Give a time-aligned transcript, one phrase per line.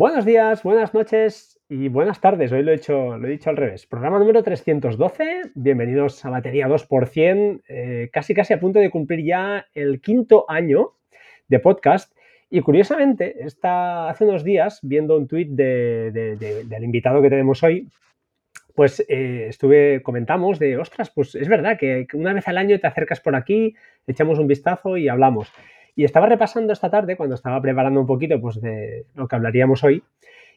[0.00, 2.50] Buenos días, buenas noches y buenas tardes.
[2.52, 3.84] Hoy lo he, hecho, lo he dicho al revés.
[3.84, 5.50] Programa número 312.
[5.54, 7.60] Bienvenidos a Batería 2%.
[7.68, 10.94] Eh, casi, casi a punto de cumplir ya el quinto año
[11.48, 12.16] de podcast.
[12.48, 17.86] Y curiosamente, está hace unos días viendo un tuit del invitado que tenemos hoy,
[18.74, 22.86] pues eh, estuve, comentamos de, ostras, pues es verdad que una vez al año te
[22.86, 23.76] acercas por aquí,
[24.06, 25.52] echamos un vistazo y hablamos.
[25.94, 29.84] Y estaba repasando esta tarde, cuando estaba preparando un poquito pues, de lo que hablaríamos
[29.84, 30.02] hoy,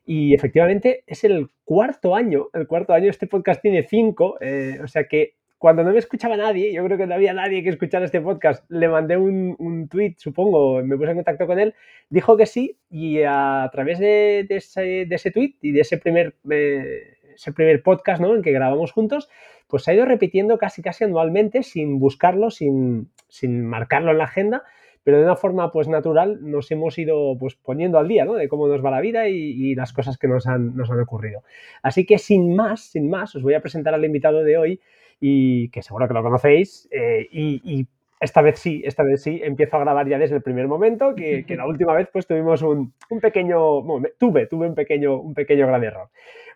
[0.06, 4.88] y efectivamente es el cuarto año, el cuarto año, este podcast tiene cinco, eh, o
[4.88, 8.04] sea que cuando no me escuchaba nadie, yo creo que no había nadie que escuchara
[8.04, 11.73] este podcast, le mandé un, un tweet, supongo, me puse en contacto con él,
[12.09, 16.36] dijo que sí, y a, través de, ese, de ese tweet y de ese primer...
[16.50, 18.36] Eh, ese primer podcast ¿no?
[18.36, 19.30] en que grabamos juntos,
[19.68, 24.26] pues se ha ido repitiendo casi casi anualmente sin buscarlo, sin, sin marcarlo en la
[24.26, 24.64] agenda,
[25.03, 28.33] pero de una forma pues natural nos hemos ido pues poniendo al día, ¿no?
[28.33, 31.44] De cómo nos va la vida y, las cosas que nos han, nos han, ocurrido.
[31.81, 34.80] Así que sin más, sin más, os voy a presentar al invitado de hoy
[35.19, 37.88] y que seguro que lo conocéis eh, y,
[38.19, 41.45] esta vez sí, esta vez sí, empiezo a grabar ya desde el primer momento, que,
[41.45, 45.33] que la última vez pues tuvimos un, un pequeño, bueno, tuve, tuve un pequeño, un
[45.33, 46.08] pequeño gran error.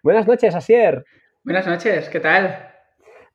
[0.01, 1.03] Buenas noches, Asier.
[1.43, 2.69] Buenas noches, ¿qué tal?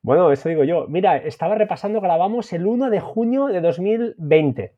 [0.01, 0.87] Bueno, eso digo yo.
[0.87, 4.73] Mira, estaba repasando, grabamos el 1 de junio de 2020.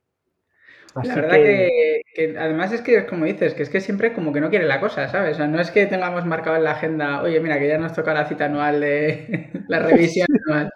[1.03, 2.35] La verdad que...
[2.37, 5.07] además es que, como dices, que es que siempre como que no quiere la cosa,
[5.07, 5.33] ¿sabes?
[5.33, 7.93] O sea, no es que tengamos marcado en la agenda, oye, mira, que ya nos
[7.93, 10.71] toca la cita anual de la revisión anual.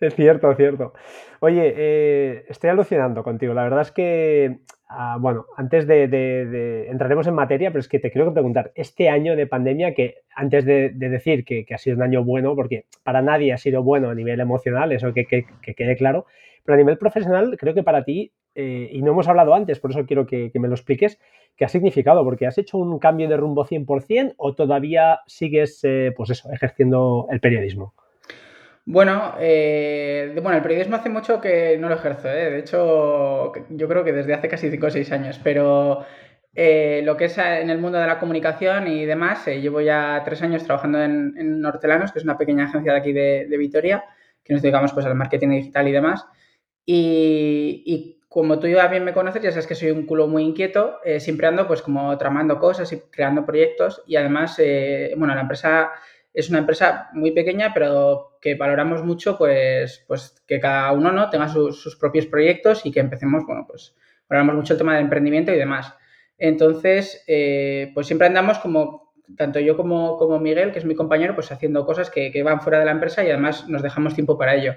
[0.00, 0.92] Es cierto, es cierto.
[1.40, 3.54] Oye, eh, estoy alucinando contigo.
[3.54, 4.60] La verdad es que
[4.96, 9.34] Ah, bueno, antes de, entraremos en materia, pero es que te quiero preguntar, este año
[9.34, 13.52] de pandemia, que antes de, decir que, ha sido un año bueno, porque para nadie
[13.52, 16.26] ha sido bueno a nivel emocional, eso que, quede claro,
[16.64, 19.90] pero a nivel profesional, creo que para ti, eh, y no hemos hablado antes, por
[19.90, 21.18] eso quiero que, me lo expliques,
[21.56, 22.24] ¿qué ha significado?
[22.24, 27.26] Porque has hecho un cambio de rumbo 100% o todavía sigues, eh, pues eso, ejerciendo
[27.30, 27.94] el periodismo.
[28.86, 34.04] Bueno, eh, bueno, el periodismo hace mucho que no lo ejerzo, de hecho, yo creo
[34.04, 36.04] que desde hace casi 5 o 6 años, pero
[36.54, 40.64] lo que es en el mundo de la comunicación y demás, llevo ya 3 años
[40.64, 44.04] trabajando en, Nortelanos, que es una pequeña agencia de aquí de, Vitoria,
[44.44, 46.26] que nos dedicamos pues al marketing digital y demás.
[46.86, 50.98] Y, como tú ya bien me conoces, ya sabes que soy un culo muy inquieto,
[51.18, 54.60] siempre ando pues como tramando cosas y creando proyectos y además,
[55.16, 55.92] bueno, la empresa
[56.32, 61.30] es una empresa muy pequeña, pero que valoramos mucho, pues, pues que cada uno ¿no?
[61.30, 63.94] tenga sus propios proyectos y que empecemos, bueno, pues
[64.28, 65.94] valoramos mucho el tema del emprendimiento y demás.
[66.38, 71.34] Entonces, eh, pues siempre andamos como, tanto yo como, como, Miguel, que es mi compañero,
[71.34, 74.54] pues haciendo cosas que, van fuera de la empresa y además nos dejamos tiempo para
[74.54, 74.74] ello.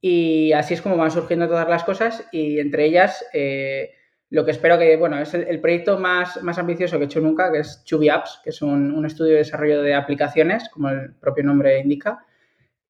[0.00, 3.24] Y así es como van surgiendo todas las cosas y entre ellas...
[3.32, 3.90] Eh,
[4.30, 7.50] lo que espero que, bueno, es el, proyecto más, más, ambicioso que he hecho nunca,
[7.50, 11.42] que es Chubby Apps, que es un, estudio de desarrollo de aplicaciones, como el propio
[11.42, 12.24] nombre indica.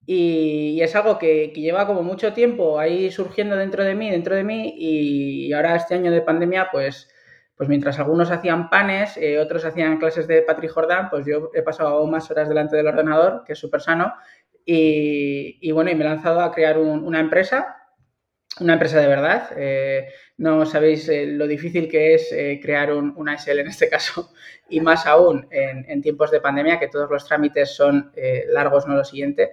[0.04, 4.44] Y, es algo que, lleva como mucho tiempo ahí surgiendo dentro de mí, dentro de
[4.44, 7.09] mí, y, ahora este año de pandemia, pues,
[7.56, 11.62] pues mientras algunos hacían panes, eh, otros hacían clases de Patrick Jordan, pues yo he
[11.62, 14.12] pasado más horas delante del ordenador, que es súper sano,
[14.72, 17.81] y, bueno, y me he lanzado a crear una empresa
[18.58, 19.50] una empresa de verdad.
[19.56, 20.08] Eh,
[20.38, 24.32] no sabéis eh, lo difícil que es eh, crear un, una SL en este caso
[24.69, 28.12] y más aún en, tiempos de pandemia que todos los trámites son
[28.48, 29.50] largos, no lo siguiente.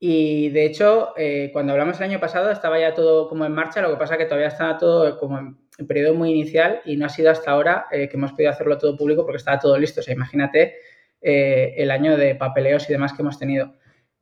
[0.00, 1.14] Y de hecho,
[1.52, 4.24] cuando hablamos el año pasado estaba ya todo como en marcha, lo que pasa que
[4.24, 8.10] todavía estaba todo como en, periodo muy inicial y no ha sido hasta ahora que
[8.12, 10.00] hemos podido hacerlo todo público porque estaba todo listo.
[10.00, 10.74] O sea, imagínate
[11.20, 13.74] el año de papeleos y demás que hemos tenido.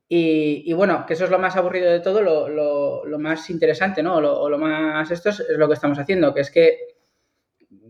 [0.09, 4.17] Y, bueno, que eso es lo más aburrido de todo, lo, más interesante, ¿no?
[4.17, 6.79] O lo, más esto es, lo que estamos haciendo, que es que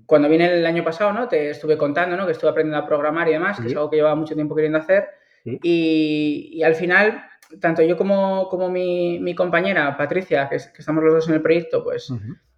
[0.06, 1.28] cuando vine el año pasado, ¿no?
[1.28, 2.24] Te estuve contando, ¿no?
[2.24, 4.78] Que estuve aprendiendo a programar y demás, que es algo que llevaba mucho tiempo queriendo
[4.78, 5.08] hacer.
[5.44, 7.22] Y, al final,
[7.60, 12.10] tanto yo como, como mi, compañera Patricia, que, estamos los dos en el proyecto, pues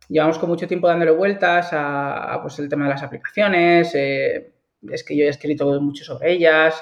[0.09, 3.93] llevamos con mucho tiempo dándole vueltas a, pues, el tema de las aplicaciones.
[3.97, 4.53] Eh,
[4.89, 6.81] es que yo he escrito mucho sobre ellas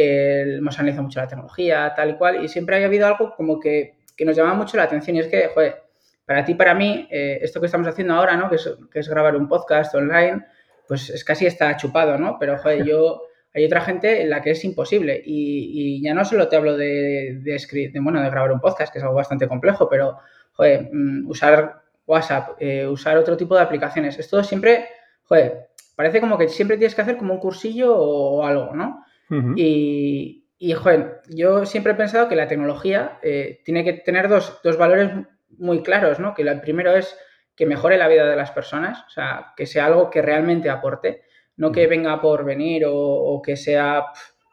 [0.00, 3.96] hemos analizado mucho la tecnología, tal y cual, y siempre ha habido algo como que,
[4.24, 5.82] nos llama mucho la atención y es que, joder,
[6.24, 8.50] para ti, para mí, eh, esto que estamos haciendo ahora, ¿no?
[8.50, 8.56] Que
[9.00, 10.44] es, grabar un podcast online,
[10.86, 12.36] pues es casi está chupado, ¿no?
[12.38, 13.22] Pero, joder, yo,
[13.54, 17.40] hay otra gente en la que es imposible y, ya no solo te hablo de,
[17.42, 20.18] de, bueno, de grabar un podcast, que es algo bastante complejo, pero,
[20.52, 24.86] joder, mm, usar WhatsApp, eh, usar otro tipo de aplicaciones, es todo siempre,
[25.24, 29.04] joder, parece como que siempre tienes que hacer como un cursillo o algo, ¿no?
[29.30, 34.60] Y, y, joder, yo siempre he pensado que la tecnología eh, tiene que tener dos,
[34.64, 35.10] dos, valores
[35.58, 36.34] muy claros, ¿no?
[36.34, 37.16] Que el primero es
[37.54, 41.22] que mejore la vida de las personas, o sea, que sea algo que realmente aporte.
[41.56, 44.06] no que venga por venir o, que sea,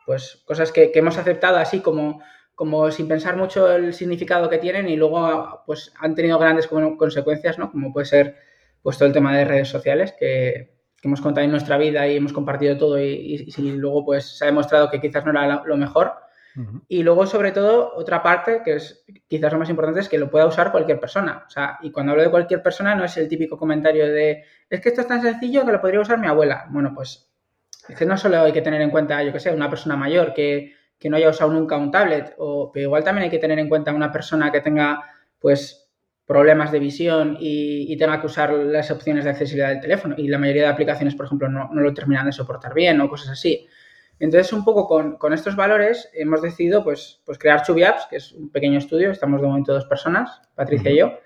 [0.05, 2.21] pues, cosas que, hemos aceptado así como,
[2.55, 7.59] como sin pensar mucho el significado que tienen y luego, pues, han tenido grandes consecuencias,
[7.59, 7.71] ¿no?
[7.71, 8.35] Como puede ser,
[8.81, 10.74] pues, todo el tema de redes sociales que,
[11.07, 14.47] hemos contado en nuestra vida y hemos compartido todo y, y, luego, pues, se ha
[14.47, 16.13] demostrado que quizás no era lo mejor
[16.87, 20.29] y luego, sobre todo, otra parte que es quizás lo más importante es que lo
[20.29, 21.43] pueda usar cualquier persona.
[21.45, 24.79] O sea, y cuando hablo de cualquier persona no es el típico comentario de es
[24.79, 26.65] que esto es tan sencillo que lo podría usar mi abuela.
[26.69, 27.29] Bueno, pues
[27.89, 30.33] es que no solo hay que tener en cuenta, yo que sé, una persona mayor
[30.33, 30.73] que,
[31.03, 33.93] no haya usado nunca un tablet, o, pero igual también hay que tener en cuenta
[33.93, 35.03] una persona que tenga,
[35.39, 35.84] pues,
[36.25, 40.15] problemas de visión y, tenga que usar las opciones de accesibilidad del teléfono.
[40.17, 43.09] Y la mayoría de aplicaciones, por ejemplo, no, no lo terminan de soportar bien o
[43.09, 43.67] cosas así.
[44.19, 44.87] Entonces, un poco
[45.19, 49.41] con, estos valores hemos decidido pues, pues crear ChubiApps, que es un pequeño estudio, estamos
[49.41, 51.19] de momento dos personas, Patricia y yo,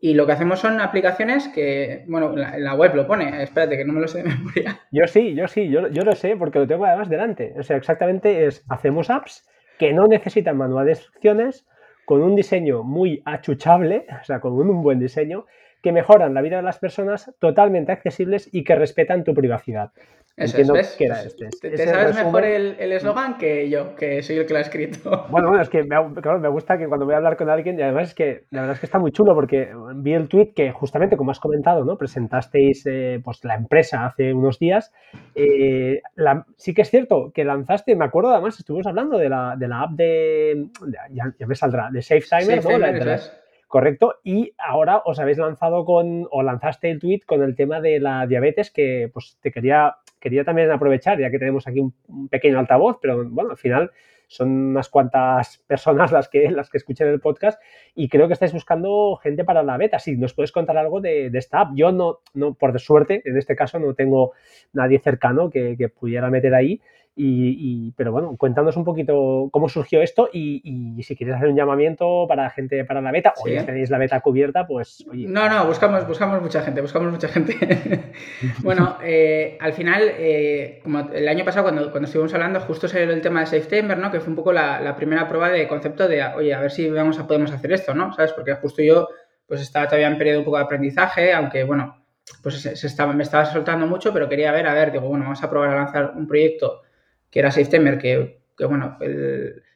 [0.00, 3.84] y lo que hacemos son aplicaciones que, bueno, en la, web lo pone, espérate que
[3.84, 4.80] no me lo sé de memoria.
[4.90, 7.54] Yo sí, yo sí, yo, yo lo sé porque lo tengo además delante.
[7.58, 9.46] O sea, exactamente es, hacemos apps
[9.78, 11.66] que no necesitan manual de instrucciones,
[12.10, 15.46] con un diseño muy achuchable, o sea, con un buen diseño,
[15.82, 19.92] que mejoran la vida de las personas, totalmente accesibles y que respetan tu privacidad.
[20.36, 20.96] Eso es.
[20.96, 21.48] Que era este.
[21.60, 25.26] Te, sabes mejor el eslogan que yo, que soy el que lo ha escrito.
[25.30, 27.82] Bueno, bueno, es que me, me gusta que cuando voy a hablar con alguien, y
[27.82, 30.72] además es que la verdad es que está muy chulo porque vi el tweet que
[30.72, 31.96] justamente, como has comentado, ¿no?
[31.96, 34.92] presentasteis eh, pues, la empresa hace unos días.
[35.34, 36.00] Eh,
[36.56, 39.82] sí que es cierto que lanzaste, me acuerdo además, estuvimos hablando de la, de la
[39.82, 40.66] app de,
[41.10, 43.39] ya, me saldrá, de Safe Timer, ¿no?
[43.70, 44.16] Correcto.
[44.24, 48.26] Y ahora os habéis lanzado con, o lanzaste el tweet con el tema de la
[48.26, 51.94] diabetes, que pues te quería, quería también aprovechar, ya que tenemos aquí un,
[52.28, 53.92] pequeño altavoz, pero bueno, al final
[54.26, 57.62] son unas cuantas personas las que, las que escuchen el podcast
[57.94, 60.00] y creo que estáis buscando gente para la beta.
[60.00, 61.70] Si nos puedes contar algo de, esta app.
[61.76, 64.32] Yo no, no, por suerte, en este caso no tengo
[64.72, 66.80] nadie cercano que, que pudiera meter ahí,
[67.16, 72.26] y, pero bueno, cuéntanos un poquito cómo surgió esto y, si quieres hacer un llamamiento
[72.28, 76.06] para gente para la beta o ya tenéis la beta cubierta, pues No, no, buscamos,
[76.06, 77.54] buscamos mucha gente, buscamos mucha gente.
[78.62, 83.10] bueno, eh, al final, eh, como el año pasado cuando, cuando estuvimos hablando, justo salió
[83.10, 84.10] el tema de SafeTimber, ¿no?
[84.10, 87.18] Que fue un poco la, primera prueba de concepto de, oye, a ver si vamos
[87.18, 88.12] a, podemos hacer esto, ¿no?
[88.12, 88.32] ¿Sabes?
[88.32, 89.08] Porque justo yo
[89.46, 92.04] pues estaba todavía en periodo un poco de aprendizaje, aunque bueno,
[92.42, 95.42] pues se, estaba, me estaba soltando mucho, pero quería ver, a ver, digo, bueno, vamos
[95.42, 96.82] a probar a lanzar un proyecto
[97.30, 98.98] que era SafeTimer, que, que bueno,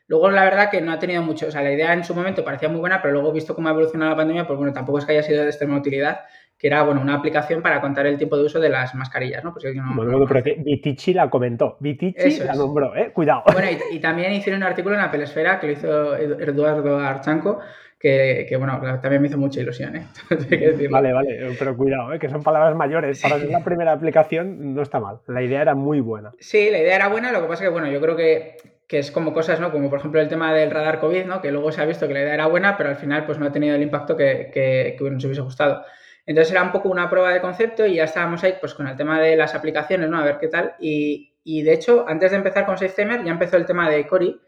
[0.06, 2.44] luego la verdad que no ha tenido mucho, o sea, la idea en su momento
[2.44, 5.04] parecía muy buena, pero luego visto cómo ha evolucionado la pandemia, pues bueno, tampoco es
[5.04, 6.20] que haya sido de extrema utilidad,
[6.58, 9.52] que era, bueno, una aplicación para contar el tiempo de uso de las mascarillas, ¿no?
[9.52, 13.10] Pues bueno, pero que Vitici la comentó, Vitici la nombró, ¿eh?
[13.12, 13.42] Cuidado.
[13.52, 17.60] Bueno, y, también hicieron un artículo en la Pelesfera que lo hizo Eduardo Archanco,
[18.04, 20.06] que, que, bueno, también me hizo mucha ilusión, ¿eh?
[20.90, 22.18] vale, vale, pero cuidado, ¿eh?
[22.18, 23.22] que son palabras mayores.
[23.22, 25.20] Para ser la primera aplicación no está mal.
[25.26, 26.32] La idea era muy buena.
[26.38, 28.98] Sí, la idea era buena, lo que pasa es que, bueno, yo creo que, que
[28.98, 29.72] es como cosas, ¿no?
[29.72, 31.40] Como por ejemplo el tema del radar COVID, ¿no?
[31.40, 33.46] Que luego se ha visto que la idea era buena, pero al final pues no
[33.46, 35.82] ha tenido el impacto que, que, que nos hubiese gustado.
[36.26, 38.96] Entonces era un poco una prueba de concepto y ya estábamos ahí pues con el
[38.96, 40.18] tema de las aplicaciones, ¿no?
[40.18, 40.74] A ver qué tal.
[40.78, 44.38] Y, y de hecho, antes de empezar con SafeTimer ya empezó el tema de Cori,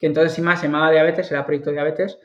[0.00, 2.18] que entonces sin más se llamaba Diabetes, era proyecto Diabetes.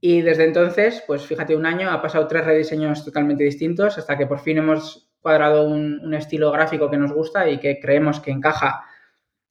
[0.00, 4.26] Y desde entonces, pues fíjate, un año ha pasado tres rediseños totalmente distintos hasta que
[4.26, 8.82] por fin hemos cuadrado un, estilo gráfico que nos gusta y que creemos que encaja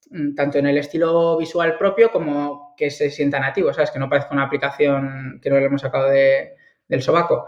[0.10, 3.92] mm, tanto en el estilo visual propio como que se sienta nativo, ¿sabes?
[3.92, 7.48] Que no parezca una aplicación que no le hemos sacado del sobaco.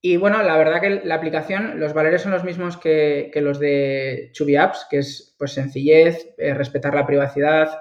[0.00, 4.30] Y bueno, la verdad que la aplicación, los valores son los mismos que, los de
[4.32, 7.78] Chubby Apps, que es pues sencillez, eh, respetar la privacidad,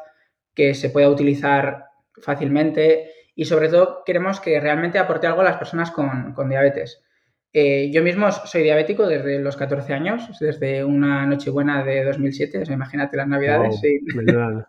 [0.54, 1.88] que se pueda utilizar
[2.22, 7.04] fácilmente y sobre todo queremos que realmente aporte algo a las personas con, diabetes.
[7.56, 12.66] Eh, yo mismo soy diabético desde los 14 años, desde una Nochebuena de 2007, o
[12.66, 13.80] sea, imagínate las Navidades.
[13.80, 14.00] sí.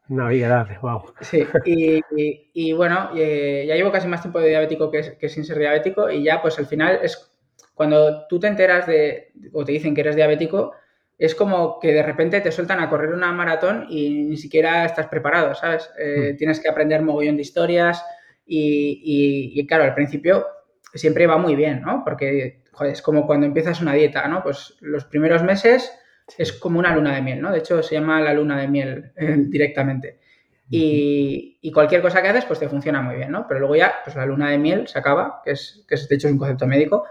[0.09, 1.03] Navidad, wow.
[1.21, 5.59] Sí, y, bueno, eh, ya llevo casi más tiempo de diabético que, que, sin ser
[5.59, 7.31] diabético y ya pues al final es
[7.75, 10.73] cuando tú te enteras de, o te dicen que eres diabético,
[11.19, 15.07] es como que de repente te sueltan a correr una maratón y ni siquiera estás
[15.09, 15.91] preparado, ¿sabes?
[15.99, 16.37] Eh, hmm.
[16.37, 18.05] Tienes que aprender mogollón de historias,
[18.47, 20.47] y, claro, al principio
[20.95, 22.03] siempre va muy bien, ¿no?
[22.05, 24.43] Porque, joder, es como cuando empiezas una dieta, ¿no?
[24.43, 25.93] Pues los primeros meses
[26.39, 27.53] es como una luna de miel, ¿no?
[27.53, 30.19] De hecho, se llama la luna de miel eh, directamente.
[30.71, 33.47] Y, cualquier cosa que haces, pues te funciona muy bien, ¿no?
[33.47, 36.29] Pero luego ya, pues la luna de miel se acaba, que es, que de hecho
[36.29, 37.05] es un concepto médico,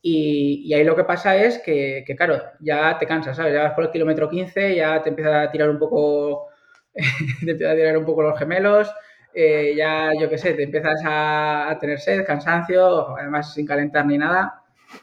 [0.00, 3.52] y, ahí lo que pasa es que, que, claro, ya te cansas, ¿sabes?
[3.52, 6.48] Ya vas por el kilómetro 15, ya te empieza a tirar un poco,
[6.94, 8.92] te empieza a tirar un poco los gemelos,
[9.34, 14.18] eh, ya, yo qué sé, te empiezas a, tener sed, cansancio, además sin calentar ni
[14.18, 14.62] nada.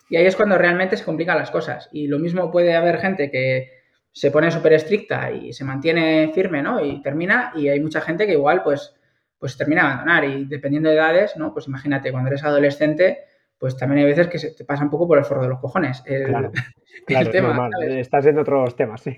[0.10, 1.90] Y ahí es cuando realmente se complican las cosas.
[1.92, 3.72] Y lo mismo puede haber gente que
[4.12, 6.84] se pone súper estricta y se mantiene firme, ¿no?
[6.84, 8.96] Y termina, y hay mucha gente que igual, pues,
[9.38, 10.26] pues termina a abandonar.
[10.26, 11.54] Y dependiendo de edades, ¿no?
[11.54, 13.26] Pues imagínate, cuando eres adolescente,
[13.58, 15.60] pues también hay veces que se te pasa un poco por el forro de los
[15.60, 16.02] cojones.
[16.02, 16.52] claro,
[17.08, 17.72] claro normal.
[17.90, 19.02] Estás en otros temas.
[19.02, 19.18] Sí,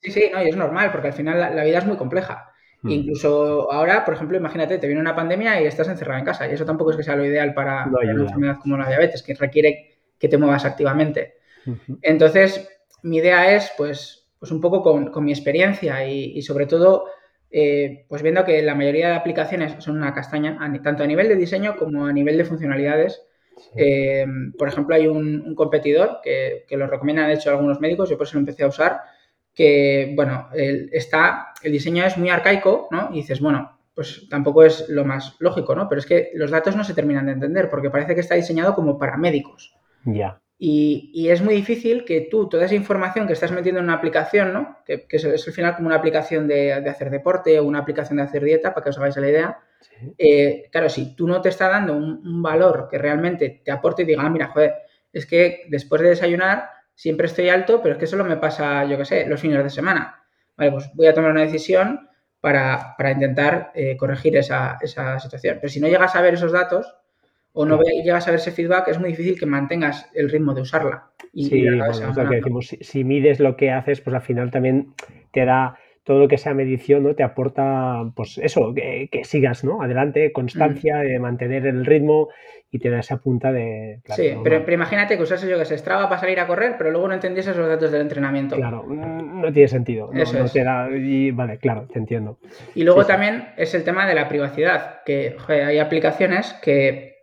[0.00, 2.50] sí, sí, no, y es normal, porque al final la, vida es muy compleja.
[2.84, 2.90] Hmm.
[2.90, 6.46] Incluso ahora, por ejemplo, imagínate, te viene una pandemia y estás encerrado en casa.
[6.46, 9.34] Y eso tampoco es que sea lo ideal para, una enfermedad como la diabetes, que
[9.34, 11.38] requiere que te muevas activamente.
[12.02, 12.68] Entonces,
[13.02, 17.06] mi idea es, pues, pues un poco con, mi experiencia y, sobre todo,
[17.50, 21.36] eh, pues viendo que la mayoría de aplicaciones son una castaña, tanto a nivel de
[21.36, 23.22] diseño como a nivel de funcionalidades.
[23.76, 24.26] Eh,
[24.58, 28.34] por ejemplo, hay un, competidor que, lo recomiendan, de hecho, algunos médicos, yo por eso
[28.34, 29.00] lo empecé a usar,
[29.54, 33.10] que, bueno, el, está, el diseño es muy arcaico, ¿no?
[33.12, 35.88] Y dices, bueno, pues tampoco es lo más lógico, ¿no?
[35.88, 38.74] Pero es que los datos no se terminan de entender porque parece que está diseñado
[38.74, 39.74] como para médicos.
[40.04, 40.40] Ya.
[40.66, 44.52] Y, es muy difícil que tú, toda esa información que estás metiendo en una aplicación,
[44.52, 44.78] ¿no?
[44.86, 48.44] que, es, al final como una aplicación de, hacer deporte o una aplicación de hacer
[48.44, 49.58] dieta, para que os hagáis la idea,
[50.16, 54.06] eh, claro, si tú no te estás dando un, valor que realmente te aporte y
[54.06, 54.74] diga, ah, mira, joder,
[55.12, 58.96] es que después de desayunar siempre estoy alto, pero es que solo me pasa, yo
[58.98, 60.22] qué sé, los fines de semana.
[60.56, 62.08] Vale, pues voy a tomar una decisión
[62.40, 65.58] para, intentar eh, corregir esa, esa situación.
[65.60, 66.94] Pero si no llegas a ver esos datos,
[67.56, 70.62] o no llegas a ver ese feedback, es muy difícil que mantengas el ritmo de
[70.62, 71.10] usarla.
[71.32, 72.76] Y, sí, es lo que decimos.
[72.80, 74.92] Si, mides lo que haces, pues al final también
[75.30, 77.14] te da todo lo que sea medición, ¿no?
[77.14, 79.82] Te aporta, pues eso, que, sigas, ¿no?
[79.82, 82.28] Adelante, constancia, de mantener el ritmo
[82.70, 84.00] y te da esa punta de...
[84.08, 87.08] sí, pero, imagínate que usase yo que se Strava para salir a correr, pero luego
[87.08, 88.56] no entendiese los datos del entrenamiento.
[88.56, 90.10] Claro, no tiene sentido.
[90.12, 92.38] No, eso te da, y, vale, claro, te entiendo.
[92.74, 97.14] Y luego también es el tema de la privacidad, que hay aplicaciones que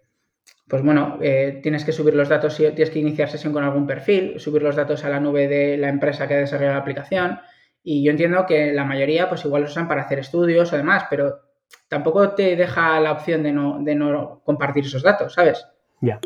[0.67, 4.39] pues bueno, eh, tienes que subir los datos, tienes que iniciar sesión con algún perfil,
[4.39, 7.39] subir los datos a la nube de la empresa que ha desarrollado la aplicación.
[7.83, 11.05] Y yo entiendo que la mayoría, pues igual los usan para hacer estudios o demás,
[11.09, 11.39] pero
[11.87, 15.65] tampoco te deja la opción de no, de no compartir esos datos, ¿sabes?
[16.01, 16.19] Ya.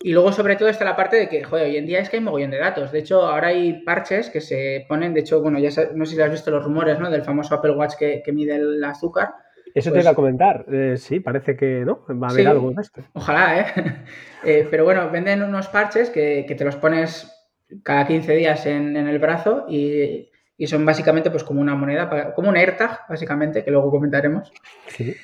[0.00, 2.16] Y luego, sobre todo, está la parte de que, joder, hoy en día es que
[2.16, 2.92] hay mogollón de datos.
[2.92, 6.20] De hecho, ahora hay parches que se ponen, de hecho, bueno, ya no sé si
[6.20, 7.10] has visto los rumores, ¿no?
[7.10, 9.34] Del famoso Apple Watch que, que mide el azúcar
[9.76, 10.64] eso te iba a pues comentar.
[10.72, 13.02] Eh, sí, parece que no, va a haber algo de esto.
[13.12, 13.66] Ojalá, ¿eh?
[14.44, 14.66] ¿eh?
[14.70, 17.30] Pero bueno, venden unos parches que, te los pones
[17.82, 20.30] cada 15 días en, el brazo y,
[20.64, 24.52] son básicamente pues como una moneda, como un AirTag, básicamente, que luego comentaremos.
[24.88, 25.14] Sí.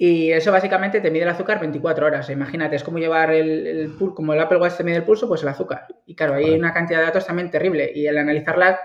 [0.00, 2.30] Y eso básicamente te mide el azúcar 24 horas.
[2.30, 5.42] Imagínate, es como llevar el, el como el Apple Watch te mide el pulso, pues
[5.42, 5.86] el azúcar.
[6.06, 8.78] Y claro, ahí hay una cantidad de datos también terrible y el analizarla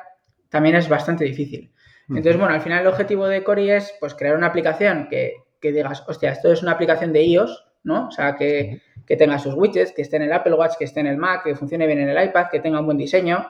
[0.50, 1.72] también es bastante difícil.
[2.10, 6.04] Entonces, bueno, al final el objetivo de Cori es pues crear una aplicación que, digas,
[6.08, 8.08] hostia, esto es una aplicación de iOS, ¿no?
[8.08, 11.08] O sea, que, tenga sus widgets, que esté en el Apple Watch, que esté en
[11.08, 13.48] el Mac, que funcione bien en el iPad, que tenga un buen diseño,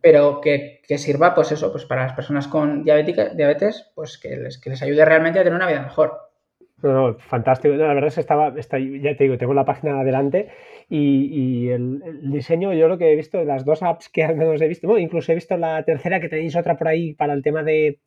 [0.00, 4.70] pero que, sirva, pues eso, pues para las personas con diabetes, pues que les, que
[4.70, 6.24] les ayude realmente a tener una vida mejor.
[6.82, 7.74] No, no, fantástico.
[7.74, 10.48] la verdad es que estaba, está, ya te digo, tengo la página adelante
[10.90, 14.60] y, el, diseño, yo lo que he visto de las dos apps que al menos
[14.60, 17.62] he visto, incluso he visto la tercera que tenéis otra por ahí para el tema
[17.62, 18.00] de,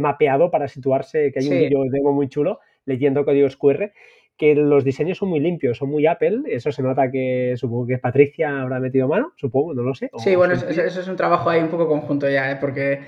[0.00, 3.92] mapeado para situarse, que hay un vídeo demo muy chulo leyendo códigos QR,
[4.36, 7.98] que los diseños son muy limpios, son muy Apple, eso se nota que supongo que
[7.98, 10.10] Patricia habrá metido mano, supongo, no lo sé.
[10.18, 12.56] Sí, bueno, eso, es un trabajo ahí un poco conjunto ya, ¿eh?
[12.60, 13.00] porque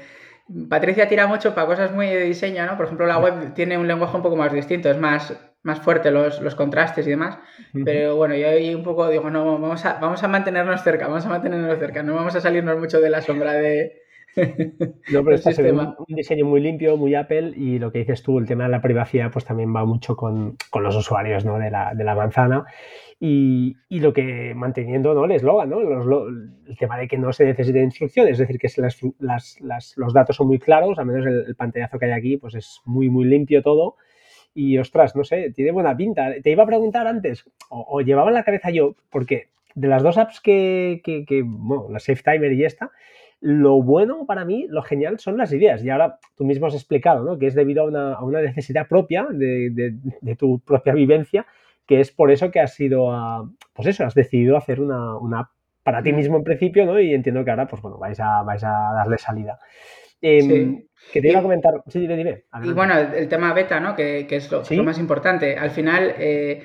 [0.69, 2.77] Patricia tira mucho para cosas muy de diseño, ¿no?
[2.77, 6.13] Por ejemplo, la web tiene un lenguaje un poco más distinto, es más, más fuerte
[6.13, 7.39] los, contrastes y demás.
[7.85, 11.27] Pero bueno, yo ahí un poco digo, no, vamos a, vamos a mantenernos cerca, vamos
[11.27, 14.06] a mantenernos cerca, no vamos a salirnos mucho de la sombra de...
[15.13, 18.47] no, pero este un, diseño muy limpio, muy Apple y lo que dices tú, el
[18.47, 21.59] tema de la privacidad, pues también va mucho con, los usuarios ¿no?
[21.59, 22.67] de, la, de la manzana.
[23.19, 25.25] Y, lo que manteniendo ¿no?
[25.25, 25.81] el eslogan, ¿no?
[25.81, 28.69] el tema de que no se necesite instrucciones, es decir, que
[29.97, 33.09] los datos son muy claros, al menos el, pantallazo que hay aquí pues es muy,
[33.09, 33.97] muy limpio todo.
[34.53, 36.33] Y ostras, no sé, tiene buena pinta.
[36.43, 40.17] Te iba a preguntar antes, o, llevaba en la cabeza yo, porque de las dos
[40.17, 42.91] apps que, que, bueno, la Safe Timer y esta,
[43.47, 45.85] lo bueno para mí, lo genial son las ideas.
[45.85, 47.39] Y ahora tú mismo has explicado, ¿no?
[47.39, 49.71] Que es debido a una, necesidad propia de,
[50.21, 51.47] de, tu propia vivencia
[51.87, 55.49] que es por eso que has sido a, pues eso, has decidido hacer una, una
[55.85, 56.99] para ti mismo en principio, ¿no?
[56.99, 59.61] Y entiendo que ahora, pues bueno, vais a, vais a darle salida.
[60.21, 62.45] Eh, Que te iba a comentar, sí, dime, dime.
[62.65, 63.95] Y bueno, el, tema beta, ¿no?
[63.95, 65.57] Que, que es lo, más importante.
[65.57, 66.65] Al final, eh,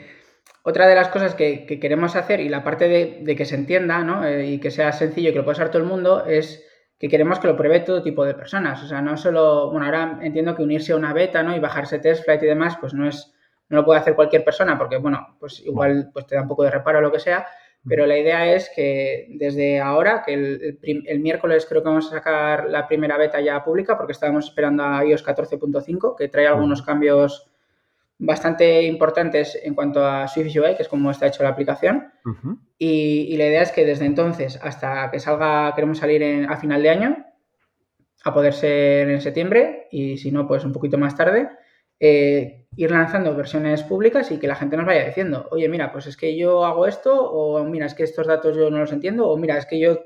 [0.63, 3.53] otra de las cosas que, que, queremos hacer y la parte de, de que se
[3.53, 4.25] entienda, ¿no?
[4.25, 6.67] Eh, y que sea sencillo y que lo pueda usar todo el mundo es
[7.01, 8.83] que queremos que lo pruebe todo tipo de personas.
[8.83, 11.55] O sea, no solo, bueno, ahora entiendo que unirse a una beta, ¿no?
[11.55, 13.33] Y bajarse test flight y demás, pues no es
[13.69, 16.63] no lo puede hacer cualquier persona porque, bueno, pues igual pues te da un poco
[16.63, 17.47] de reparo o lo que sea,
[17.87, 22.69] pero la idea es que desde ahora, que el, miércoles creo que vamos a sacar
[22.69, 27.50] la primera beta ya pública, porque estábamos esperando a iOS 14.5, que trae algunos cambios
[28.21, 32.11] bastante importantes en cuanto a Swift UI, que es como está hecho la aplicación.
[32.77, 36.89] y, la idea es que desde entonces hasta que salga, queremos salir a final de
[36.89, 37.25] año,
[38.23, 41.49] a poder ser en septiembre, y si no, pues un poquito más tarde,
[41.99, 46.05] eh, ir lanzando versiones públicas y que la gente nos vaya diciendo, oye, mira, pues
[46.05, 49.27] es que yo hago esto, o mira, es que estos datos yo no los entiendo,
[49.29, 50.03] o mira, es que yo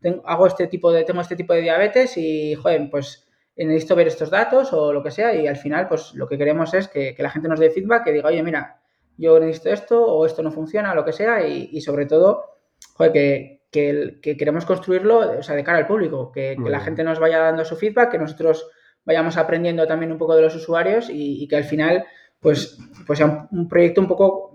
[0.00, 3.23] tengo, hago este tipo de, tengo este tipo de diabetes y, joder, pues
[3.56, 6.74] necesito ver estos datos o lo que sea, y al final, pues lo que queremos
[6.74, 8.80] es que, la gente nos dé feedback, que diga, oye, mira,
[9.16, 12.58] yo necesito esto, o esto no funciona, lo que sea, y, sobre todo,
[12.94, 17.04] joder, que, que, queremos construirlo, o sea, de cara al público, que, que la gente
[17.04, 18.68] nos vaya dando su feedback, que nosotros
[19.04, 22.04] vayamos aprendiendo también un poco de los usuarios y, que al final
[22.40, 24.53] pues, pues sea un, proyecto un poco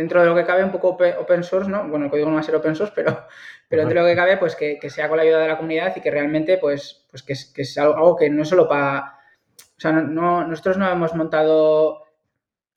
[0.00, 1.86] dentro de lo que cabe un poco open source, ¿no?
[1.86, 3.26] Bueno, el código no va a ser open source, pero,
[3.68, 5.94] pero dentro de lo que cabe, pues que, sea con la ayuda de la comunidad
[5.94, 9.18] y que realmente, pues, pues que, que es algo que no es solo para...
[9.58, 12.04] O sea, no, nosotros no hemos montado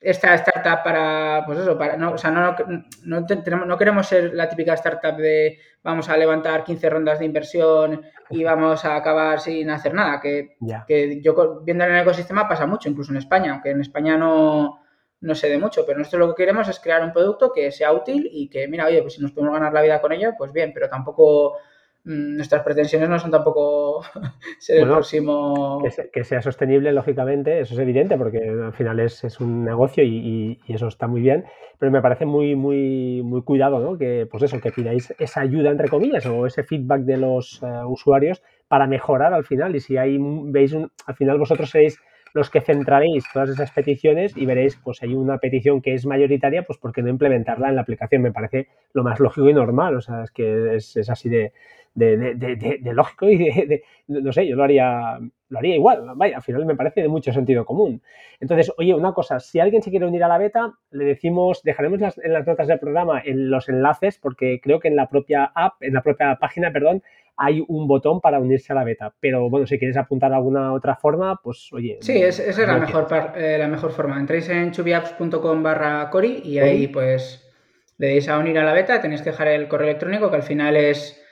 [0.01, 2.57] esta startup para, pues eso, para, no, o sea, no,
[3.05, 7.25] no, tenemos, no queremos ser la típica startup de vamos a levantar 15 rondas de
[7.25, 12.49] inversión y vamos a acabar sin hacer nada, que, que yo viendo en el ecosistema
[12.49, 14.82] pasa mucho, incluso en España, aunque en España no,
[15.23, 17.93] no sé de mucho, pero nosotros lo que queremos es crear un producto que sea
[17.93, 20.51] útil y que, mira, oye, pues si nos podemos ganar la vida con ello, pues
[20.51, 21.57] bien, pero tampoco
[22.05, 24.03] Mm, nuestras pretensiones no son tampoco
[24.59, 25.81] ser el próximo.
[26.11, 30.59] Que, sea sostenible, lógicamente, eso es evidente, porque al final es, es un negocio y,
[30.67, 31.45] eso está muy bien,
[31.79, 33.97] pero me parece muy, muy, muy cuidado, ¿no?
[33.97, 37.85] Que, pues eso, que pidáis esa ayuda, entre comillas, o ese feedback de los eh,
[37.85, 39.75] usuarios para mejorar al final.
[39.75, 41.99] Y si ahí veis, al final vosotros seréis
[42.33, 46.63] los que centraréis todas esas peticiones y veréis, pues hay una petición que es mayoritaria,
[46.63, 48.21] pues ¿por qué no implementarla en la aplicación?
[48.21, 51.53] Me parece lo más lógico y normal, o sea, es que es, es así de,
[51.95, 56.65] de, lógico y de, no sé, yo lo haría, lo haría igual, vaya, al final
[56.65, 58.01] me parece de mucho sentido común.
[58.39, 61.99] Entonces, oye, una cosa, si alguien se quiere unir a la beta, le decimos, dejaremos
[62.01, 65.81] en las notas del programa en los enlaces, porque creo que en la propia app,
[65.81, 67.03] en la propia página, perdón,
[67.35, 69.13] hay un botón para unirse a la beta.
[69.19, 71.97] Pero bueno, si quieres apuntar a alguna otra forma, pues oye.
[72.01, 74.19] Sí, esa es la mejor, eh, la mejor forma.
[74.19, 77.51] Entréis en chubiapps.com barra cori y ahí pues
[77.97, 80.43] le deis a unir a la beta, tenéis que dejar el correo electrónico que al
[80.43, 81.22] final es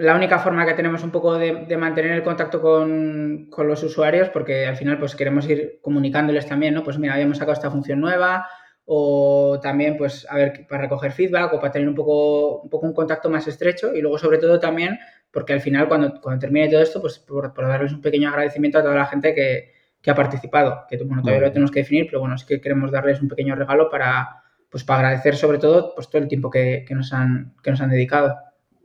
[0.00, 4.66] la única forma que tenemos un poco de, mantener el contacto con, los usuarios, porque
[4.66, 6.82] al final pues queremos ir comunicándoles también, ¿no?
[6.82, 8.48] Pues mira, habíamos sacado esta función nueva,
[8.86, 12.86] o también pues a ver para recoger feedback o para tener un poco un poco
[12.86, 14.98] un contacto más estrecho y luego sobre todo también
[15.30, 18.82] porque al final cuando, cuando termine todo esto pues por, darles un pequeño agradecimiento a
[18.82, 19.70] toda la gente que,
[20.10, 23.20] ha participado que bueno todavía lo tenemos que definir pero bueno sí que queremos darles
[23.20, 27.12] un pequeño regalo para pues para agradecer sobre todo pues todo el tiempo que, nos
[27.12, 28.34] han que nos han dedicado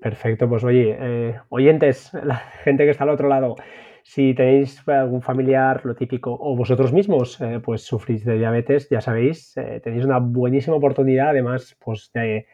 [0.05, 3.55] Perfecto, pues oye, eh, oyentes, la gente que está al otro lado,
[4.03, 9.01] si tenéis algún familiar, lo típico, o vosotros mismos, eh, pues sufrís de diabetes, ya
[9.01, 12.45] sabéis, eh, tenéis una buenísima oportunidad, además, pues de,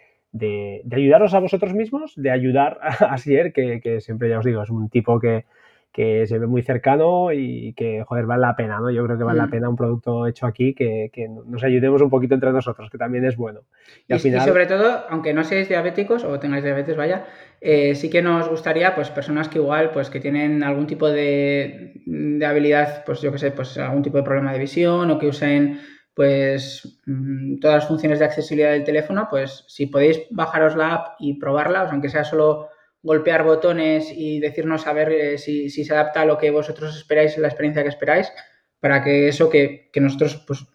[0.90, 4.70] ayudaros a vosotros mismos, de ayudar a Sier, que, que siempre ya os digo, es
[4.70, 5.44] un tipo que,
[5.92, 8.90] que se ve muy cercano y que, joder, vale la pena, ¿no?
[8.90, 9.52] Yo creo que vale la mm.
[9.52, 13.26] pena un producto hecho aquí que, que, nos ayudemos un poquito entre nosotros, que también
[13.26, 13.62] es bueno.
[14.08, 17.26] Y, sobre todo, aunque no seáis diabéticos o tengáis diabetes, vaya,
[17.60, 21.94] eh, sí que nos gustaría, pues, personas que igual, pues, que tienen algún tipo de,
[22.06, 25.28] de habilidad, pues, yo qué sé, pues, algún tipo de problema de visión o que
[25.28, 25.80] usen
[26.14, 31.08] pues mm, todas las funciones de accesibilidad del teléfono, pues si podéis bajaros la app
[31.20, 32.68] y probarla, aunque sea solo
[33.04, 37.38] golpear botones y decirnos a ver eh, si, se adapta a lo que vosotros esperáis,
[37.38, 38.32] la experiencia que esperáis,
[38.80, 40.68] para que eso que, nosotros pues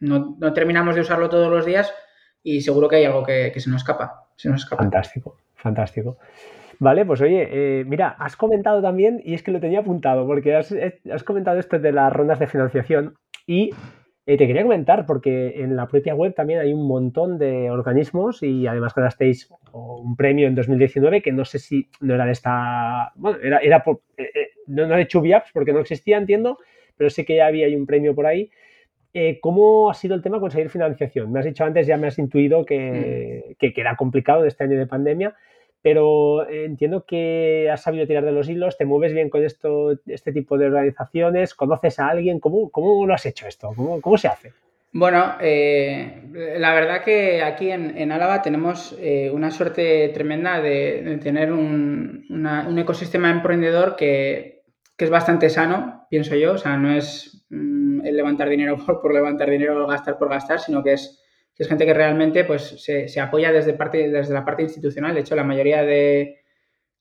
[0.00, 1.92] no, terminamos de usarlo todos los días
[2.42, 4.82] y seguro que hay algo que, se, nos escapa, se nos escapa.
[4.82, 6.18] Fantástico, fantástico.
[6.78, 10.54] Vale, pues oye, eh, mira, has comentado también, y es que lo tenía apuntado, porque
[10.54, 13.70] has, eh, has comentado esto de las rondas de financiación y
[14.28, 18.42] eh, te quería comentar, porque en la propia web también hay un montón de organismos
[18.42, 23.12] y además ganasteis un premio en 2019 que no sé si no era de esta.
[23.14, 26.58] Bueno, era, era por, eh, eh, no, de Chubiaps porque no existía, entiendo,
[26.96, 28.50] pero sé que ya había un premio por ahí.
[29.40, 31.32] ¿Cómo ha sido el tema conseguir financiación?
[31.32, 33.54] Me has dicho antes, ya me has intuido que, mm.
[33.54, 35.34] que, que era complicado en este año de pandemia,
[35.86, 40.32] pero entiendo que has sabido tirar de los hilos, te mueves bien con esto, este
[40.32, 43.72] tipo de organizaciones, conoces a alguien, ¿cómo, cómo lo has hecho esto?
[43.76, 44.52] ¿Cómo, cómo se hace?
[44.90, 46.24] Bueno, eh,
[46.58, 52.26] la verdad que aquí en, Álava tenemos eh, una suerte tremenda de, tener un,
[52.76, 54.64] ecosistema emprendedor que,
[54.98, 56.54] es bastante sano, pienso yo.
[56.54, 60.30] O sea, no es mm, el levantar dinero por, por levantar dinero o gastar por
[60.30, 61.22] gastar, sino que es
[61.56, 65.14] que es gente que realmente pues, se, apoya desde, parte, desde la parte institucional.
[65.14, 66.44] De hecho, la mayoría de,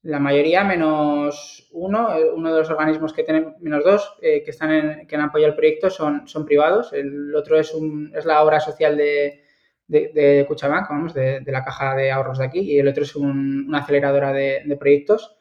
[0.02, 5.15] la mayoría menos uno, uno de los organismos que tienen, menos dos, que, están que
[5.15, 6.94] han apoyado el proyecto son, son privados.
[6.94, 9.44] El otro es, un, es la obra social de,
[9.88, 10.48] de, de
[10.89, 14.78] vamos, de, la caja de ahorros de aquí, y el otro es una aceleradora de,
[14.80, 15.36] proyectos.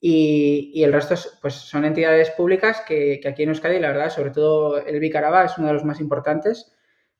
[0.00, 4.84] Y, el resto pues, son entidades públicas que, aquí en Euskadi, la verdad, sobre todo
[4.84, 6.72] el Bicaraba es uno de los más importantes,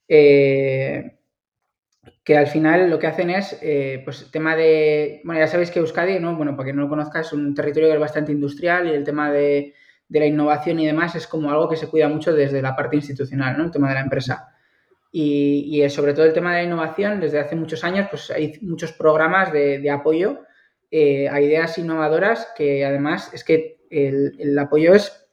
[0.09, 1.19] eh,
[2.24, 5.80] que al final lo que hacen es, eh, pues, tema de, bueno, ya sabéis que
[5.80, 6.36] Euskadi, ¿no?
[6.36, 9.04] Bueno, para quien no lo conozca, es un territorio que es bastante industrial y el
[9.04, 9.74] tema de,
[10.08, 12.96] de la innovación y demás es como algo que se cuida mucho desde la parte
[12.96, 13.64] institucional, ¿no?
[13.64, 14.48] El tema de la empresa.
[15.12, 18.92] Y, sobre todo el tema de la innovación, desde hace muchos años, pues hay muchos
[18.92, 20.40] programas de, apoyo
[20.90, 25.26] eh, a ideas innovadoras que además es que el, apoyo es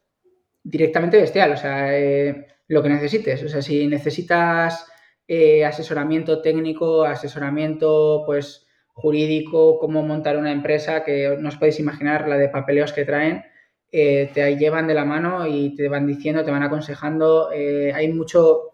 [0.63, 3.43] directamente bestial, o sea, eh, lo que necesites.
[3.43, 4.87] O sea, si necesitas
[5.27, 12.27] eh, asesoramiento técnico, asesoramiento pues jurídico, cómo montar una empresa, que no os podéis imaginar
[12.27, 13.43] la de papeleos que traen,
[13.91, 17.49] te llevan de la mano y te van diciendo, te van aconsejando.
[17.49, 18.67] hay mucho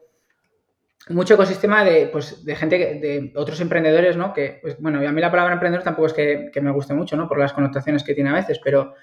[1.09, 4.33] mucho ecosistema de, pues, de gente, de otros emprendedores, ¿no?
[4.33, 7.27] Que, pues, bueno, a mí la palabra emprendedor tampoco es que, me guste mucho, ¿no?
[7.27, 8.93] Por las connotaciones que tiene a veces, pero,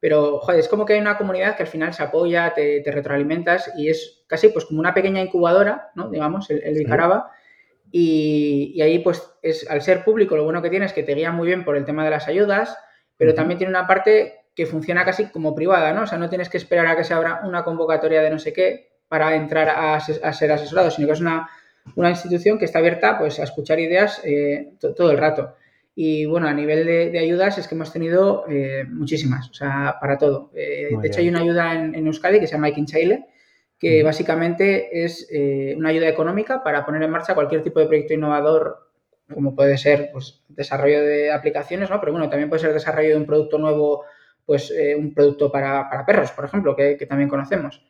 [0.00, 3.72] pero, joder, es como que hay una comunidad que al final se apoya, te, retroalimentas
[3.76, 6.10] y es casi pues como una pequeña incubadora, ¿no?
[6.10, 6.86] Digamos, el, el
[7.90, 11.32] Y, ahí, pues, es, al ser público, lo bueno que tiene es que te guía
[11.32, 12.76] muy bien por el tema de las ayudas,
[13.16, 16.02] pero también tiene una parte que funciona casi como privada, ¿no?
[16.02, 18.52] O sea, no tienes que esperar a que se abra una convocatoria de no sé
[18.52, 21.48] qué, para entrar a, ser asesorado, sino que es una,
[21.96, 25.54] institución que está abierta pues, a escuchar ideas eh, todo el rato.
[25.98, 30.18] Y bueno, a nivel de, ayudas es que hemos tenido eh, muchísimas, o sea, para
[30.18, 30.50] todo.
[30.54, 33.26] Eh, de hecho, hay una ayuda en, Euskadi que se llama Chile,
[33.78, 35.26] que básicamente es
[35.76, 38.90] una ayuda económica para poner en marcha cualquier tipo de proyecto innovador,
[39.32, 41.98] como puede ser pues, desarrollo de aplicaciones, ¿no?
[41.98, 44.04] pero bueno, también puede ser desarrollo de un producto nuevo,
[44.44, 47.82] pues un producto para, perros, por ejemplo, que también conocemos.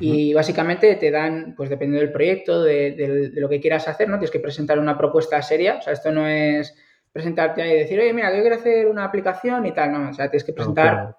[0.00, 4.16] Y básicamente te dan, pues dependiendo del proyecto, de, lo que quieras hacer, ¿no?
[4.16, 5.76] Tienes que presentar una propuesta seria.
[5.76, 6.74] O sea, esto no es
[7.14, 9.92] presentarte ahí y decir, oye, mira, yo quiero hacer una aplicación y tal.
[9.92, 11.16] No, o sea, tienes que presentar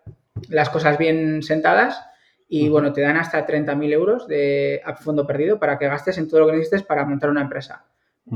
[0.49, 2.05] las cosas bien sentadas
[2.49, 6.27] y, bueno, te dan hasta 30.000 euros de a fondo perdido para que gastes en
[6.27, 7.85] todo lo que necesites para montar una empresa.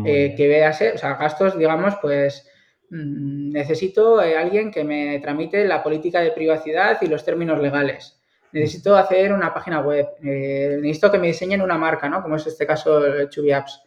[0.05, 2.47] Eh, que veas, eh, o sea, gastos, digamos, pues
[2.91, 8.19] mm, necesito eh, alguien que me tramite la política de privacidad y los términos legales
[8.51, 12.21] necesito hacer una página web, eh, necesito que me diseñen una marca, ¿no?
[12.21, 13.83] Como es este caso Chubby Apps.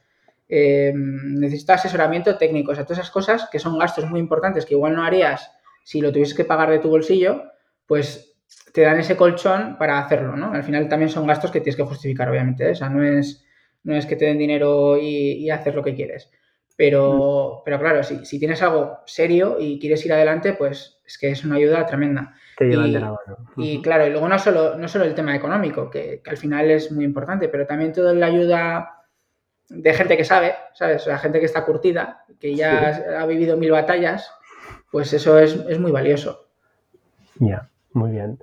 [0.54, 4.74] Eh, necesito asesoramiento técnico, o sea, todas esas cosas que son gastos muy importantes que
[4.74, 5.50] igual no harías
[5.82, 7.44] si lo tuvieses que pagar de tu bolsillo,
[7.86, 8.36] pues
[8.74, 10.52] te dan ese colchón para hacerlo, ¿no?
[10.52, 12.72] Al final también son gastos que tienes que justificar, obviamente, ¿eh?
[12.72, 13.46] o sea, no es,
[13.84, 16.30] no es que te den dinero y, y haces lo que quieres.
[16.76, 17.62] Pero, mm.
[17.64, 21.42] pero claro, si, si, tienes algo serio y quieres ir adelante, pues es que es
[21.46, 22.34] una ayuda tremenda.
[23.56, 26.92] y, claro, y luego no solo, no solo el tema económico, que, al final es
[26.92, 29.01] muy importante, pero también toda la ayuda
[29.72, 31.02] de gente que sabe, ¿sabes?
[31.02, 34.30] O sea, gente que está curtida, que ya ha vivido mil batallas,
[34.90, 36.48] pues eso es, es muy valioso.
[37.38, 38.38] Ya, muy bien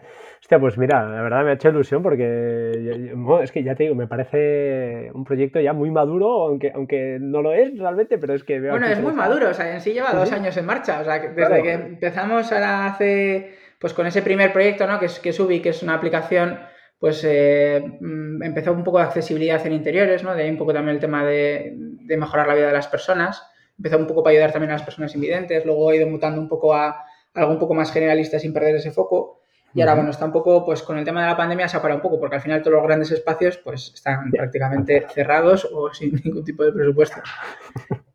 [0.57, 3.13] pues mira, la verdad me ha hecho ilusión porque
[3.43, 7.43] es que ya te digo, me parece un proyecto ya muy maduro, aunque, aunque no
[7.43, 10.13] lo es realmente, pero es que Bueno, es muy maduro, o sea, en sí lleva
[10.13, 14.51] dos años en marcha, o sea, desde que empezamos ahora hace, pues con ese primer
[14.51, 14.99] proyecto, ¿no?
[14.99, 16.59] Que es, que Ubi, que es una aplicación,
[16.99, 20.35] pues eh, mm, empezó un poco de accesibilidad en interiores, ¿no?
[20.35, 21.73] De ahí un poco también el tema de,
[22.07, 23.41] mejorar la vida de las personas,
[23.77, 26.49] empezó un poco para ayudar también a las personas invidentes, luego ha ido mutando un
[26.49, 29.38] poco a algo un poco más generalista sin perder ese foco.
[29.73, 31.81] Y ahora, bueno, está un poco, pues con el tema de la pandemia se ha
[31.81, 35.93] parado un poco, porque al final todos los grandes espacios, pues están prácticamente cerrados o
[35.93, 37.21] sin ningún tipo de presupuesto.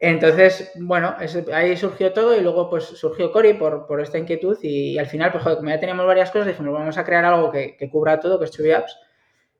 [0.00, 1.14] Entonces, bueno,
[1.52, 5.30] ahí surgió todo y luego pues surgió Cori por, por esta inquietud y, al final,
[5.30, 8.20] pues joder, como ya teníamos varias cosas, dijimos, vamos a crear algo que, que cubra
[8.20, 8.98] todo, que es Chubby Apps.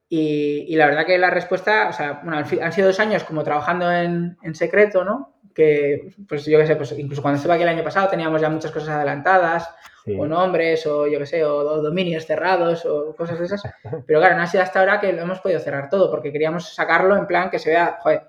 [0.09, 3.43] Y, y, la verdad que la respuesta, o sea, bueno, han sido dos años como
[3.43, 5.35] trabajando en, en secreto, ¿no?
[5.55, 8.51] Que, pues yo qué sé, pues incluso cuando estuve aquí el año pasado teníamos ya
[8.51, 9.69] muchas cosas adelantadas,
[10.07, 13.62] o nombres, o yo qué sé, o, dominios cerrados, o cosas de esas.
[14.07, 16.75] Pero claro, no ha sido hasta ahora que lo hemos podido cerrar todo, porque queríamos
[16.75, 18.23] sacarlo en plan que se vea, joder,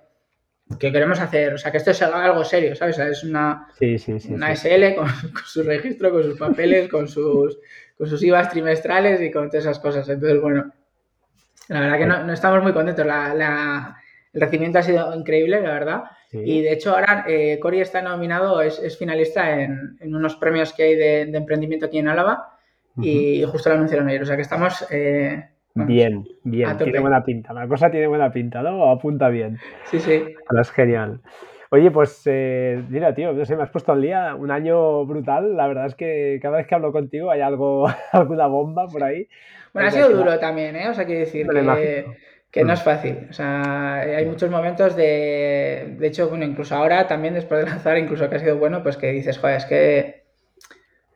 [0.79, 2.97] que queremos hacer, o sea, que esto es algo serio, ¿sabes?
[2.97, 3.67] es una,
[4.29, 5.07] una SL con,
[5.45, 7.59] su registro, con sus papeles, con sus,
[7.97, 10.09] con sus IVAs trimestrales y con todas esas cosas.
[10.09, 10.71] Entonces, bueno,
[11.67, 13.05] la verdad que no, estamos muy contentos.
[13.05, 13.95] La,
[14.33, 16.03] el recibimiento ha sido increíble, la verdad.
[16.43, 20.95] Y de hecho ahora eh, Cori está nominado, es, finalista en, unos premios que hay
[20.95, 22.57] de, emprendimiento aquí en Álava
[22.97, 24.21] y justo lo anunciaron ayer.
[24.21, 24.85] O sea que estamos...
[24.91, 25.43] Eh,
[25.73, 27.53] bien, bien, tiene buena pinta.
[27.53, 28.89] La cosa tiene buena pinta, ¿no?
[28.89, 29.57] Apunta bien.
[29.85, 30.23] Sí, sí.
[30.59, 31.19] Es genial.
[31.71, 35.57] Oye, pues eh, mira, tío, no sé, me has puesto al día un año brutal.
[35.57, 39.27] La verdad es que cada vez que hablo contigo hay algo, alguna bomba por ahí.
[39.73, 40.87] Bueno, ha sido duro también, ¿eh?
[40.87, 42.05] O sea, quiero decir que,
[42.55, 43.27] que, no es fácil.
[43.29, 45.97] O sea, hay muchos momentos de.
[45.99, 48.95] De hecho, bueno, incluso ahora también después de lanzar, incluso que ha sido bueno, pues
[48.95, 50.23] que dices, joder, es que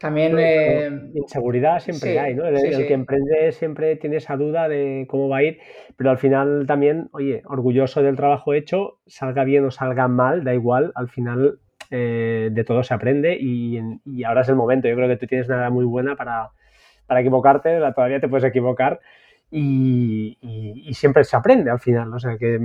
[0.01, 0.35] también.
[0.37, 2.45] Eh, inseguridad siempre hay, ¿no?
[2.45, 5.59] El, que emprende siempre tiene esa duda de cómo va a ir,
[5.95, 10.53] pero al final también, oye, orgulloso del trabajo hecho, salga bien o salga mal, da
[10.53, 13.79] igual, al final eh, de todo se aprende y,
[14.25, 14.89] ahora es el momento.
[14.89, 16.49] Yo creo que tú tienes una edad muy buena para,
[17.07, 18.99] para equivocarte, todavía te puedes equivocar
[19.51, 22.13] y, y, siempre se aprende al final.
[22.13, 22.59] O sea que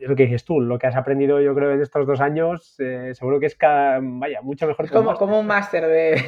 [0.00, 2.76] es lo que dices tú, lo que has aprendido yo creo en estos dos años,
[2.78, 4.84] eh, seguro que es, vaya, mucho mejor.
[4.84, 6.18] Es como, como un máster de...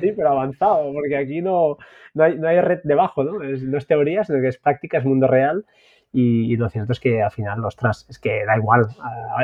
[0.00, 1.76] Sí, pero avanzado, porque aquí no,
[2.14, 3.42] no, hay, no hay red debajo, ¿no?
[3.42, 5.64] Es, no es teoría, sino que es práctica, es mundo real.
[6.12, 8.88] Y, lo cierto es que al final, ostras, es que da igual.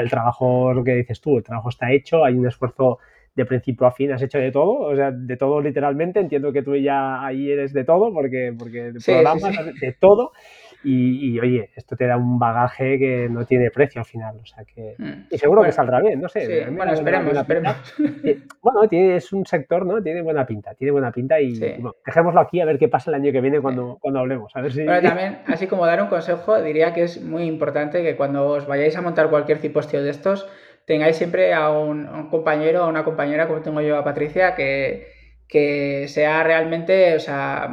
[0.01, 2.99] El trabajo, lo que dices tú, el trabajo está hecho, hay un esfuerzo
[3.37, 6.21] de principio a fin, has hecho de todo, o sea, de todo literalmente.
[6.21, 9.43] Entiendo que tú ya ahí eres de todo, porque, porque programas,
[9.81, 10.33] de todo.
[10.89, 14.37] Y, oye, esto te da un bagaje que no tiene precio al final.
[14.41, 14.95] O sea que.
[14.99, 15.27] Mm.
[15.33, 16.65] Y seguro que saldrá bien, no sé.
[16.71, 17.95] Bueno, esperemos, esperemos.
[18.63, 20.01] Bueno, es un sector, ¿no?
[20.01, 21.59] Tiene buena pinta, tiene buena pinta y
[22.05, 24.55] dejémoslo aquí a ver qué pasa el año que viene cuando, cuando hablemos.
[24.55, 24.85] A ver si...
[24.85, 28.67] Pero también, así como dar un consejo, diría que es muy importante que cuando os
[28.67, 30.49] vayáis a montar cualquier cipostio de estos,
[30.87, 35.09] tengáis siempre a un, compañero o una compañera, como tengo yo a Patricia, que,
[35.49, 37.69] que sea realmente, o sea,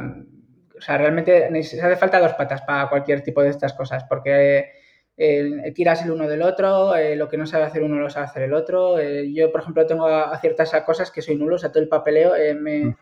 [0.76, 4.72] o sea, realmente se hace falta dos patas para cualquier tipo de estas cosas, porque
[5.16, 8.26] eh, tiras el uno del otro, eh, lo que no sabe hacer uno lo sabe
[8.26, 8.98] hacer el otro.
[8.98, 11.88] Eh, yo, por ejemplo, tengo a, ciertas cosas que soy nulo, o sea, todo el
[11.88, 12.96] papeleo me,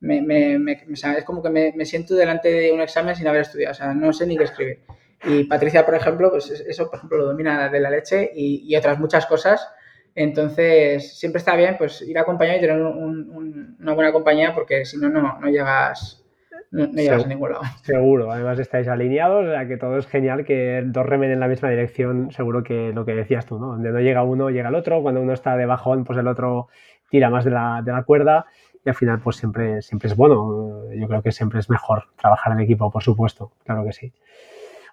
[0.00, 4.12] es como que me, siento delante de un examen sin haber estudiado, o sea, no
[4.12, 4.80] sé ni qué escribir.
[5.24, 8.98] Y Patricia, por ejemplo, pues eso, por ejemplo, lo domina de la leche y, otras
[8.98, 9.68] muchas cosas.
[10.14, 15.08] Entonces, siempre está bien pues ir acompañado y tener una buena compañía porque si no,
[15.08, 16.24] no llegas
[16.70, 17.62] no, llegas a ningún lado.
[17.82, 21.48] Seguro, además estáis alineados, o sea que todo es genial, que dos remen en la
[21.48, 23.68] misma dirección, seguro que lo que decías tú, ¿no?
[23.68, 26.68] Donde no llega uno, llega el otro, cuando uno está de bajón, pues el otro
[27.10, 28.46] tira más de la, de la cuerda
[28.84, 32.52] y al final pues siempre, siempre es bueno, yo creo que siempre es mejor trabajar
[32.52, 34.12] en equipo, por supuesto, claro que sí.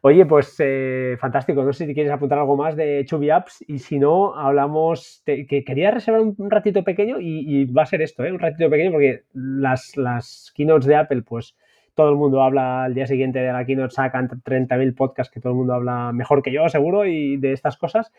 [0.07, 1.63] Oye, pues eh, fantástico.
[1.63, 5.23] No sé si quieres apuntar algo más de Chubby Apps y si no, hablamos.
[5.25, 8.31] que quería reservar un, ratito pequeño y, va a ser esto, ¿eh?
[8.31, 11.55] un ratito pequeño porque las, las keynotes de Apple, pues
[11.95, 15.53] todo el mundo habla al día siguiente de la keynote, sacan 30.000 podcasts que todo
[15.53, 18.11] el mundo habla mejor que yo, seguro, y de estas cosas.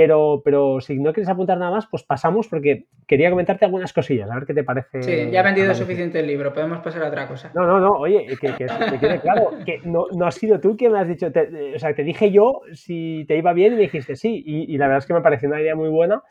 [0.00, 4.30] Pero, pero si no quieres apuntar nada más, pues pasamos porque quería comentarte algunas cosillas,
[4.30, 5.02] a ver qué te parece.
[5.02, 7.50] Sí, ya he vendido suficiente el libro, podemos pasar a otra cosa.
[7.54, 8.66] No, no, no, oye, que, que,
[8.98, 12.02] quede claro, que no, no has sido tú quien me has dicho, o sea, te
[12.02, 15.06] dije yo si te iba bien y me dijiste sí, y, y la verdad es
[15.06, 16.22] que me pareció una idea muy buena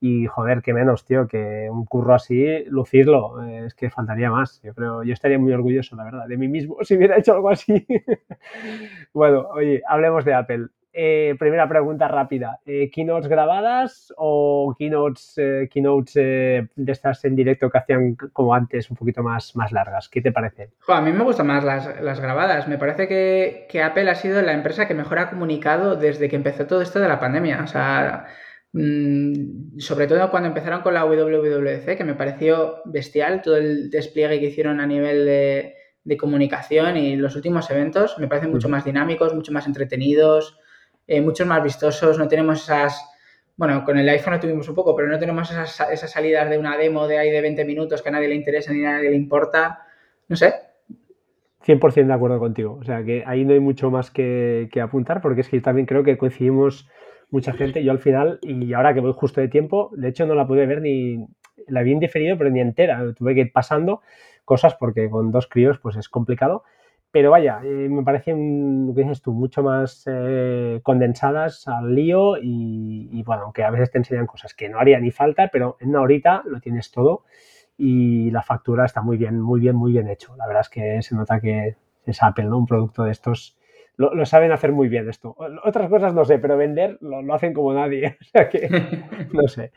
[0.00, 4.62] y joder, qué menos, tío, que un curro así, lucirlo, eh, es que faltaría más.
[4.62, 7.50] Yo creo, yo estaría muy orgulloso, la verdad, de mí mismo si hubiera hecho algo
[7.50, 7.86] así.
[9.12, 10.68] bueno, oye, hablemos de Apple.
[10.92, 12.60] Eh, primera pregunta rápida.
[12.66, 15.36] Eh, ¿Keynotes grabadas o keynotes,
[15.70, 20.08] keynotes de estas en directo que hacían como antes, un poquito más, más largas?
[20.08, 20.70] ¿Qué te parece?
[20.88, 22.66] a mí me gustan más las, las grabadas.
[22.68, 26.36] Me parece que, que, Apple ha sido la empresa que mejor ha comunicado desde que
[26.36, 27.60] empezó todo esto de la pandemia.
[27.62, 28.26] O sea,
[28.72, 34.38] Mm, sobre todo cuando empezaron con la WWDC, que me pareció bestial todo el despliegue
[34.38, 35.76] que hicieron a nivel de,
[36.18, 40.58] comunicación y los últimos eventos me parecen mucho más dinámicos, mucho más entretenidos,
[41.10, 42.18] eh, mucho más vistosos.
[42.18, 43.04] No tenemos esas.
[43.56, 46.56] Bueno, con el iPhone no tuvimos un poco, pero no tenemos esas, esas salidas de
[46.56, 49.10] una demo de ahí de 20 minutos que a nadie le interesa ni a nadie
[49.10, 49.80] le importa.
[50.28, 50.54] No sé,
[51.66, 52.78] 100% de acuerdo contigo.
[52.80, 55.86] O sea, que ahí no hay mucho más que, que, apuntar, porque es que también
[55.86, 56.88] creo que coincidimos
[57.30, 57.84] mucha gente.
[57.84, 60.66] Yo al final, y ahora que voy justo de tiempo, de hecho no la pude
[60.66, 61.26] ver ni,
[61.66, 63.12] la vi en diferido, pero ni entera.
[63.14, 64.00] Tuve que ir pasando
[64.44, 66.64] cosas porque con dos críos pues es complicado.
[67.12, 72.36] Pero vaya, eh, me parecen, lo que dices tú, mucho más eh, condensadas al lío
[72.40, 75.88] y, bueno, aunque a veces te enseñan cosas que no haría ni falta, pero en
[75.90, 77.24] una horita lo tienes todo
[77.76, 80.36] y la factura está muy bien, muy bien, muy bien hecho.
[80.36, 82.58] La verdad es que se nota que es Apple, ¿no?
[82.58, 83.56] Un producto de estos
[84.00, 85.36] lo, saben hacer muy bien esto.
[85.62, 88.16] Otras cosas no sé, pero vender lo, hacen como nadie.
[88.20, 88.68] O sea que,
[89.32, 89.72] no sé.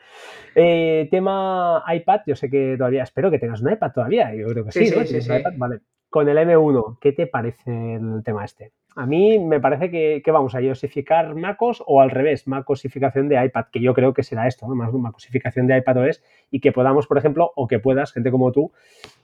[0.55, 4.33] Eh, tema iPad, yo sé que todavía, espero que tengas un iPad todavía.
[4.33, 5.81] Yo creo que sí, sí, sí, Vale.
[6.13, 8.71] Con el M1, ¿qué te parece el tema este?
[8.95, 13.65] A mí me parece que, vamos a iosificar MacOS o al revés, macosificación de iPad,
[13.71, 14.75] que yo creo que será esto, ¿no?
[14.75, 16.21] Más macosificación de iPadOS
[16.51, 18.71] y que podamos, por ejemplo, o que puedas, gente como tú,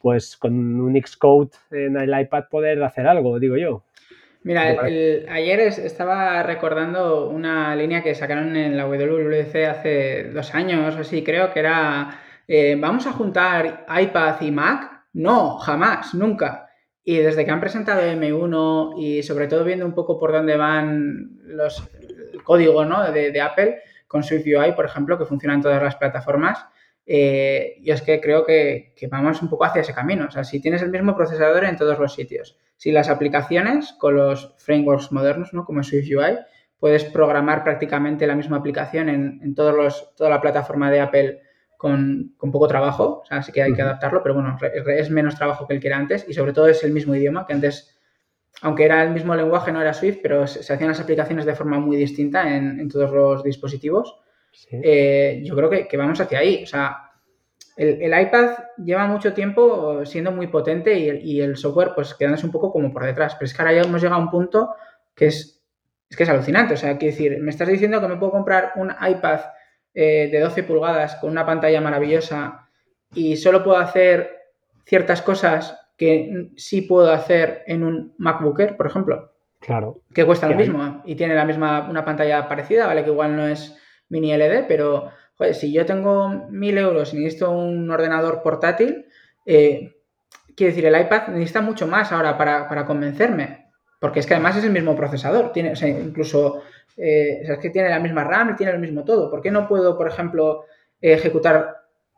[0.01, 3.83] pues con un Xcode en el iPad poder hacer algo, digo yo.
[4.41, 11.01] Mira, ayer estaba recordando una línea que sacaron en la WWDC hace dos años o
[11.01, 15.03] así, creo que era, eh, ¿vamos a juntar iPad y Mac?
[15.13, 16.65] No, jamás, nunca.
[17.09, 21.39] Y desde que han presentado M1 y sobre todo viendo un poco por dónde van
[21.43, 21.81] los
[22.31, 23.11] el código ¿no?
[23.11, 26.67] de, Apple con SwiftUI, por ejemplo, que funciona en todas las plataformas,
[27.07, 30.27] eh, y es que creo que, vamos un poco hacia ese camino.
[30.27, 34.15] O sea, si tienes el mismo procesador en todos los sitios, si las aplicaciones con
[34.15, 35.65] los frameworks modernos, ¿no?
[35.65, 36.37] como SwiftUI,
[36.79, 41.41] puedes programar prácticamente la misma aplicación en, todos los, toda la plataforma de Apple
[41.79, 43.21] con, poco trabajo.
[43.23, 45.87] O sea, sí que hay que adaptarlo, pero bueno, es menos trabajo que el que
[45.87, 47.95] era antes y sobre todo es el mismo idioma que antes.
[48.61, 51.79] Aunque era el mismo lenguaje, no era Swift, pero se, hacían las aplicaciones de forma
[51.79, 54.19] muy distinta en todos los dispositivos.
[54.71, 56.63] Eh, yo creo que, vamos hacia ahí.
[56.63, 57.11] O sea,
[57.75, 62.71] el, iPad lleva mucho tiempo siendo muy potente y el, software pues quedándose un poco
[62.71, 63.35] como por detrás.
[63.35, 64.75] Pero es que ahora ya hemos llegado a un punto
[65.15, 65.63] que es,
[66.15, 66.73] que es alucinante.
[66.73, 69.41] O sea, quiero decir, me estás diciendo que me puedo comprar un iPad
[69.93, 72.69] eh, de 12 pulgadas con una pantalla maravillosa
[73.13, 74.37] y solo puedo hacer
[74.85, 79.33] ciertas cosas que sí puedo hacer en un MacBooker, por ejemplo.
[79.59, 80.01] Claro.
[80.13, 83.03] Que cuesta lo mismo y tiene la misma, una pantalla parecida, ¿vale?
[83.03, 87.51] Que igual no es mini LED, pero joder, si yo tengo mil euros y necesito
[87.51, 89.05] un ordenador portátil,
[89.45, 89.95] eh,
[90.55, 93.68] quiero decir, el iPad necesita mucho más ahora para, convencerme.
[93.99, 96.63] Porque es que además es el mismo procesador, tiene, incluso
[96.95, 99.29] eh, es que tiene la misma RAM, tiene el mismo todo.
[99.29, 100.65] ¿Por qué no puedo, por ejemplo,
[101.01, 101.75] ejecutar,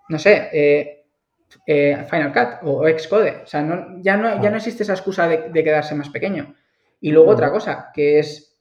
[0.09, 3.41] no sé, eh, Final Cut o Xcode?
[3.43, 3.61] O sea,
[3.97, 6.55] ya, no, ya no existe esa excusa de, de quedarse más pequeño.
[6.99, 8.51] Y luego otra cosa, que es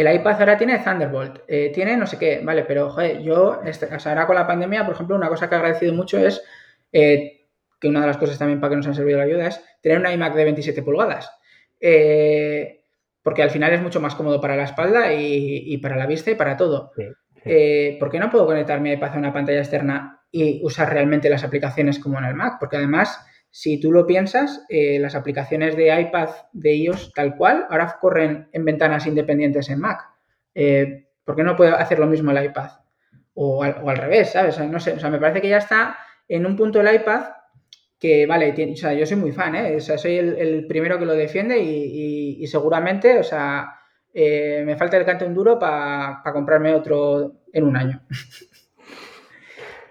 [0.00, 3.92] el iPad ahora tiene Thunderbolt, eh, tiene no sé qué, vale, pero joder, yo, este,
[3.92, 6.40] o sea, ahora con la pandemia, por ejemplo, una cosa que he agradecido mucho es
[6.92, 7.48] eh,
[7.80, 9.98] que una de las cosas también para que nos han servido la ayuda es tener
[9.98, 11.28] una iMac de 27 pulgadas.
[11.80, 12.84] Eh,
[13.22, 16.34] porque al final es mucho más cómodo para la espalda y, para la vista y
[16.34, 16.92] para todo.
[16.94, 21.44] ¿Por qué no puedo conectar mi iPad a una pantalla externa y usar realmente las
[21.44, 22.56] aplicaciones como en el Mac?
[22.58, 27.66] Porque además si tú lo piensas, eh, las aplicaciones de iPad de iOS tal cual
[27.70, 30.02] ahora corren en ventanas independientes en Mac.
[30.54, 32.70] Eh, ¿Por qué no puede hacer lo mismo el iPad?
[33.34, 34.58] O al, revés, ¿sabes?
[34.58, 37.24] no sé, o sea, me parece que ya está en un punto el iPad
[37.98, 39.76] que, vale, o sea, yo soy muy fan, ¿eh?
[39.76, 43.72] O sea, soy el, primero que lo defiende y, seguramente, o sea,
[44.14, 48.00] eh, me falta el canto en duro para comprarme otro en un año.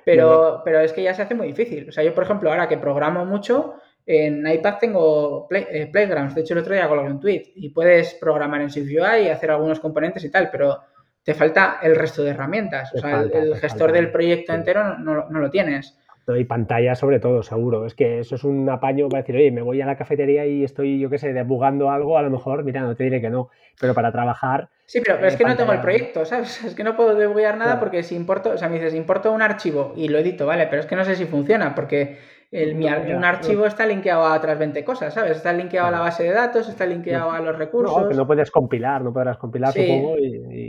[0.06, 1.90] Pero, pero es que ya se hace muy difícil.
[1.90, 3.76] O sea, yo, por ejemplo, ahora que programo mucho,
[4.08, 6.34] en iPad tengo eh, Playgrounds.
[6.34, 9.52] De hecho, el otro día coloqué un tweet y puedes programar en SwiftUI y hacer
[9.52, 10.80] algunos componentes y tal, pero
[11.22, 12.94] te falta el resto de herramientas.
[12.96, 16.00] o sea, el, gestor del proyecto entero no, no, lo tienes.
[16.28, 17.86] Y pantalla sobre todo, seguro.
[17.86, 20.64] Es que eso es un apaño para decir, oye, me voy a la cafetería y
[20.64, 23.50] estoy, yo qué sé, debugando algo, a lo mejor, mira, no te diré que no,
[23.80, 26.64] pero para trabajar Sí, pero, es que no tengo el proyecto, ¿sabes?
[26.66, 29.42] Es que no puedo debuguear nada porque si importo, o sea, me dices, importo un
[29.42, 30.66] archivo y lo edito, ¿vale?
[30.68, 32.18] Pero es que no sé si funciona porque
[32.52, 35.36] el, un archivo está linkeado a otras 20 cosas, ¿sabes?
[35.36, 38.02] Está linkeado a la base de datos, está linkeado a los recursos.
[38.02, 40.16] No, que no puedes compilar, no podrás compilar, supongo.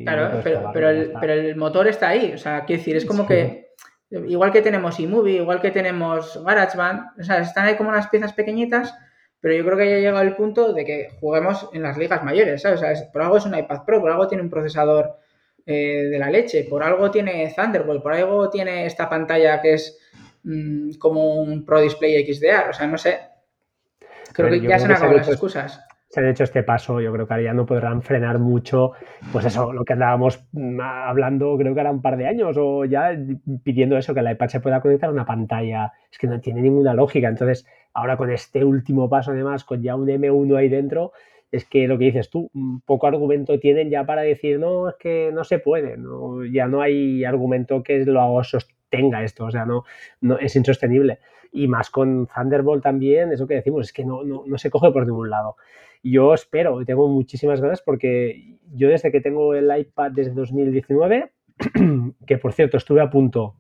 [0.03, 0.41] claro,
[0.73, 3.68] pero, el, motor está ahí, o sea, quiero decir, es como que
[4.11, 8.33] igual que tenemos eMovie, igual que tenemos GarageBand, o sea, están ahí como unas piezas
[8.33, 8.95] pequeñitas
[9.41, 12.25] pero yo creo que ya ha llegado el punto de que juguemos en las ligas
[12.25, 12.81] mayores, ¿sabes?
[12.81, 15.17] O sea, por algo es un iPad Pro, por algo tiene un procesador
[15.65, 19.97] eh, de la leche, por algo tiene Thunderbolt, por algo tiene esta pantalla que es
[20.43, 23.21] mm, como un Pro Display XDR, o sea, no sé.
[24.33, 27.27] Creo que ya se han acabado las excusas se han hecho este paso, yo creo
[27.27, 28.93] que ahora ya no podrán frenar mucho,
[29.31, 32.87] pues eso, lo que andábamos mm, hablando creo que era un par de años o
[32.87, 33.15] ya
[33.63, 36.63] pidiendo eso, que la iPad se pueda conectar a una pantalla, es que no tiene
[36.63, 41.13] ninguna lógica, entonces ahora con este último paso además, con ya un M1 ahí dentro,
[41.51, 42.51] es que lo que dices tú,
[42.87, 46.81] poco argumento tienen ya para decir, no, es que no se puede, no, ya no
[46.81, 49.85] hay argumento que lo sostenga esto, o sea, no,
[50.23, 51.19] no es insostenible.
[51.51, 54.91] Y más con Thunderbolt también, eso que decimos, es que no, no, no se coge
[54.91, 55.57] por ningún lado
[56.03, 61.33] yo espero y tengo muchísimas ganas porque yo desde que tengo el iPad desde 2019,
[62.27, 63.57] que por cierto estuve a punto,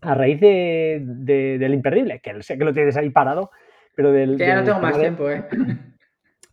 [0.00, 3.50] a raíz de, del imperdible, que sé que lo tienes ahí parado,
[3.94, 4.36] pero del...
[4.36, 5.44] Que ya no tengo más tiempo, ¿eh?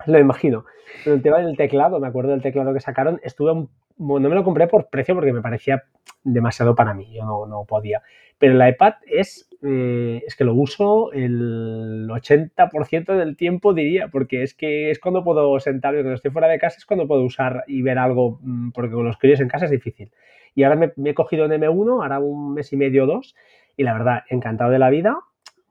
[0.05, 0.65] Lo imagino.
[1.03, 3.67] Pero el tema del teclado, me acuerdo del teclado que sacaron, estuve
[3.97, 5.83] no me lo compré por precio porque me parecía
[6.23, 8.01] demasiado para mí, yo no, no podía.
[8.37, 14.43] Pero el iPad es eh, es que lo uso el 80% del tiempo, diría, porque
[14.43, 17.63] es que es cuando puedo sentarme, cuando estoy fuera de casa, es cuando puedo usar
[17.65, 20.11] y ver algo, mm, porque con los críos en casa es difícil.
[20.53, 23.35] Y ahora me, he cogido en M1, ahora un mes y medio o dos,
[23.75, 25.17] y la verdad, encantado de la vida,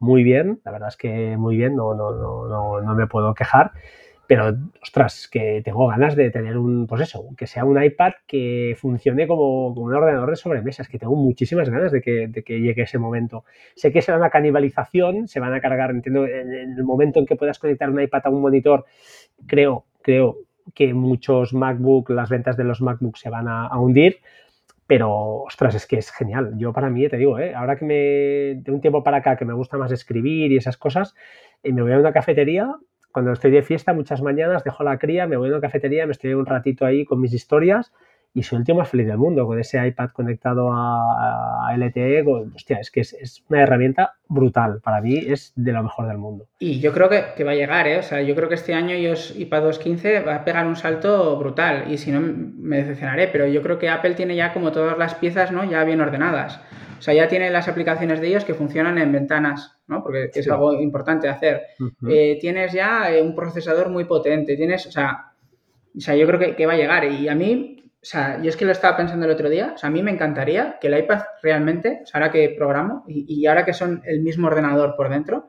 [0.00, 3.32] muy bien, la verdad es que muy bien, no, no, no, no, no me puedo
[3.34, 3.72] quejar.
[4.26, 8.74] Pero, ostras, que tengo ganas de tener un, pues eso, que sea un iPad que
[8.78, 10.82] funcione como, un ordenador de sobremesa.
[10.82, 13.44] Es que tengo muchísimas ganas de que, llegue ese momento.
[13.76, 17.36] Sé que será una canibalización, se van a cargar, entiendo, en, el momento en que
[17.36, 18.86] puedas conectar un iPad a un monitor,
[19.46, 20.38] creo, creo
[20.74, 24.20] que muchos MacBook, las ventas de los MacBook se van a, hundir.
[24.86, 26.54] Pero, ostras, es que es genial.
[26.56, 27.54] Yo para mí, te digo, ¿eh?
[27.54, 27.94] ahora que me,
[28.62, 31.14] de un tiempo para acá que me gusta más escribir y esas cosas,
[31.62, 32.74] eh, me voy a una cafetería
[33.14, 36.10] cuando estoy de fiesta, muchas mañanas dejo la cría, me voy a una cafetería, me
[36.10, 37.92] estoy un ratito ahí con mis historias
[38.34, 42.24] y soy el tío más feliz del mundo con ese iPad conectado a, LTE.
[42.54, 44.80] hostia, es que es, una herramienta brutal.
[44.82, 46.48] Para mí es de lo mejor del mundo.
[46.58, 47.98] Y yo creo que, va a llegar, ¿eh?
[47.98, 51.36] O sea, yo creo que este año iOS iPad 2.15 va a pegar un salto
[51.38, 54.98] brutal y si no me decepcionaré, pero yo creo que Apple tiene ya como todas
[54.98, 55.64] las piezas, ¿no?
[55.64, 56.60] Ya bien ordenadas.
[56.98, 60.02] O sea, ya tiene las aplicaciones de ellos que funcionan en ventanas, ¿no?
[60.02, 61.62] Porque es algo importante hacer.
[62.08, 65.32] Eh, tienes ya eh, un procesador muy potente, tienes, o sea,
[65.94, 67.04] o sea yo creo que, va a llegar.
[67.04, 69.78] Y a mí, o sea, yo es que lo estaba pensando el otro día, o
[69.78, 73.46] sea, a mí me encantaría que el iPad realmente, o sea, ahora que programo y,
[73.46, 75.48] ahora que son el mismo ordenador por dentro,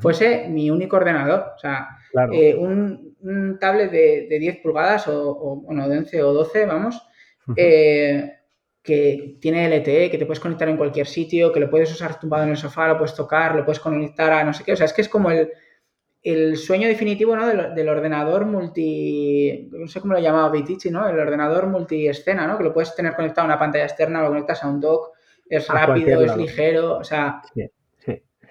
[0.00, 1.52] fuese mi único ordenador.
[1.54, 1.86] O sea,
[2.32, 7.00] eh, un, tablet de, 10 pulgadas o, bueno, de 11 o 12, vamos,
[7.54, 12.42] que tiene LTE, que te puedes conectar en cualquier sitio, que lo puedes usar tumbado
[12.42, 14.72] en el sofá, lo puedes tocar, lo puedes conectar a no sé qué.
[14.72, 15.52] O sea, es que es como el,
[16.22, 17.46] el sueño definitivo ¿no?
[17.46, 19.68] del, ordenador multi.
[19.72, 21.08] No sé cómo lo llamaba Vitici, ¿no?
[21.08, 22.56] El ordenador multi-escena, ¿no?
[22.56, 25.10] Que lo puedes tener conectado a una pantalla externa, lo conectas a un dock,
[25.48, 27.42] es rápido, es ligero, o sea.
[27.52, 27.68] Sí,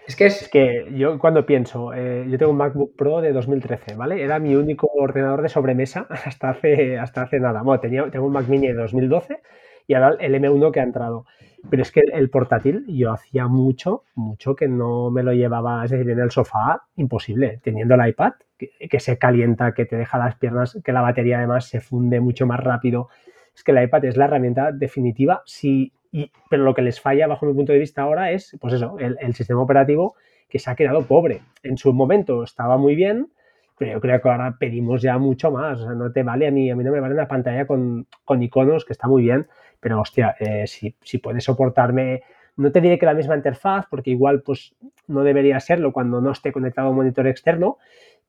[0.05, 0.49] Es que es...
[0.49, 4.21] que yo cuando pienso, eh, yo tengo un MacBook Pro de 2013, ¿vale?
[4.21, 7.61] Era mi único ordenador de sobremesa hasta hace, hasta hace nada.
[7.61, 9.41] Bueno, tenía, tengo un Mac Mini de 2012
[9.87, 11.25] y ahora el M1 que ha entrado.
[11.69, 15.91] Pero es que el portátil yo hacía mucho, mucho que no me lo llevaba, es
[15.91, 20.35] decir, en el sofá, imposible, teniendo el iPad, que, se calienta, que te deja las
[20.35, 23.09] piernas, que la batería además se funde mucho más rápido.
[23.55, 27.27] Es que el iPad es la herramienta definitiva, sí, y, pero lo que les falla,
[27.27, 30.15] bajo mi punto de vista ahora, es, pues eso, el, sistema operativo
[30.49, 31.41] que se ha quedado pobre.
[31.63, 33.31] En su momento estaba muy bien,
[33.77, 35.79] pero yo creo que ahora pedimos ya mucho más.
[35.79, 38.07] O sea, no te vale a mí, a mí no me vale una pantalla con,
[38.25, 39.47] con iconos, que está muy bien,
[39.81, 42.21] pero hostia, eh, si, si puedes soportarme,
[42.55, 44.73] no te diré que la misma interfaz, porque igual pues
[45.07, 47.77] no debería serlo cuando no esté conectado a un monitor externo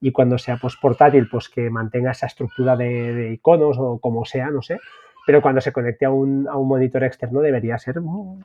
[0.01, 4.49] y cuando sea pues portátil, pues que mantenga esa estructura de, iconos o como sea,
[4.49, 4.79] no sé.
[5.25, 7.95] Pero cuando se conecte a un, a un monitor externo debería ser,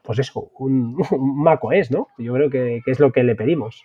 [0.03, 2.09] pues eso, un, un macOS, ¿no?
[2.19, 3.85] Yo creo que, que es lo que le pedimos.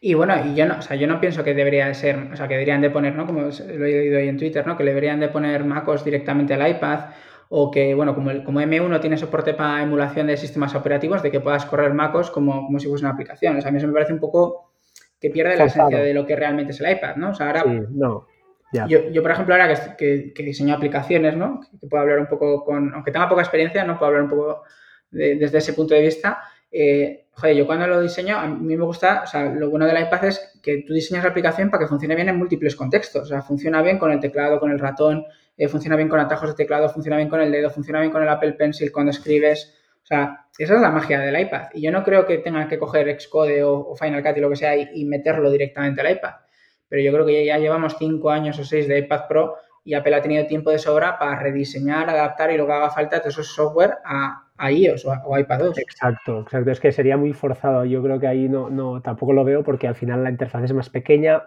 [0.00, 2.48] Y bueno, y yo no, o sea, yo no pienso que debería ser, o sea,
[2.48, 3.26] que deberían de poner, ¿no?
[3.26, 4.76] Como lo he leído ahí en Twitter, ¿no?
[4.76, 7.10] Que deberían de poner MacOS directamente al iPad
[7.52, 11.32] o que, bueno, como, el, como M1 tiene soporte para emulación de sistemas operativos, de
[11.32, 13.56] que puedas correr MacOS como, como si fuese una aplicación.
[13.56, 14.70] O sea, a mí eso me parece un poco
[15.20, 17.30] que pierde la esencia de lo que realmente es el iPad, ¿no?
[17.30, 17.64] O sea, ahora...
[17.64, 18.26] no.
[18.88, 21.60] Yo, yo, por ejemplo, ahora que, que, diseño aplicaciones, ¿no?
[21.80, 22.94] Que puedo hablar un poco con...
[22.94, 24.62] Aunque tenga poca experiencia, no puedo hablar un poco
[25.10, 26.40] desde ese punto de vista.
[26.70, 30.00] Eh, joder, yo cuando lo diseño, a mí me gusta, o sea, lo bueno del
[30.00, 33.22] iPad es que tú diseñas la aplicación para que funcione bien en múltiples contextos.
[33.22, 35.24] O sea, funciona bien con el teclado, con el ratón,
[35.60, 38.22] eh, funciona bien con atajos de teclado, funciona bien con el dedo, funciona bien con
[38.22, 39.76] el Apple Pencil cuando escribes.
[40.02, 41.68] O sea, esa es la magia del iPad.
[41.74, 44.56] Y yo no creo que tengan que coger Xcode o, Final Cut y lo que
[44.56, 46.32] sea y, meterlo directamente al iPad.
[46.88, 50.14] Pero yo creo que ya, llevamos cinco años o seis de iPad Pro y Apple
[50.14, 53.48] ha tenido tiempo de sobra para rediseñar, adaptar y lo que haga falta de esos
[53.48, 55.78] software a, iOS o, o iPad 2.
[55.78, 56.70] Exacto, exacto.
[56.70, 57.84] Es que sería muy forzado.
[57.84, 60.72] Yo creo que ahí no, no, tampoco lo veo porque al final la interfaz es
[60.72, 61.42] más pequeña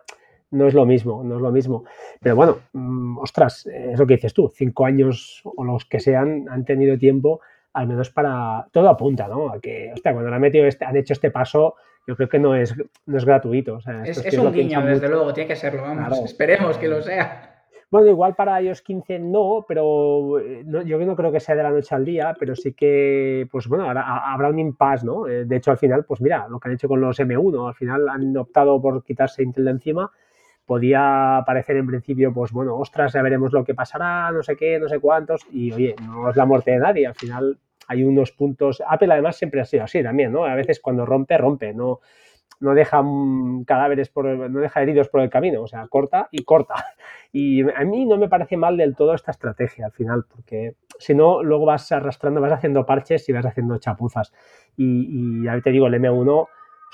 [0.53, 1.83] no es lo mismo, no es lo mismo.
[2.21, 6.45] Pero bueno, mm, ostras, es lo que dices tú, cinco años o los que sean
[6.49, 7.41] han tenido tiempo,
[7.73, 8.67] al menos para.
[8.71, 9.49] Todo apunta, ¿no?
[9.49, 11.75] A que, hostia, cuando han, metido este, han hecho este paso,
[12.07, 12.75] yo creo que no es,
[13.05, 13.79] no es gratuito.
[14.05, 16.19] es, un guiño, desde luego, tiene que serlo, vamos.
[16.19, 17.49] Esperemos que lo sea.
[17.89, 21.69] Bueno, igual para iOS 15 no, pero eh, yo no creo que sea de la
[21.69, 25.27] noche al día, pero sí que, pues bueno, habrá un impasse, ¿no?
[25.27, 27.75] Eh, de hecho, al final, pues mira, lo que han hecho con los M1, al
[27.75, 30.11] final han optado por quitarse Intel de encima
[30.65, 34.79] podía parecer en principio, pues bueno, ostras, ya veremos lo que pasará, no sé qué,
[34.79, 37.57] no sé cuántos, y oye, no es la muerte de nadie, al final
[37.87, 40.45] hay unos puntos, Apple además siempre ha sido así también, ¿no?
[40.45, 41.99] A veces cuando rompe, rompe, no,
[42.61, 43.03] no deja
[43.65, 46.75] cadáveres, por, no deja heridos por el camino, o sea, corta y corta.
[47.35, 51.15] Y a mí no me parece mal del todo esta estrategia al final, porque si
[51.15, 54.31] no, luego vas arrastrando, vas haciendo parches y vas haciendo chapuzas.
[54.77, 56.47] Y, y ya te digo, el M1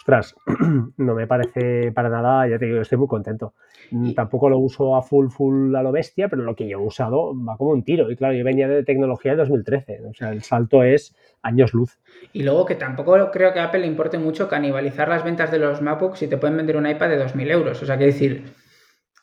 [0.10, 0.36] ostras,
[0.97, 3.53] no me parece para nada, ya te digo, estoy muy contento.
[3.91, 6.82] Mm, tampoco lo uso a full, full a lo bestia, pero lo que yo he
[6.82, 8.10] usado va como un tiro.
[8.10, 11.99] Y claro, yo venía de tecnología de 2013, o sea, el salto es años luz.
[12.34, 15.60] Y luego que tampoco creo que a Apple le importe mucho canibalizar las ventas de
[15.60, 17.82] los MacBooks si te pueden vender un iPad de 2.000 euros.
[17.82, 18.45] O sea, que decir,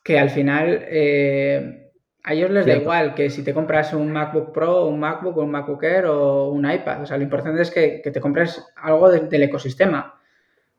[0.04, 1.90] que al final eh,
[2.22, 5.50] a ellos les da igual que si te compras un MacBook Pro, un MacBook, un
[5.50, 7.02] MacBook Air o un iPad.
[7.02, 10.15] O sea, lo importante es que, te compres algo del ecosistema.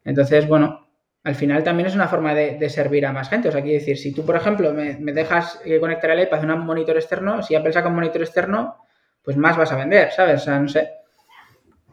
[0.08, 0.88] Entonces, bueno,
[1.26, 3.50] al final también es una forma de, servir a más gente.
[3.50, 6.66] O sea, quiero decir, si tú, por ejemplo, me, dejas conectar el iPad a un
[6.66, 8.78] monitor externo, si Apple saca un monitor externo,
[9.22, 10.42] pues más vas a vender, ¿sabes?
[10.42, 10.88] O sea, no sé.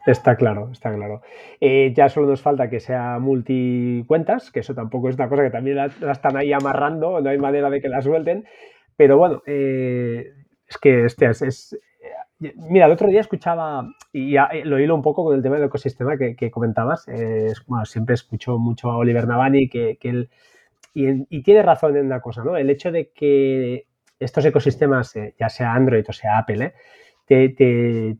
[0.05, 1.21] Está claro, está claro.
[1.59, 5.49] Eh, ya solo nos falta que sea multicuentas, que eso tampoco es una cosa que
[5.49, 8.45] también la, están ahí amarrando, no hay manera de que la suelten.
[8.95, 10.31] Pero bueno, eh,
[10.65, 11.79] es que este es, eh,
[12.39, 16.17] Mira, el otro día escuchaba, y lo hilo un poco con el tema del ecosistema
[16.17, 17.05] que, comentabas.
[17.67, 20.29] bueno, siempre escucho mucho a Oliver Navani que, él.
[20.93, 22.57] Y, tiene razón en una cosa, ¿no?
[22.57, 23.87] El hecho de que
[24.19, 26.73] estos ecosistemas, ya sea Android o sea Apple,
[27.25, 28.17] te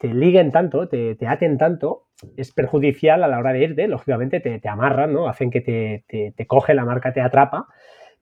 [0.00, 2.06] te liguen tanto, te, aten tanto,
[2.38, 5.28] es perjudicial a la hora de irte, lógicamente te, amarran, ¿no?
[5.28, 7.66] Hacen que te, coge la marca, te atrapa.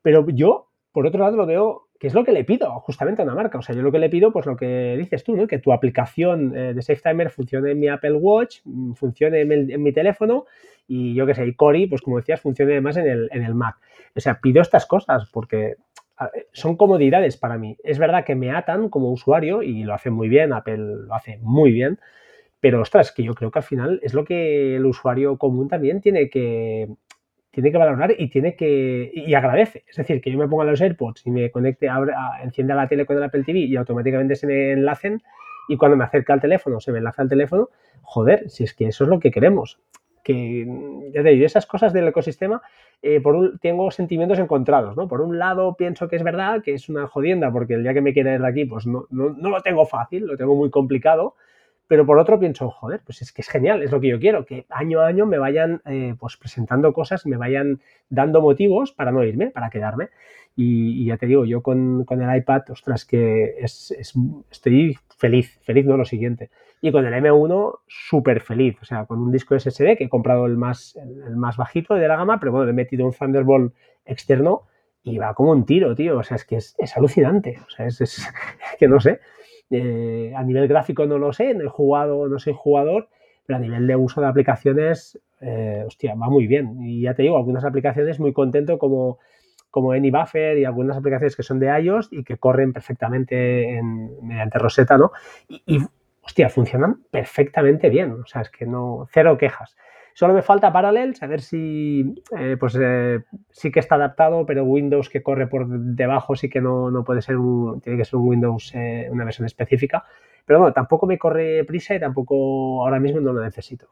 [0.03, 3.25] Pero yo, por otro lado, lo veo que es lo que le pido justamente a
[3.25, 3.59] una marca.
[3.59, 5.47] O sea, yo lo que le pido, pues lo que dices tú, ¿no?
[5.47, 9.93] Que tu aplicación eh, de SafeTimer funcione en mi Apple Watch, mm, funcione en, mi
[9.93, 10.47] teléfono
[10.87, 13.55] y yo qué sé, y Cori, pues como decías, funcione además en el, en el
[13.55, 13.77] Mac.
[14.15, 15.77] O sea, pido estas cosas porque
[16.53, 17.77] son comodidades para mí.
[17.85, 21.39] Es verdad que me atan como usuario y lo hace muy bien, Apple lo hace
[21.43, 22.01] muy bien,
[22.61, 26.01] pero ostras, que yo creo que al final es lo que el usuario común también
[26.01, 26.89] tiene que,
[27.59, 29.83] tiene que valorar y tiene que y agradece.
[29.89, 31.89] Es decir, que yo me ponga los AirPods y me conecte,
[32.41, 35.21] encienda la tele con el Apple TV y automáticamente se me enlacen
[35.69, 37.71] y cuando me acerca al teléfono se me enlaza el teléfono,
[38.03, 39.81] joder, si es que eso es lo que queremos.
[40.23, 40.69] Que
[41.13, 42.63] ya te digo, esas cosas del ecosistema
[43.03, 45.09] eh, por un, tengo sentimientos encontrados, ¿no?
[45.09, 48.03] Por un lado pienso que es verdad, que es una jodienda, porque el día que
[48.03, 50.71] me quiera ir de aquí, pues no, no, no, lo tengo fácil, lo tengo muy
[50.71, 51.35] complicado,
[51.89, 54.45] pero por otro pienso, joder, pues es que es genial, es lo que yo quiero,
[54.45, 57.81] que año a año me vayan eh, pues presentando cosas, me vayan
[58.11, 60.11] dando motivos para no irme, para quedarme.
[60.55, 64.13] Y, ya te digo, yo con, con el iPad, ostras, que es, es,
[64.51, 66.51] estoy feliz, feliz no lo siguiente.
[66.81, 68.77] Y con el M1, súper feliz.
[68.83, 72.09] O sea, con un disco SSD que he comprado el más, el más bajito de
[72.09, 73.73] la gama, pero bueno, le he metido un Thunderbolt
[74.05, 74.65] externo
[75.05, 76.19] y va como un tiro, tío.
[76.19, 77.61] O sea, es que es, alucinante.
[77.65, 78.29] O sea, es, es
[78.81, 79.21] que no sé.
[79.71, 83.09] Eh, a nivel gráfico no lo sé, no he jugado, no soy jugador,
[83.47, 86.83] pero a nivel de uso de aplicaciones, eh, hostia, va muy bien.
[86.83, 89.19] Y ya te digo, algunas aplicaciones muy contento como
[89.71, 94.59] como AnyBuffer y algunas aplicaciones que son de iOS y que corren perfectamente en, mediante
[94.59, 95.13] Rosetta, ¿no?
[95.47, 95.79] y,
[96.23, 98.13] hostia, funcionan perfectamente bien.
[98.13, 99.77] O sea, es que no, cero quejas.
[100.19, 103.21] Solo me falta Parallels, a ver si eh, pues eh,
[103.53, 107.23] sí que está adaptado, pero Windows que corre por debajo sí que no, no puede
[107.23, 110.07] ser un, tiene que ser un Windows, eh, una versión específica.
[110.45, 113.91] Pero bueno, tampoco me corre prisa y tampoco ahora mismo no lo necesito.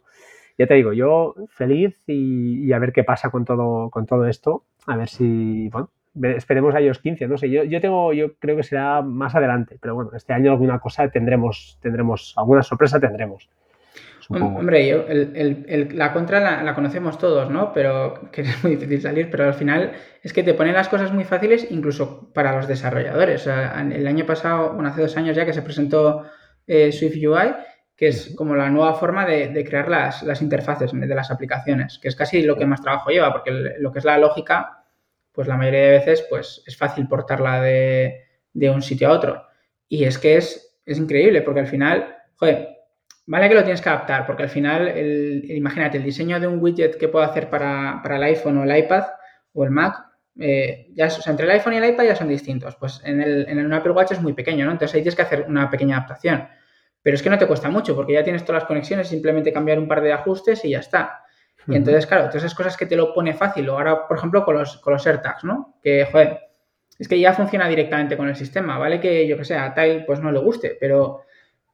[0.58, 4.64] Ya te digo, yo feliz y, a ver qué pasa con todo, con todo esto.
[4.88, 5.90] A ver si, bueno,
[6.22, 9.78] esperemos a ellos 15, no sé, yo, yo tengo, yo creo que será más adelante,
[9.80, 13.48] pero bueno, este año alguna cosa tendremos, tendremos, alguna sorpresa tendremos.
[14.28, 17.72] Hombre, yo, la contra la, conocemos todos, ¿no?
[17.72, 21.12] Pero que es muy difícil salir, pero al final es que te ponen las cosas
[21.12, 23.46] muy fáciles incluso para los desarrolladores.
[23.46, 26.24] el año pasado, bueno, hace dos años ya que se presentó
[26.66, 27.54] eh, Swift UI,
[27.96, 32.08] que es como la nueva forma de, crear las, las, interfaces de las aplicaciones, que
[32.08, 34.82] es casi lo que más trabajo lleva, porque lo que es la lógica
[35.36, 38.24] pues la mayoría de veces pues es fácil portarla de,
[38.54, 39.46] un sitio a otro.
[39.86, 42.75] Y es que es, es, increíble porque al final, joder,
[43.26, 46.60] vale que lo tienes que adaptar porque al final, el, imagínate, el diseño de un
[46.60, 49.04] widget que puedo hacer para, el iPhone o el iPad
[49.52, 50.04] o el Mac,
[50.38, 52.76] eh, ya, entre el iPhone y el iPad ya son distintos.
[52.76, 54.72] Pues en el, en el Apple Watch es muy pequeño, ¿no?
[54.72, 56.48] Entonces ahí tienes que hacer una pequeña adaptación.
[57.02, 59.78] Pero es que no te cuesta mucho porque ya tienes todas las conexiones, simplemente cambiar
[59.78, 61.22] un par de ajustes y ya está.
[61.68, 64.44] Y entonces, claro, todas esas cosas que te lo pone fácil, o ahora, por ejemplo,
[64.44, 65.78] con los, con los AirTags, ¿no?
[65.82, 66.40] Que, joder,
[66.98, 69.00] es que ya funciona directamente con el sistema, ¿vale?
[69.00, 71.22] Que yo que sé, a Tile pues no le guste, pero,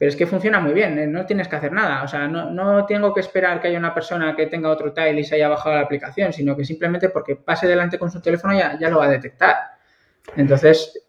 [0.02, 1.06] pero es que funciona muy bien, ¿eh?
[1.06, 3.94] no tienes que hacer nada, o sea, no, no, tengo que esperar que haya una
[3.94, 7.36] persona que tenga otro Tile y se haya bajado la aplicación, sino que simplemente porque
[7.36, 9.54] pase delante con su teléfono ya, ya lo va a detectar.
[10.34, 11.06] Entonces,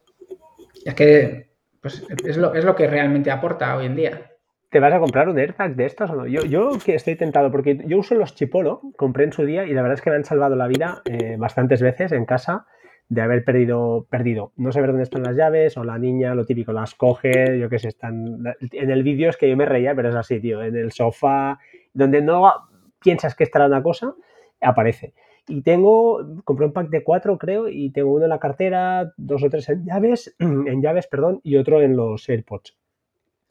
[0.86, 1.50] es que
[1.82, 4.32] pues, es, lo, es lo que realmente aporta hoy en día.
[4.70, 6.28] ¿Te vas a comprar un AirTag de estos o no?
[6.28, 9.74] Yo, yo que estoy tentado, porque yo uso los Chipolo, compré en su día y
[9.74, 12.68] la verdad es que me han salvado la vida eh, bastantes veces en casa
[13.14, 16.74] de haber perdido, perdido, no saber dónde están las llaves o la niña, lo típico,
[16.74, 18.44] las coge, yo qué sé, están...
[18.72, 21.60] En el vídeo es que yo me reía, pero es así, tío, en el sofá,
[21.94, 22.52] donde no
[23.00, 24.16] piensas que estará una cosa,
[24.60, 25.14] aparece.
[25.48, 29.44] Y tengo, compré un pack de cuatro, creo, y tengo uno en la cartera, dos
[29.44, 32.76] o tres en llaves, en llaves, perdón, y otro en los AirPods.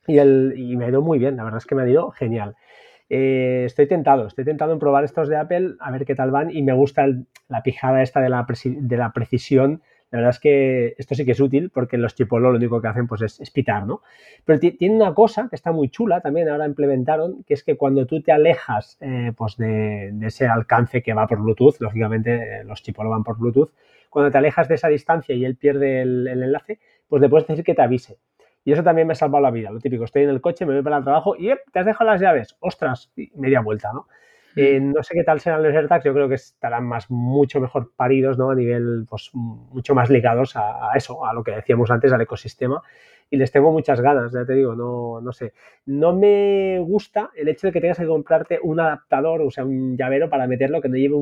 [0.08, 2.10] Y, el, y me ha ido muy bien, la verdad es que me ha ido
[2.10, 2.56] genial.
[3.08, 6.50] Eh, estoy tentado, estoy tentado en probar estos de Apple, a ver qué tal van
[6.50, 7.06] y me gusta
[7.48, 11.32] la pijada esta de la, de la precisión, La verdad es que esto sí que
[11.32, 14.02] es útil porque los chipolo lo único que hacen pues es, pitar, ¿no?
[14.44, 18.06] Pero tiene una cosa que está muy chula también, ahora implementaron, que es que cuando
[18.06, 22.82] tú te alejas eh, pues de, ese alcance que va por Bluetooth, lógicamente eh, los
[22.82, 23.72] chipolo van por Bluetooth,
[24.12, 26.78] cuando te alejas de esa distancia y él pierde el, enlace,
[27.08, 28.18] pues le puedes decir que te avise.
[28.64, 29.70] Y eso también me ha salvado la vida.
[29.70, 32.10] Lo típico, estoy en el coche, me voy para el trabajo y te has dejado
[32.10, 32.56] las llaves.
[32.60, 34.06] Ostras, media vuelta, ¿no?
[34.54, 37.92] Eh, no sé qué tal serán los AirTags, yo creo que estarán más, mucho mejor
[37.96, 38.50] paridos, ¿no?
[38.50, 42.82] A nivel, pues, mucho más ligados a, eso, a lo que decíamos antes, al ecosistema.
[43.30, 45.54] Y les tengo muchas ganas, ya te digo, no, no sé.
[45.86, 49.96] No me gusta el hecho de que tengas que comprarte un adaptador, o sea, un
[49.96, 51.16] llavero para meterlo que no lleve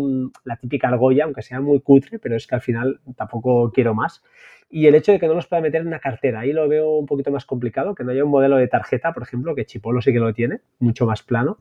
[0.44, 4.24] la típica argolla, aunque sea muy cutre, pero es que al final tampoco quiero más.
[4.72, 6.90] Y el hecho de que no los pueda meter en una cartera, ahí lo veo
[6.90, 10.00] un poquito más complicado, que no haya un modelo de tarjeta, por ejemplo, que Chipolo
[10.00, 11.58] sí que lo tiene, mucho más plano,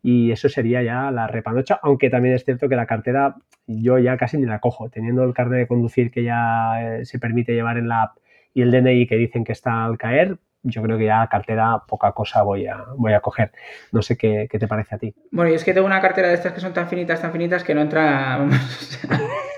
[0.00, 3.34] y eso sería ya la repanocha, aunque también es cierto que la cartera
[3.66, 7.18] yo ya casi ni la cojo, teniendo el carnet de conducir que ya eh, se
[7.18, 8.18] permite llevar en la app
[8.54, 12.12] y el DNI que dicen que está al caer, yo creo que ya cartera poca
[12.12, 13.50] cosa voy a, voy a coger.
[13.90, 15.14] No sé qué, qué te parece a ti.
[15.32, 17.64] Bueno, y es que tengo una cartera de estas que son tan finitas, tan finitas
[17.64, 18.46] que no entra...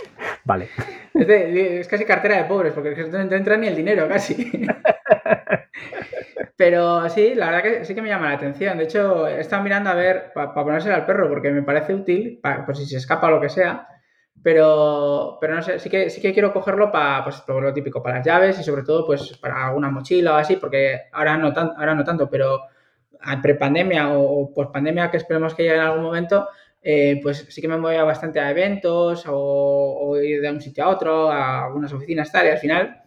[0.45, 0.69] vale.
[1.15, 4.51] Es, casi cartera de pobres, porque no entra ni el dinero casi.
[6.57, 8.79] Pero sí, la verdad que sí que me llama la atención.
[8.79, 12.41] De hecho, he estado mirando a ver para ponérselo al perro, porque me parece útil,
[12.43, 13.87] para, por si se escapa o lo que sea.
[14.43, 18.17] Pero, pero no sé, sí que, sí que quiero cogerlo para pues, lo típico, para
[18.19, 21.71] las llaves y sobre todo pues para alguna mochila o así, porque ahora no, tan,
[21.77, 22.61] ahora no tanto, pero
[23.43, 26.49] pre-pandemia o, post-pandemia, que esperemos que llegue en algún momento,
[26.87, 30.89] eh, pues sí que me movía bastante a eventos o, ir de un sitio a
[30.89, 33.03] otro, a algunas oficinas tal, y al final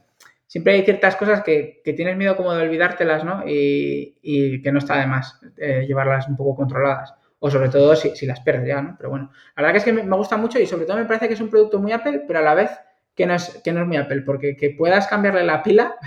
[0.47, 3.43] siempre hay ciertas cosas que, tienes miedo como de olvidártelas, ¿no?
[3.45, 7.13] Y, que no está de más eh, llevarlas un poco controladas.
[7.39, 8.95] O sobre todo si, las pierdes ya, ¿no?
[8.97, 11.28] Pero bueno, la verdad que es que me, gusta mucho y sobre todo me parece
[11.28, 12.71] que es un producto muy Apple, pero a la vez
[13.15, 15.95] que no es, que no es muy Apple, porque que puedas cambiarle la pila.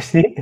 [0.00, 0.34] Sí.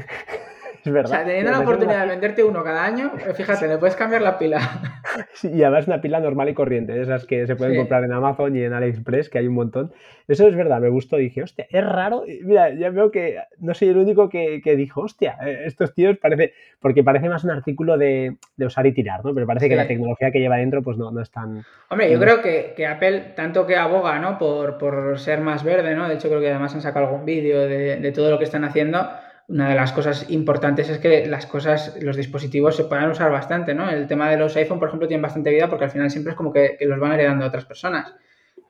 [0.84, 1.10] es verdad.
[1.10, 4.22] O sea, teniendo la oportunidad de venderte uno cada año, eh, fíjate, le puedes cambiar
[4.22, 4.60] la pila.
[5.42, 8.62] y además una pila normal y corriente, esas que se pueden comprar en Amazon y
[8.62, 9.92] en AliExpress, que hay un montón.
[10.28, 11.16] Eso es verdad, me gustó.
[11.16, 12.24] Dije, hostia, es raro.
[12.42, 16.54] Mira, ya veo que no soy el único que, dijo, hostia, eh, estos tíos parece.
[16.78, 19.34] Porque parece más un artículo de, usar y tirar, ¿no?
[19.34, 21.64] Pero parece que la tecnología que lleva dentro, pues no, no es tan.
[21.88, 24.38] Hombre, yo creo que, Apple, tanto que aboga, ¿no?
[24.38, 26.08] Por, por ser más verde, ¿no?
[26.08, 28.64] De hecho, creo que además han sacado algún vídeo de, de todo lo que están
[28.64, 29.10] haciendo
[29.50, 33.74] una de las cosas importantes es que las cosas, los dispositivos se puedan usar bastante,
[33.74, 33.90] ¿no?
[33.90, 36.36] El tema de los iPhone, por ejemplo, tiene bastante vida porque al final siempre es
[36.36, 38.14] como que, los van heredando a otras personas.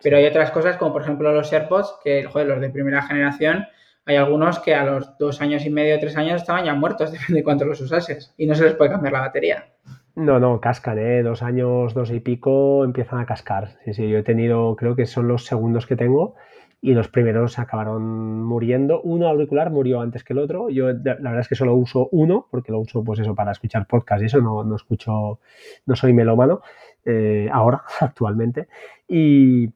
[0.02, 3.66] Pero hay otras cosas como, por ejemplo, los AirPods, que, joder, los de primera generación,
[4.06, 7.40] hay algunos que a los dos años y medio, tres años estaban ya muertos, depende
[7.40, 8.32] de cuánto los usases.
[8.38, 9.66] Y no se les puede cambiar la batería.
[10.14, 11.22] No, no, cascan, ¿eh?
[11.22, 13.76] Dos años, dos y pico empiezan a cascar.
[13.84, 16.36] Sí, sí, yo he tenido, creo que son los segundos que tengo
[16.82, 19.02] y los primeros acabaron muriendo.
[19.02, 20.70] Uno auricular murió antes que el otro.
[20.70, 23.86] Yo la verdad es que solo uso uno, porque lo uso pues eso para escuchar
[23.86, 25.40] podcast y eso, no, no escucho,
[25.86, 26.62] no soy melómano
[27.04, 28.68] eh, ahora, actualmente.
[29.06, 29.70] Y,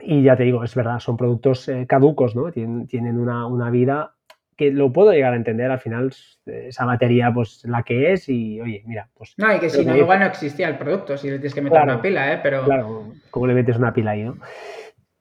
[0.00, 2.50] y, ya te digo, es verdad, son productos eh, caducos, ¿no?
[2.50, 4.12] Tienen, tienen una, una, vida
[4.56, 6.14] que lo puedo llegar a entender al final
[6.46, 9.94] esa batería pues la que es y oye mira pues no y que si no
[9.94, 13.12] igual no existía el producto si le tienes que meter una pila eh pero claro
[13.30, 14.38] cómo le metes una pila ahí no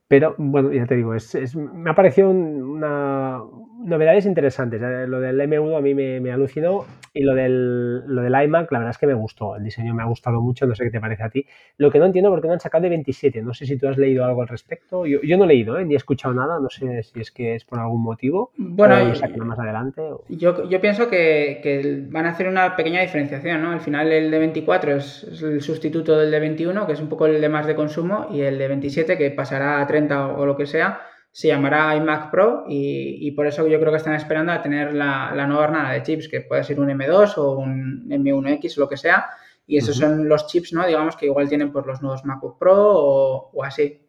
[0.08, 3.41] pero bueno, ya te digo, es, me ha parecido una,
[3.78, 4.82] novedades interesantes.
[4.82, 8.80] Eh, lo del M1 a mí me, alucinó y lo del, lo del iMac, la
[8.80, 9.55] verdad es que me gustó.
[9.55, 11.45] El diseño me ha gustado mucho, no sé qué te parece a ti.
[11.78, 13.41] Lo que no entiendo por qué no han sacado de 27.
[13.41, 15.05] No sé si tú has leído algo al respecto.
[15.05, 15.86] Yo, no he leído, ¿eh?
[15.86, 16.59] ni he escuchado nada.
[16.59, 18.51] No sé si es que es por algún motivo.
[18.57, 20.01] Bueno, o más adelante.
[20.30, 23.61] Yo, yo, pienso que, van a hacer una pequeña diferenciación.
[23.61, 23.71] ¿no?
[23.71, 27.09] Al final, el de 24 es, es el sustituto del de 21, que es un
[27.09, 30.45] poco el de más de consumo, y el de 27, que pasará a 30 o,
[30.45, 31.01] lo que sea,
[31.36, 35.46] se llamará iMac Pro y, por eso yo creo que están esperando a tener la,
[35.48, 38.96] nueva hornada de chips, que puede ser un M2 o un M1X o lo que
[38.96, 39.26] sea.
[39.68, 40.88] Y esos son los chips, ¿no?
[40.88, 44.00] Digamos que igual tienen pues, los nuevos MacBook Pro o, así.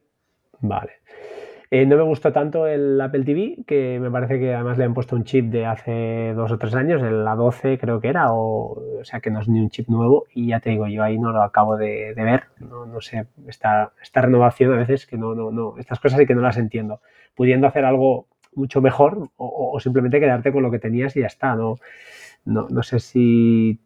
[0.61, 1.01] Vale.
[1.73, 4.95] Eh, no me gustó tanto el Apple TV, que me parece que además le han
[4.95, 9.01] puesto un chip de hace dos o tres años, el A12 creo que era, o,
[9.03, 11.33] sea que no es ni un chip nuevo y ya te digo, yo ahí no
[11.33, 15.77] lo acabo de, ver, no, sé, esta, esta, renovación a veces que no, no, no,
[15.77, 17.01] estas cosas sí que no las entiendo,
[17.37, 21.55] pudiendo hacer algo mucho mejor o, simplemente quedarte con lo que tenías y ya está,
[21.55, 21.77] no,
[22.47, 23.79] no, no sé si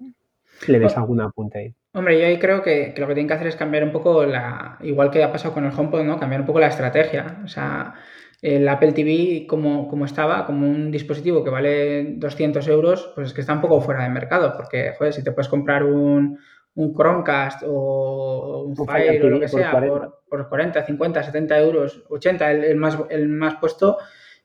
[0.66, 1.74] le ves alguna apunte ahí.
[1.92, 4.78] Hombre, yo ahí creo que, lo que tienen que hacer es cambiar un poco la.
[4.80, 6.20] Igual que ha pasado con el HomePod, ¿no?
[6.20, 7.40] Cambiar un poco la estrategia.
[7.44, 7.94] O sea,
[8.40, 13.34] el Apple TV, como, como estaba, como un dispositivo que vale 200 euros, pues es
[13.34, 14.54] que está un poco fuera de mercado.
[14.56, 16.38] Porque, joder, si te puedes comprar un,
[16.74, 22.04] un Chromecast o un, Fire o lo que sea por, por, 40, 50, 70 euros,
[22.08, 23.98] 80, el, más, el más puesto,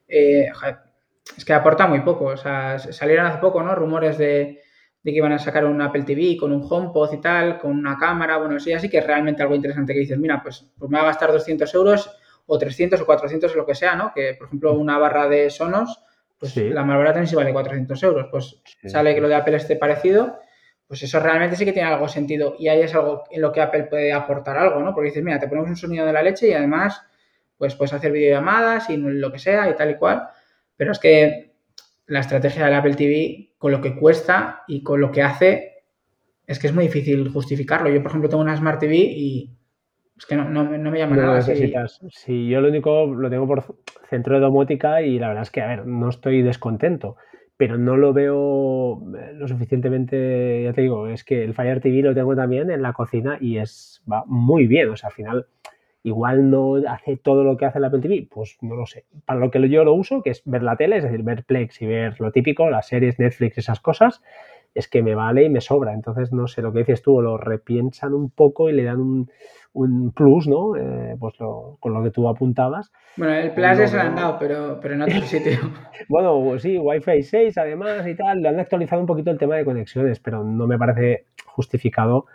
[0.07, 0.49] eh,
[1.38, 2.26] es que aporta muy poco.
[2.26, 3.76] O sea, salieron hace poco, ¿no?
[3.76, 4.61] Rumores de,
[5.03, 8.38] que iban a sacar un Apple TV con un HomePod y tal, con una cámara,
[8.38, 11.03] bueno, sí, así que es realmente algo interesante que dices, mira, pues, pues me va
[11.03, 12.17] a gastar 200 euros
[12.47, 14.11] o 300 o 400 o lo que sea, ¿no?
[14.13, 16.01] Que, por ejemplo, una barra de Sonos,
[16.38, 18.28] pues la más barata también sí vale 400 euros.
[18.30, 20.39] Pues sale que lo de Apple esté parecido,
[20.88, 22.55] pues eso realmente sí que tiene algo sentido.
[22.59, 24.93] Y ahí es algo en lo que Apple puede aportar algo, ¿no?
[24.93, 27.01] Porque dices, mira, te ponemos un sonido de la leche y además,
[27.57, 30.27] pues puedes hacer videollamadas y lo que sea y tal y cual.
[30.77, 31.53] Pero es que
[32.07, 35.83] la estrategia del Apple TV, con lo que cuesta y con lo que hace,
[36.45, 37.89] es que es muy difícil justificarlo.
[37.89, 39.55] Yo, por ejemplo, tengo una Smart TV y
[40.17, 41.38] es que no, me llama nada.
[41.38, 41.99] Necesitas.
[42.09, 43.63] Sí, yo lo único lo tengo por
[44.09, 47.17] centro de domótica y la verdad es que, a ver, no estoy descontento,
[47.58, 52.01] pero no lo veo eh, lo suficientemente, ya te digo, es que el Fire TV
[52.01, 55.47] lo tengo también en la cocina y es va muy bien, o sea, al final
[56.03, 59.06] igual no hace todo lo que hace el Apple TV, pues no lo sé.
[59.26, 61.82] Para lo que yo lo uso, que es ver la tele, es decir, ver Plex
[61.82, 64.22] y ver lo típico, las series, Netflix, esas cosas,
[64.76, 65.93] es que me vale y me sobra.
[65.93, 69.32] Entonces, no sé, lo que dices tú, lo repiensan un poco y le dan un,
[69.73, 70.76] un plus, ¿no?
[70.76, 72.91] Eh, pues lo, con lo que tú apuntabas.
[73.15, 75.57] Bueno, el plus es el han dado, pero, pero en otro sitio.
[76.09, 79.65] bueno, sí, Wi-Fi 6 además y tal, le han actualizado un poquito el tema de
[79.65, 82.26] conexiones, pero no me parece justificado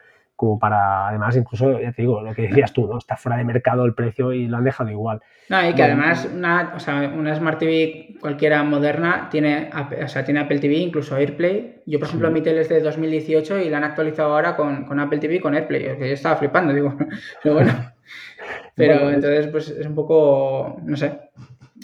[0.40, 2.96] como para, además, incluso, ya te digo, lo que decías tú, ¿no?
[2.96, 5.20] Está fuera de mercado el precio y lo han dejado igual.
[5.50, 9.68] No, y que además una, o sea, una Smart TV cualquiera moderna tiene,
[10.02, 11.82] o sea, tiene Apple TV, incluso AirPlay.
[11.84, 14.98] Yo, por ejemplo, mi tele es de 2018 y la han actualizado ahora con, con
[14.98, 15.98] Apple TV y con AirPlay.
[15.98, 16.96] Que yo estaba flipando, digo,
[17.42, 17.72] pero bueno.
[18.74, 21.12] Pero entonces, pues es un poco, no sé,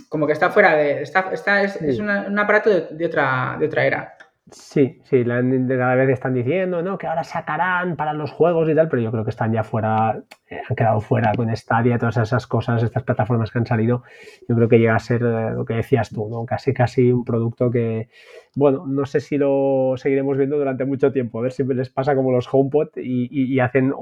[0.09, 3.85] como que está fuera de, está, está es, es un aparato de, otra, de otra
[3.85, 4.16] era.
[4.53, 6.99] Sí, sí, cada vez están diciendo, ¿no?
[6.99, 10.23] Que ahora sacarán para los juegos y tal, pero yo creo que están ya fuera,
[10.49, 14.05] eh, han quedado fuera con Stadia, todas esas cosas, estas plataformas que han salido.
[14.49, 16.47] Yo creo que llega a ser eh, lo que decías tú, ¿no?
[16.47, 18.09] Casi, casi un producto que,
[18.55, 22.15] bueno, no sé si lo seguiremos viendo durante mucho tiempo, a ver si les pasa
[22.15, 23.93] como los HomePod y, hacen,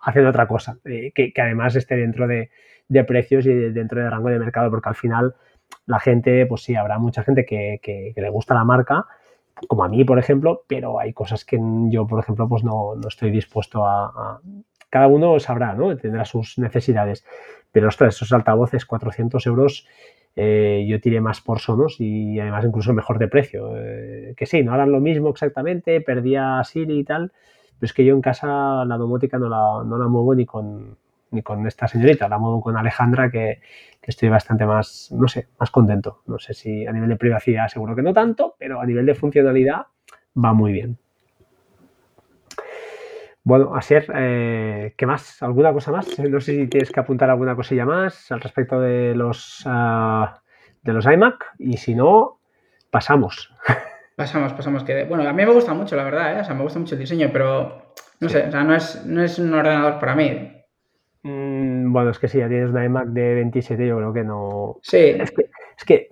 [0.00, 2.50] hacen otra cosa, eh, que, además esté dentro de,
[3.04, 5.34] precios y dentro del rango de mercado, porque al final
[5.86, 9.04] la gente, pues sí, habrá mucha gente que le gusta la marca
[9.66, 11.58] como a mí, por ejemplo, pero hay cosas que
[11.90, 14.40] yo, por ejemplo, pues no, estoy dispuesto a,
[14.90, 15.96] Cada uno sabrá, ¿no?
[15.96, 17.24] Tendrá sus necesidades.
[17.72, 19.86] Pero, ostras, esos altavoces, 400 euros,
[20.36, 23.72] eh, yo tiré más por Sonos y además incluso mejor de precio.
[23.76, 27.32] Eh, que sí, no harán lo mismo exactamente, perdía Siri y tal,
[27.78, 30.96] pero es que yo en casa la domótica no la, no la muevo ni con,
[31.30, 33.60] ni con esta señorita, la muevo con Alejandra, que,
[34.02, 36.22] estoy bastante más, no sé, más contento.
[36.26, 39.14] No sé si a nivel de privacidad seguro que no tanto, pero a nivel de
[39.14, 39.82] funcionalidad
[40.42, 40.96] va muy bien.
[43.44, 45.42] Bueno, Asier, eh, ¿qué más?
[45.42, 46.18] ¿Alguna cosa más?
[46.18, 50.40] No sé si tienes que apuntar alguna cosilla más al respecto de los, ah,
[50.82, 52.40] de los iMac y si no,
[52.90, 53.52] pasamos.
[54.16, 54.82] Pasamos, pasamos.
[54.82, 56.40] Que, bueno, a mí me gusta mucho, la verdad, ¿eh?
[56.40, 59.22] o sea, me gusta mucho el diseño, pero no sé, o sea, no es, no
[59.22, 60.57] es un ordenador para mí.
[61.22, 64.78] Mm, bueno, es que si ya tienes una iMac de 27, yo creo que no.
[64.82, 65.16] Sí.
[65.18, 65.32] Es
[65.84, 66.08] que,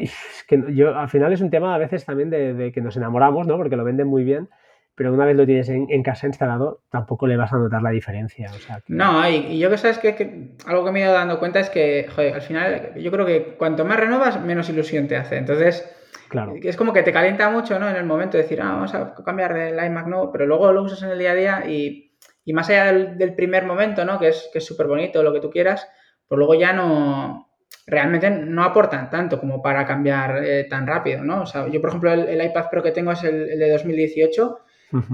[0.00, 3.46] es que, yo, al final es un tema a veces también de, que nos enamoramos,
[3.46, 3.56] ¿no?
[3.56, 4.48] Porque lo venden muy bien,
[4.94, 8.50] pero una vez lo tienes en, casa instalado, tampoco le vas a notar la diferencia.
[8.88, 12.08] No, y, yo que sabes que, algo que me he ido dando cuenta es que,
[12.14, 15.36] joder, al final yo creo que cuanto más renovas, menos ilusión te hace.
[15.36, 15.92] Entonces.
[16.28, 16.54] Claro.
[16.60, 17.88] Es como que te calienta mucho, ¿no?
[17.88, 20.82] En el momento de decir, ah, vamos a cambiar del iMac no, pero luego lo
[20.82, 22.05] usas en el día a día y
[22.46, 24.18] y más allá del, primer momento, ¿no?
[24.18, 25.86] Que es súper bonito, lo que tú quieras,
[26.26, 27.46] pues luego ya no,
[27.86, 31.42] realmente no aportan tanto como para cambiar eh, tan rápido, ¿no?
[31.42, 34.58] O sea, yo, por ejemplo, el, iPad Pro que tengo es el, de 2018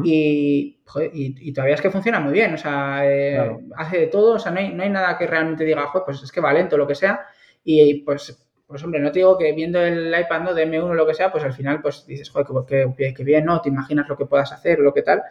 [0.04, 0.80] y,
[1.12, 4.52] y, todavía es que funciona muy bien, o sea, eh, hace de todo, o sea,
[4.52, 6.86] no hay, no hay, nada que realmente diga, joder, pues es que va lento, lo
[6.86, 7.26] que sea,
[7.64, 10.54] y pues, pues hombre, no te digo que viendo el iPad ¿no?
[10.54, 12.46] de M1 o lo que sea, pues al final pues dices, joder,
[12.96, 13.60] qué, qué bien, ¿no?
[13.60, 15.22] Te imaginas lo que puedas hacer, lo que tal,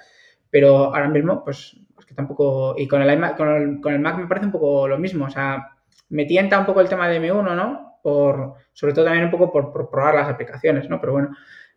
[0.49, 1.77] pero ahora mismo, pues
[2.15, 2.75] tampoco.
[2.77, 5.25] Y con el, iMac, con el, Mac me parece un poco lo mismo.
[5.25, 5.69] O sea,
[6.09, 7.99] me tienta un poco el tema de M1, ¿no?
[8.01, 10.99] Por, sobre todo también un poco por, probar las aplicaciones, ¿no?
[10.99, 11.29] Pero bueno.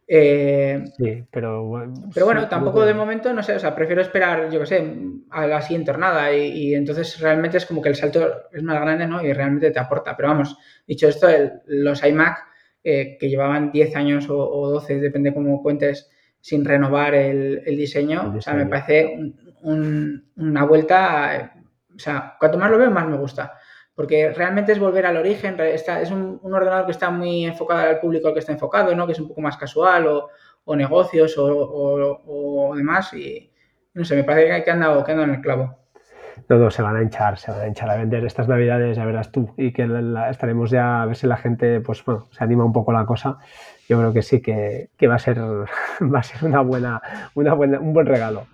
[0.07, 1.67] Eh, sí, pero,
[2.13, 4.95] pero bueno, tampoco de momento, no sé, o sea, prefiero esperar, yo qué sé,
[5.31, 9.07] a la siguiente jornada y, entonces realmente es como que el salto es más grande,
[9.07, 9.25] ¿no?
[9.25, 10.15] Y realmente te aporta.
[10.15, 11.29] Pero vamos, dicho esto,
[11.67, 12.37] los iMac
[12.83, 16.11] eh, que llevaban 10 años o, o, 12, depende cómo cuentes,
[16.45, 19.33] sin renovar el, diseño, o sea, me parece
[19.65, 21.53] una vuelta,
[21.95, 23.55] o sea, cuanto más lo veo, más me gusta.
[23.95, 28.01] Porque realmente es volver al origen, está, es un, ordenador que está muy enfocado al
[28.01, 29.07] público al que está enfocado, ¿no?
[29.07, 33.13] que es un poco más casual o, negocios o, demás.
[33.15, 33.53] Y
[33.95, 35.79] no sé, me parece que han dado, que han dado en el clavo.
[36.49, 39.05] No, no, se van a hinchar, se van a hinchar a vender estas navidades, ya
[39.05, 39.89] verás tú, y que
[40.31, 43.39] estaremos ya a ver si la gente, pues bueno, se anima un poco la cosa.
[43.89, 45.39] Yo creo que sí que, va a ser,
[46.01, 47.01] va a ser una buena,
[47.35, 48.47] una buena, un buen regalo.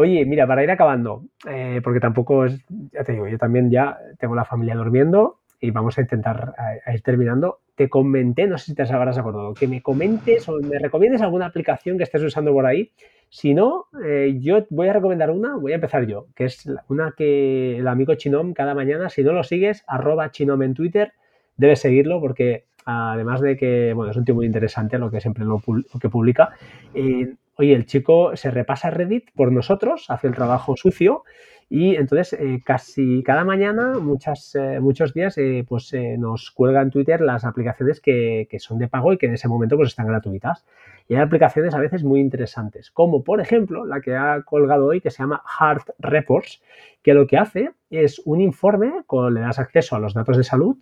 [0.00, 3.98] Oye, mira, para ir acabando, eh, porque tampoco es, ya te digo, yo también ya
[4.20, 6.54] tengo la familia durmiendo y vamos a intentar
[6.94, 7.58] ir terminando.
[7.74, 11.46] Te comenté, no sé si te habrás acordado, que me comentes o me recomiendes alguna
[11.46, 12.92] aplicación que estés usando por ahí.
[13.28, 17.14] Si no, eh, yo voy a recomendar una, voy a empezar yo, que es una
[17.16, 21.12] que el amigo Chinom cada mañana, si no lo sigues, arroba Chinom en Twitter,
[21.56, 25.44] debes seguirlo porque además de que, bueno, es un tío muy interesante lo que siempre
[25.44, 25.60] lo,
[26.00, 26.50] que publica,
[26.94, 31.24] eh, oye, el chico se repasa Reddit por nosotros, hace el trabajo sucio
[31.68, 36.90] y entonces eh, casi cada mañana, muchas, eh, muchos días, eh, pues nos cuelga en
[36.90, 40.06] Twitter las aplicaciones que, que, son de pago y que en ese momento pues están
[40.06, 40.64] gratuitas.
[41.08, 45.00] Y hay aplicaciones a veces muy interesantes, como por ejemplo la que ha colgado hoy
[45.00, 46.62] que se llama Heart Reports,
[47.02, 50.44] que lo que hace es un informe, con, le das acceso a los datos de
[50.44, 50.76] salud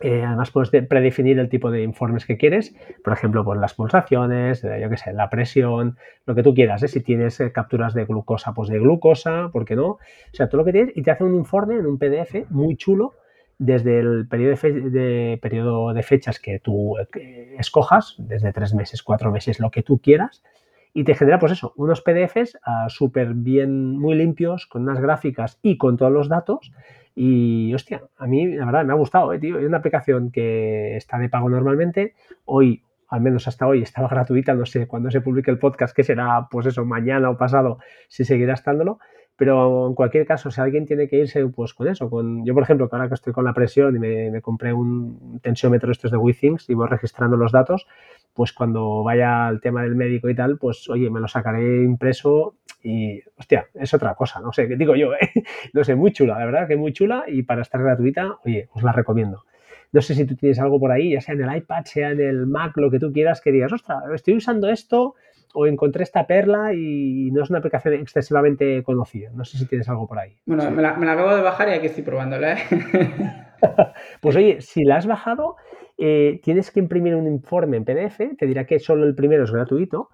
[0.00, 2.74] eh, además puedes predefinir el tipo de informes que quieres,
[3.04, 6.82] por ejemplo, pues las pulsaciones, yo qué sé, la presión, lo que tú quieras.
[6.82, 6.88] ¿eh?
[6.88, 9.86] Si tienes eh, capturas de glucosa, pues de glucosa, ¿por qué no?
[9.86, 9.98] O
[10.32, 13.14] sea, todo lo que tienes y te hace un informe en un PDF muy chulo
[13.58, 16.96] desde el periodo de, periodo de fechas que tú
[17.58, 20.42] escojas, desde tres meses, cuatro meses, lo que tú quieras,
[20.94, 25.58] y te genera, pues eso, unos PDFs uh, súper bien, muy limpios, con unas gráficas
[25.62, 26.72] y con todos los datos
[27.14, 29.58] y hostia, a mí la verdad me ha gustado, ¿eh, tío.
[29.58, 32.14] Es una aplicación que está de pago normalmente.
[32.44, 34.54] Hoy, al menos hasta hoy, estaba gratuita.
[34.54, 38.24] No sé cuándo se publique el podcast, que será, pues eso, mañana o pasado, si
[38.24, 38.98] seguirá estándolo.
[39.36, 42.62] Pero en cualquier caso, si alguien tiene que irse, pues con eso, con yo por
[42.62, 46.16] ejemplo, que ahora que estoy con la presión y me, compré un tensiómetro estos de
[46.16, 47.86] WeThings y voy registrando los datos,
[48.34, 52.54] pues cuando vaya al tema del médico y tal, pues oye, me lo sacaré impreso
[52.82, 55.12] y, hostia, es otra cosa, no sé, ¿qué digo yo?
[55.20, 55.44] Eh?
[55.72, 58.82] No sé, muy chula, la verdad que muy chula y para estar gratuita, oye, os
[58.82, 59.44] la recomiendo.
[59.92, 62.20] No sé si tú tienes algo por ahí, ya sea en el iPad, sea en
[62.20, 65.14] el Mac, lo que tú quieras, que digas, ostras, estoy usando esto
[65.54, 69.30] o encontré esta perla y no es una aplicación excesivamente conocida.
[69.34, 70.36] No sé si tienes algo por ahí.
[70.46, 72.54] Bueno, me, la, acabo de bajar y aquí estoy probándola.
[72.54, 72.58] ¿eh?
[74.20, 75.56] pues oye, si la has bajado,
[75.98, 79.50] eh, tienes que imprimir un informe en PDF, te dirá que solo el primero es
[79.50, 80.10] gratuito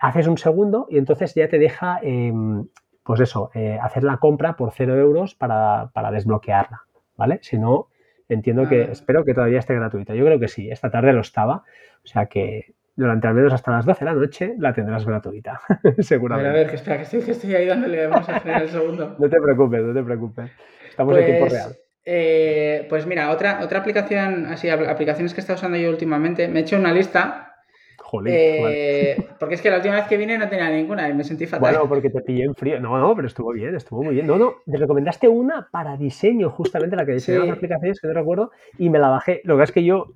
[0.00, 2.66] haces un segundo y entonces ya te deja, em,
[3.04, 6.82] pues eso, eh, hacer la compra por cero euros para, desbloquearla,
[7.16, 7.38] ¿vale?
[7.42, 7.88] Si no,
[8.28, 8.92] entiendo que, ah.
[8.92, 10.14] espero que todavía esté gratuita.
[10.14, 11.64] Yo creo que sí, esta tarde lo estaba,
[12.02, 15.60] o sea que durante al menos hasta las 12 de la noche la tendrás gratuita,
[15.98, 16.48] seguramente.
[16.50, 19.16] A ver, a ver, que espera, que estoy, ahí dándole, vamos a hacer el segundo.
[19.18, 20.50] no te preocupes, no te preocupes.
[20.88, 21.76] Estamos en tiempo pues, real.
[22.04, 26.60] Eh, pues mira, otra, otra aplicación, así, aplicaciones que he estado usando yo últimamente, me
[26.60, 27.50] he hecho una lista
[28.26, 31.46] eh, porque es que la última vez que vine no tenía ninguna y me sentí
[31.46, 31.72] fatal.
[31.72, 32.80] Bueno, porque te pillé en frío.
[32.80, 34.26] No, no, pero estuvo bien, estuvo muy bien.
[34.26, 38.14] No, no, te recomendaste una para diseño, justamente la que diseñaba las aplicaciones, que no
[38.14, 39.40] recuerdo, y me la bajé.
[39.44, 40.14] Lo que es que yo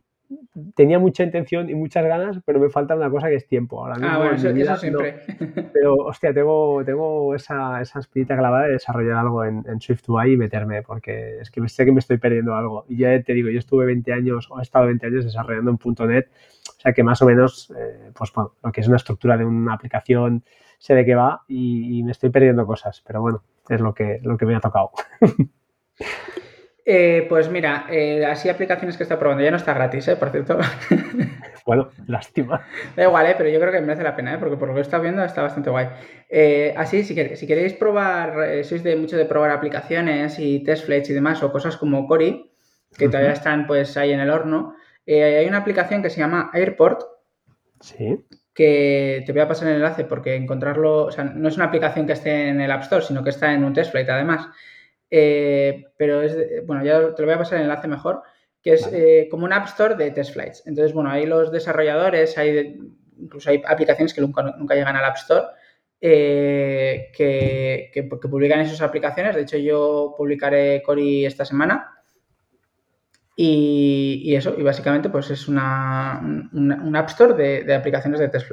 [0.74, 3.80] tenía mucha intención y muchas ganas, pero me falta una cosa que es tiempo.
[3.80, 5.22] Ahora ah, bueno, eso, siempre.
[5.72, 10.37] pero, hostia, tengo, tengo esa, esa espirita clavada de desarrollar algo en, en SwiftUI y
[10.37, 12.85] meterme, porque es que sé que me estoy perdiendo algo.
[12.89, 16.09] Y ya te digo, yo estuve 20 años, o he estado 20 años desarrollando en
[16.09, 16.28] .NET,
[16.68, 19.45] o sea que más o menos, eh, pues bueno, lo que es una estructura de
[19.45, 20.45] una aplicación,
[20.78, 24.20] sé de qué va y, y me estoy perdiendo cosas, pero bueno, es lo que,
[24.22, 24.91] lo que me ha tocado.
[26.87, 30.16] Eh, pues mira, eh, así aplicaciones que está probando, ya no está gratis, ¿eh?
[30.16, 30.59] por cierto.
[31.64, 32.66] Bueno, lástima.
[32.95, 33.35] Da igual, ¿eh?
[33.39, 34.39] pero yo creo que merece la pena, ¿eh?
[34.39, 35.89] porque por lo que está viendo está bastante guay.
[36.28, 41.09] Eh, así, si, si, queréis probar, sois de mucho de probar aplicaciones y test flights
[41.09, 42.51] y demás, o cosas como Cori,
[42.99, 44.74] que todavía están pues ahí en el horno,
[45.07, 47.03] hay una aplicación que se llama Airport.
[47.80, 48.22] Sí.
[48.53, 52.07] Que te voy a pasar el enlace porque encontrarlo, o sea, no es una aplicación
[52.07, 54.49] que esté en el App Store, sino que está en un test flight además.
[55.11, 56.37] Eh, pero es,
[56.67, 58.23] bueno, ya te lo voy a pasar el enlace mejor,
[58.63, 60.63] que es eh, como un App Store de test flights.
[60.67, 62.79] Entonces, bueno, ahí los desarrolladores, hay
[63.19, 65.47] incluso hay aplicaciones que nunca, llegan al App Store,
[66.01, 69.35] eh, que, publican esas aplicaciones.
[69.35, 71.91] De hecho, yo publicaré Cori esta semana.
[73.37, 76.21] Y, eso, y básicamente, pues es una,
[76.53, 78.51] un App Store de, aplicaciones de test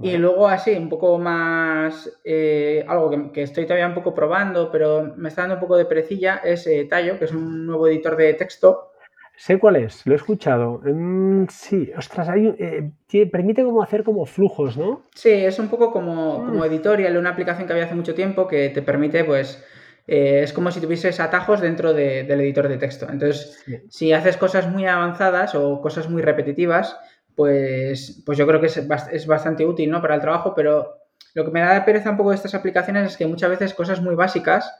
[0.00, 5.14] Y luego así, un poco más, eh, algo que, estoy todavía un poco probando, pero
[5.16, 8.16] me está dando un poco de perecilla, es eh, Tallo, que es un nuevo editor
[8.16, 8.90] de texto.
[9.36, 10.80] Sé cuál es, lo he escuchado.
[10.84, 15.02] Mm, sí, ostras, hay, eh, permite como hacer como flujos, ¿no?
[15.14, 16.48] Sí, es un poco como, mm.
[16.48, 19.64] como editorial, una aplicación que había hace mucho tiempo que te permite, pues,
[20.06, 23.06] es como si tuvieses atajos dentro del editor de texto.
[23.08, 26.98] Entonces, si haces cosas muy avanzadas o cosas muy repetitivas,
[27.34, 30.00] pues, pues yo creo que es, bastante útil ¿no?
[30.00, 30.98] para el trabajo, pero
[31.34, 34.00] Lo que me da pereza un poco de estas aplicaciones es que muchas veces cosas
[34.00, 34.72] muy básicas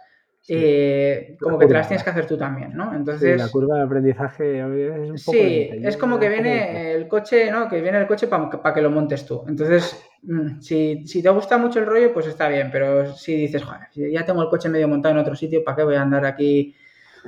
[0.46, 2.94] eh, como que te las tienes que hacer tú también, ¿no?
[2.94, 5.38] Entonces, la curva de aprendizaje es un poco...
[5.38, 7.66] Sí, es como que viene el coche, ¿no?
[7.66, 9.42] Que viene el coche para que lo montes tú.
[9.48, 13.64] Entonces, mm, si, si, te gusta mucho el rollo, pues está bien, pero si dices,
[13.64, 16.26] joder, ya tengo el coche medio montado en otro sitio, ¿para qué voy a andar
[16.26, 16.74] aquí?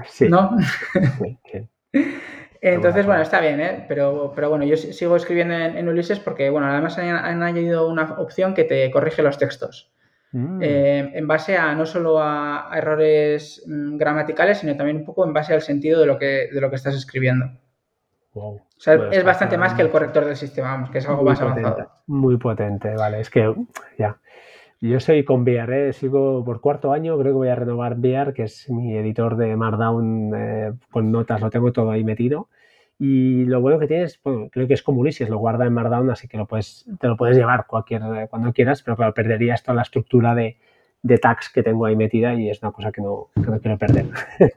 [0.09, 0.29] Sí.
[0.29, 0.55] ¿No?
[2.61, 3.85] Entonces, bueno, está bien, ¿eh?
[3.89, 8.55] Pero, pero bueno, yo sigo escribiendo en, Ulises porque, bueno, además han añadido una opción
[8.55, 9.93] que te corrige los textos.
[10.33, 10.59] Mm.
[10.63, 15.33] Eh, en base a no solo a, errores mm, gramaticales, sino también un poco en
[15.33, 17.47] base al sentido de lo que, de lo que estás escribiendo.
[18.35, 21.41] O sea, es bastante más que el corrector del sistema, vamos, que es algo más
[21.41, 21.91] avanzado.
[22.07, 23.21] Muy potente, vale.
[23.21, 23.55] Es que
[23.99, 24.19] ya.
[24.81, 25.93] Yo soy con VR, ¿eh?
[25.93, 29.57] sigo por cuarto año, creo que voy a renovar VR, que es mi editor de
[29.57, 32.49] Markdown eh, con notas, lo tengo todo ahí metido.
[32.99, 36.11] Y lo bueno que tienes, bueno, creo que es como Ulises, lo guarda en Markdown,
[36.11, 39.77] así que lo puedes, te lo puedes llevar cualquier, cuando quieras, pero claro, perderías toda
[39.77, 40.57] la estructura de,
[41.03, 43.79] de tags que tengo ahí metida y es una cosa que no, que no quiero
[43.79, 44.07] perder.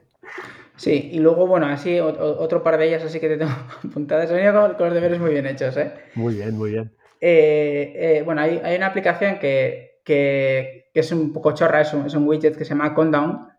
[0.80, 3.52] Sí, y luego, bueno, así otro par de ellas así que te tengo
[3.84, 4.30] apuntadas.
[4.30, 5.92] He venido con, los deberes muy bien hechos, ¿eh?
[6.14, 6.90] Muy bien, muy bien.
[7.20, 11.92] Eh, eh, bueno, hay, hay, una aplicación que, que, que, es un poco chorra, es
[11.92, 13.50] un, es un widget que se llama Countdown,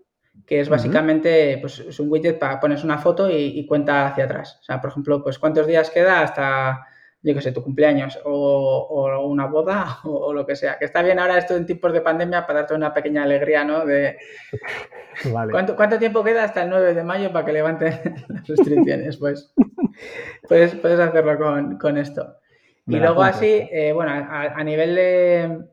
[0.45, 4.57] que es básicamente pues, es un widget para pones una foto y, cuenta hacia atrás.
[4.61, 6.87] O sea, por ejemplo, pues cuántos días queda hasta,
[7.21, 10.77] yo qué sé, tu cumpleaños o, una boda o, lo que sea.
[10.77, 13.85] Que está bien ahora esto en tiempos de pandemia para darte una pequeña alegría, ¿no?
[13.85, 14.17] De
[15.51, 19.17] ¿cuánto, ¿cuánto, tiempo queda hasta el 9 de mayo para que levanten las restricciones?
[19.17, 19.53] Pues
[20.47, 22.37] puedes, puedes hacerlo con, esto.
[22.87, 25.70] y luego así, eh, bueno, a nivel de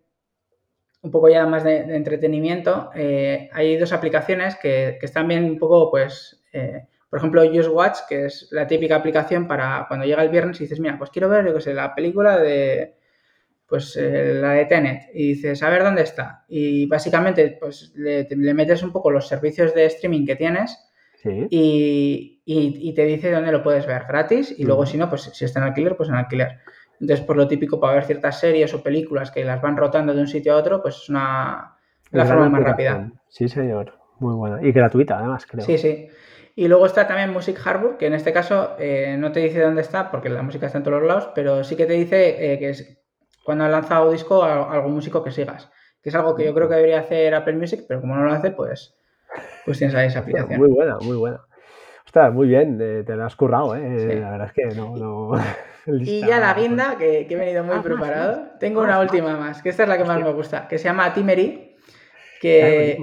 [1.03, 5.91] un poco ya más de, entretenimiento, eh, hay dos aplicaciones que, están bien un poco,
[5.91, 10.29] pues, eh, por ejemplo, Just Watch, que es la típica aplicación para cuando llega el
[10.29, 12.97] viernes y dices, mira, pues quiero ver, yo qué sé, la película de,
[13.67, 16.45] pues, eh, la de Tenet, y dices, a ver dónde está.
[16.49, 20.77] Y básicamente, pues, le, metes un poco los servicios de streaming que tienes
[21.25, 25.61] y, te dice dónde lo puedes ver gratis, y luego, si no, pues, si está
[25.61, 26.59] en alquiler, pues en alquiler.
[27.01, 30.21] Entonces, por lo típico, para ver ciertas series o películas que las van rotando de
[30.21, 31.77] un sitio a otro, pues es una
[32.11, 33.11] la forma más rápida.
[33.29, 33.95] Sí, señor.
[34.19, 34.63] Muy buena.
[34.63, 35.65] Y gratuita, además, creo.
[35.65, 36.09] Sí, sí.
[36.57, 39.83] Y luego está también Music Harbor, que en este caso eh, no te dice dónde
[39.83, 42.59] está, porque la música está en todos los lados, pero sí que te dice eh,
[42.59, 42.99] que es
[43.45, 45.71] cuando ha lanzado disco algún músico que sigas.
[46.03, 48.33] Que es algo que yo creo que debería hacer Apple Music, pero como no lo
[48.33, 48.97] hace, pues,
[49.65, 50.59] pues tienes ahí esa aplicación.
[50.59, 51.41] Muy buena, muy buena.
[52.09, 54.19] Ostras, muy bien, eh, te lo has currado, ¿eh?
[54.19, 54.97] La verdad es que no...
[54.97, 55.33] no...
[56.01, 58.47] y ya la guinda, que, he venido muy ah, preparado.
[58.59, 61.13] Tengo una última más, que esta es la que más me gusta, que se llama
[61.13, 61.77] Timery,
[62.41, 62.97] que,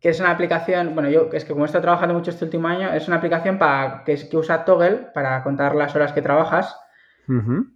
[0.00, 2.66] que es una aplicación, bueno, yo es que como he estado trabajando mucho este último
[2.66, 6.76] año, es una aplicación para, que, que usa Toggle para contar las horas que trabajas.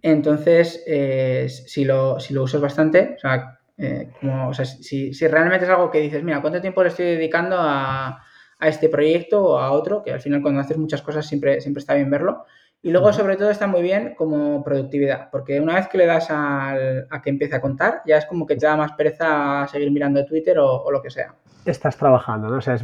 [0.01, 5.13] Entonces, eh, si, lo, si lo usas bastante, o sea, eh, como, o sea si,
[5.13, 8.21] si, realmente es algo que dices, mira, ¿cuánto tiempo le estoy dedicando a,
[8.65, 10.03] a este proyecto o a otro?
[10.03, 12.45] Que al final cuando haces muchas cosas siempre, siempre está bien verlo.
[12.81, 16.29] Y luego, sobre todo, está muy bien como productividad, porque una vez que le das
[16.29, 19.67] al, a que empiece a contar, ya es como que te da más pereza a
[19.67, 21.33] seguir mirando Twitter o, lo que sea.
[21.65, 22.57] Estás trabajando, ¿no?
[22.57, 22.77] O sea,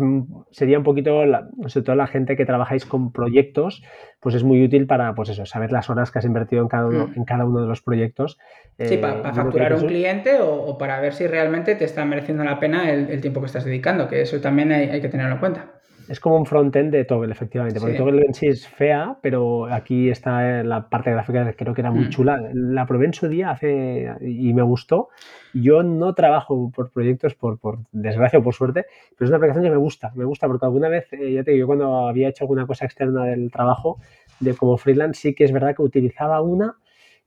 [0.51, 1.21] sería un poquito,
[1.67, 3.83] sobre todo la gente que trabajáis con proyectos,
[4.19, 6.87] pues es muy útil para, pues eso, saber las horas que has invertido en cada
[6.87, 7.13] uno, mm.
[7.17, 8.37] en cada uno de los proyectos.
[8.79, 12.43] Sí, para, eh, facturar a un cliente o, para ver si realmente te está mereciendo
[12.43, 15.80] la pena el, tiempo que estás dedicando, que eso también hay que tenerlo en cuenta.
[16.11, 17.79] Es como un frontend de Toggle, efectivamente.
[17.79, 21.89] Porque Toggle en sí es fea, pero aquí está la parte gráfica, creo que era
[21.89, 22.09] muy mm.
[22.09, 22.49] chula.
[22.53, 25.07] La probé en su día hace y me gustó.
[25.53, 28.87] Yo no trabajo por proyectos, por, por desgracia o por suerte,
[29.17, 30.11] pero es una aplicación que me gusta.
[30.13, 32.83] Me gusta porque alguna vez, eh, ya te digo, yo cuando había hecho alguna cosa
[32.83, 33.97] externa del trabajo,
[34.41, 36.75] de como freelance, sí que es verdad que utilizaba una,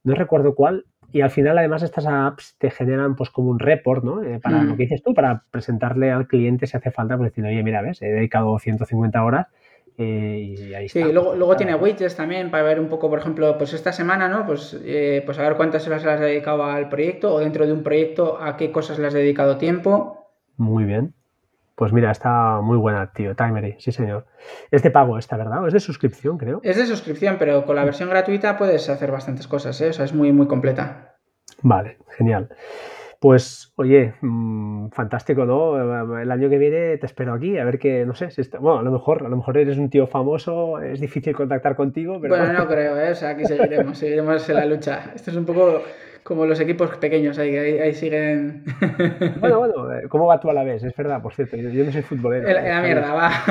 [0.03, 4.03] no recuerdo cuál, y al final, además, estas apps te generan pues como un report,
[4.03, 4.25] ¿no?
[4.25, 4.77] Eh, para lo mm.
[4.77, 8.03] que dices tú, para presentarle al cliente si hace falta, pues decir, oye, mira, ves,
[8.03, 9.47] he dedicado 150 horas
[9.97, 11.13] eh, y ahí sí, está.
[11.13, 14.45] luego, luego tiene widgets también para ver un poco, por ejemplo, pues esta semana, ¿no?
[14.45, 17.73] Pues, eh, pues a ver cuántas horas le has dedicado al proyecto o dentro de
[17.73, 20.19] un proyecto a qué cosas le has dedicado tiempo.
[20.57, 21.15] Muy bien.
[21.77, 23.35] Pues mira, está muy buena, tío.
[23.35, 24.27] Timery, sí, señor.
[24.71, 25.65] Es de pago esta, ¿verdad?
[25.65, 26.61] ¿O es de suscripción, creo?
[26.63, 29.89] Es de suscripción, pero con la versión gratuita puedes hacer bastantes cosas, ¿eh?
[29.89, 31.17] O sea, es muy, muy completa.
[31.63, 32.49] Vale, genial.
[33.19, 36.21] Pues, oye, mm, fantástico, ¿no?
[36.21, 38.81] El año que viene te espero aquí, a ver qué, no sé, si está, bueno,
[38.81, 42.37] a lo mejor, a lo mejor eres un tío famoso, es difícil contactar contigo, pero...
[42.37, 43.13] Bueno, no creo, ¿eh?
[43.13, 45.13] O sea, aquí seguiremos, seguiremos en la lucha.
[45.15, 45.83] Esto es un poco
[46.25, 48.65] como los equipos pequeños, ahí, ahí, siguen.
[49.41, 50.83] Bueno, bueno, eh, ¿cómo va tú a la vez?
[50.83, 52.49] Es verdad, por cierto, yo, no soy futbolero.
[52.49, 53.31] En, la mierda, va.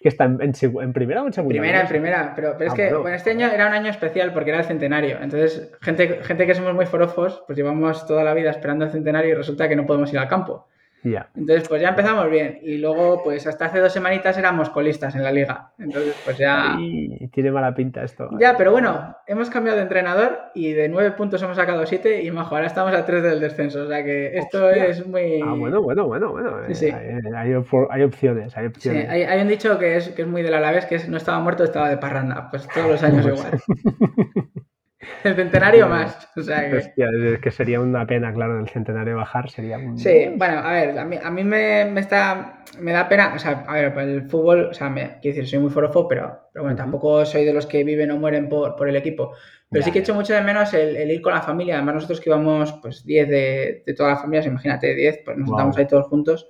[0.00, 1.52] que está en, en, primera o en segunda.
[1.52, 3.16] Primera, en primera, pero, pero es ah, que bueno.
[3.16, 5.18] este año era un año especial porque era el centenario.
[5.20, 9.32] Entonces, gente, gente que somos muy forofos, pues llevamos toda la vida esperando el centenario
[9.32, 10.68] y resulta que no podemos ir al campo.
[11.04, 12.58] Entonces, pues ya empezamos bien.
[12.62, 15.72] Y luego, pues hasta hace dos semanitas éramos colistas en la liga.
[15.78, 16.76] Entonces, pues ya.
[16.78, 18.30] Y tiene mala pinta esto.
[18.38, 22.30] Ya, pero bueno, hemos cambiado de entrenador y de nueve puntos hemos sacado siete y
[22.30, 23.82] majo, ahora estamos a tres del descenso.
[23.82, 25.42] O sea que esto es muy.
[25.42, 26.74] Ah, bueno, bueno, bueno, bueno.
[26.74, 29.02] Sí, eh, Hay, opciones, hay opciones.
[29.04, 31.40] Sí, hay, un dicho que es, que es muy del Alavés, que es no estaba
[31.40, 32.48] muerto, estaba de parranda.
[32.50, 33.60] Pues todos los años pues igual.
[35.22, 36.28] El centenario más.
[36.36, 36.78] O sea que...
[36.78, 39.98] es que sería una pena, claro, el centenario bajar sería un...
[39.98, 43.38] Sí, bueno, a ver, a mí, a mí me, me, está, me da pena, o
[43.38, 46.64] sea, a ver, el fútbol, o sea, me, quiero decir, soy muy forofo, pero, pero
[46.64, 49.34] bueno, tampoco soy de los que viven o mueren por, por el equipo.
[49.70, 51.76] Pero sí que he hecho mucho de menos el, ir con la familia.
[51.76, 55.48] Además, nosotros que íbamos, pues, 10 de, de todas las familias, imagínate, 10, pues nos
[55.48, 55.72] wow.
[55.76, 56.48] ahí todos juntos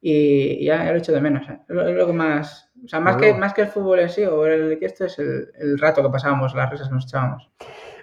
[0.00, 1.48] y, ya, lo he hecho de menos.
[1.48, 1.58] ¿eh?
[1.68, 4.46] Es, lo, que más, o sea, más, que, más que el fútbol en sí o
[4.46, 7.50] el que esto es el, el rato que pasábamos, las risas que nos echábamos.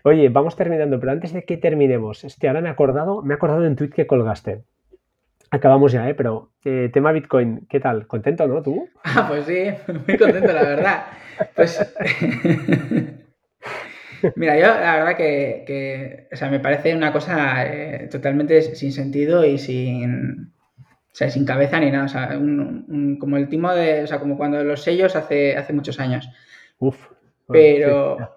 [0.07, 3.35] Oye, vamos terminando, pero antes de que terminemos, este, ahora me he acordado, me he
[3.35, 4.63] acordado de un tweet que colgaste.
[5.51, 6.15] Acabamos ya, ¿eh?
[6.15, 8.07] Pero eh, tema Bitcoin, ¿qué tal?
[8.07, 8.63] ¿Contento, no?
[8.63, 8.87] ¿Tú?
[9.03, 9.65] Ah, pues sí,
[10.07, 11.07] muy contento, la verdad.
[11.53, 11.93] Pues.
[14.37, 19.43] Mira, yo la verdad que, o sea, me parece una cosa eh, totalmente sin sentido
[19.43, 22.05] y sin, o sea, sin cabeza ni nada.
[22.05, 22.29] O sea,
[23.19, 26.29] como el timo de, o sea, como cuando los sellos hace, hace muchos años.
[26.79, 26.97] Uf.
[27.49, 28.36] Pero,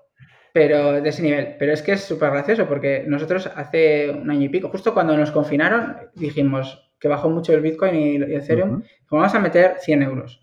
[0.52, 1.56] pero de ese nivel.
[1.58, 5.16] Pero es que es súper gracioso porque nosotros hace un año y pico, justo cuando
[5.16, 10.02] nos confinaron, dijimos que bajó mucho el Bitcoin y el Ethereum, vamos a meter 100
[10.02, 10.40] euros.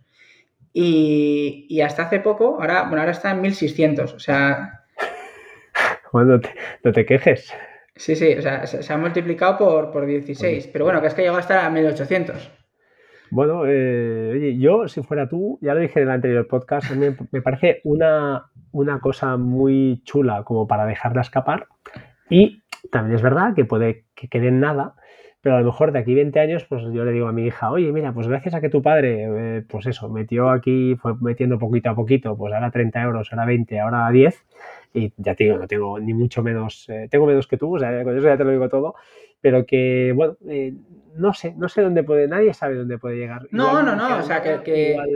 [0.73, 4.83] Y, hasta hace poco, ahora, bueno, ahora está en 1600, o sea...
[6.11, 6.39] Bueno,
[6.83, 7.51] no te, quejes.
[7.95, 11.23] Sí, sí, o sea, se, ha multiplicado por, por 16, pero bueno, que es que
[11.23, 12.49] llegó a estar a 1800.
[13.29, 17.15] Bueno, eh, oye, yo si fuera tú, ya lo dije en el anterior podcast, me,
[17.31, 21.67] me parece una, una cosa muy chula como para dejarla escapar.
[22.29, 24.95] Y también es verdad que puede que quede en nada,
[25.41, 27.71] pero a lo mejor de aquí 20 años, pues yo le digo a mi hija,
[27.71, 31.59] oye, mira, pues gracias a que tu padre, eh, pues eso, metió aquí, fue metiendo
[31.59, 34.45] poquito a poquito, pues ahora 30 euros, ahora 20, ahora 10,
[34.93, 37.79] y ya te digo, no tengo ni mucho menos, eh, tengo menos que tú, o
[37.79, 38.95] sea, con eso ya te lo digo todo,
[39.41, 40.73] pero que, bueno, eh,
[41.15, 43.47] no sé, no sé dónde puede, nadie sabe dónde puede llegar.
[43.51, 45.09] No, no, no, o sea, que, que, igual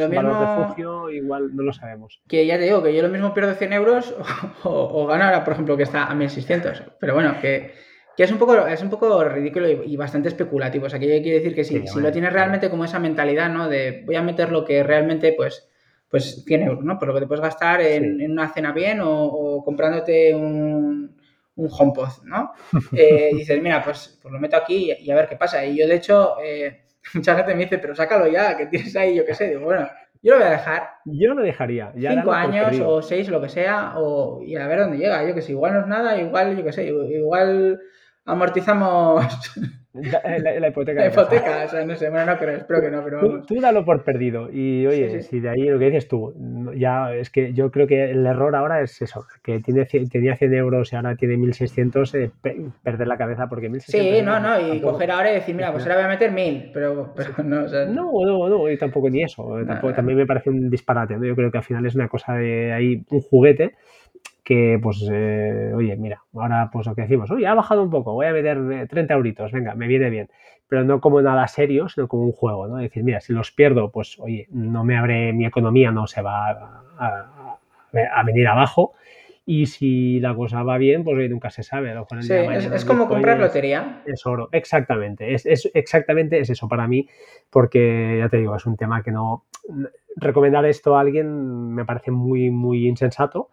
[0.00, 0.58] lo mismo...
[0.60, 2.20] refugio, igual no lo sabemos.
[2.28, 4.14] Que ya te digo, que yo lo mismo pierdo 100 euros
[4.64, 6.84] o, gano ahora, por ejemplo, que está a 1600.
[6.98, 7.72] Pero bueno, que,
[8.16, 10.86] que es, un poco, es un poco ridículo y, bastante especulativo.
[10.86, 13.50] O sea, que yo quiero decir que si, si lo tienes realmente como esa mentalidad,
[13.50, 13.68] ¿no?
[13.68, 15.68] De voy a meter lo que realmente, pues,
[16.08, 16.98] pues 100 euros, ¿no?
[16.98, 21.17] Por lo que te puedes gastar en, en una cena bien o, o comprándote un
[21.58, 22.52] un HomePod, ¿no?
[22.92, 25.64] Eh, dices, mira, pues, pues, lo meto aquí y, a ver qué pasa.
[25.64, 26.84] Y yo, de hecho, eh,
[27.14, 29.48] mucha gente me dice, pero sácalo ya, que tienes ahí, yo qué sé.
[29.48, 29.88] Digo, bueno,
[30.22, 30.88] yo lo voy a dejar.
[31.04, 31.92] Yo no lo dejaría.
[31.94, 35.26] cinco años o seis, lo que sea, o, y a ver dónde llega.
[35.26, 37.80] Yo que sé, igual no es nada, igual, yo qué sé, igual
[38.24, 39.26] amortizamos
[39.94, 41.00] La, hipoteca.
[41.00, 43.84] La hipoteca, o sea, no sé, bueno, no creo, espero que no, pero Tú, dalo
[43.84, 44.50] por perdido.
[44.52, 46.34] Y oye, si de ahí lo que dices tú,
[46.76, 50.54] ya es que yo creo que el error ahora es eso, que tiene, tenía 100
[50.54, 52.30] euros y ahora tiene 1600, eh,
[52.82, 54.18] perder la cabeza porque 1600.
[54.18, 56.70] Sí, no, no, y coger ahora y decir, mira, pues ahora voy a meter 1000,
[56.72, 59.56] pero, pero no, o sea, no, no, no, y tampoco ni eso.
[59.66, 61.24] Tampoco, también me parece un disparate, ¿no?
[61.24, 63.74] Yo creo que al final es una cosa de ahí, un juguete
[64.48, 68.14] que pues, eh, oye, mira, ahora pues lo que decimos, oye, ha bajado un poco,
[68.14, 70.30] voy a meter 30 euritos, venga, me viene bien,
[70.66, 72.78] pero no como nada serio, sino como un juego, ¿no?
[72.78, 76.22] Es decir, mira, si los pierdo, pues, oye, no me abre mi economía, no se
[76.22, 78.94] va a, venir abajo,
[79.44, 81.92] y si la cosa va bien, pues oye, nunca se sabe.
[82.20, 84.00] sí, es, como comprar lotería.
[84.06, 85.34] Es, oro, exactamente.
[85.34, 87.06] Es, es, exactamente es eso para mí,
[87.50, 89.44] porque ya te digo, es un tema que no.
[90.16, 93.50] Recomendar esto a alguien me parece muy, muy insensato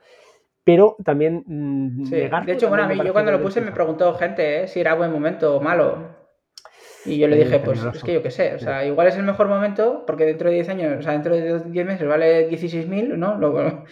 [0.65, 4.63] pero también mm, De hecho, bueno, a mí yo cuando lo puse me preguntó gente
[4.63, 4.67] ¿eh?
[4.67, 6.25] si era buen momento o malo.
[7.05, 9.23] Y yo le dije, pues es que yo qué sé, o sea, igual es el
[9.23, 13.15] mejor momento porque dentro de 10 años, o sea, dentro de 10 meses vale 16.000,
[13.15, 13.37] ¿no?
[13.37, 13.85] Lo,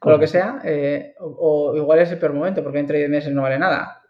[0.00, 3.10] o lo que sea, eh, o, igual es el peor momento porque dentro de 10
[3.10, 4.02] meses no vale nada.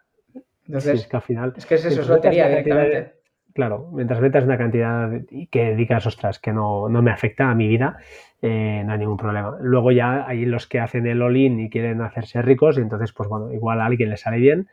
[0.66, 1.52] Entonces, es que al final.
[1.56, 3.14] Es que es eso, es lotería directamente.
[3.54, 5.10] Claro, mientras metas una cantidad
[5.50, 7.98] que digas, ostras, que no, no me afecta a mi vida,
[8.42, 9.56] eh, no hay ningún problema.
[9.60, 13.28] Luego ya hay los que hacen el all-in y quieren hacerse ricos y entonces, pues
[13.28, 14.68] bueno, igual a alguien le sale bien,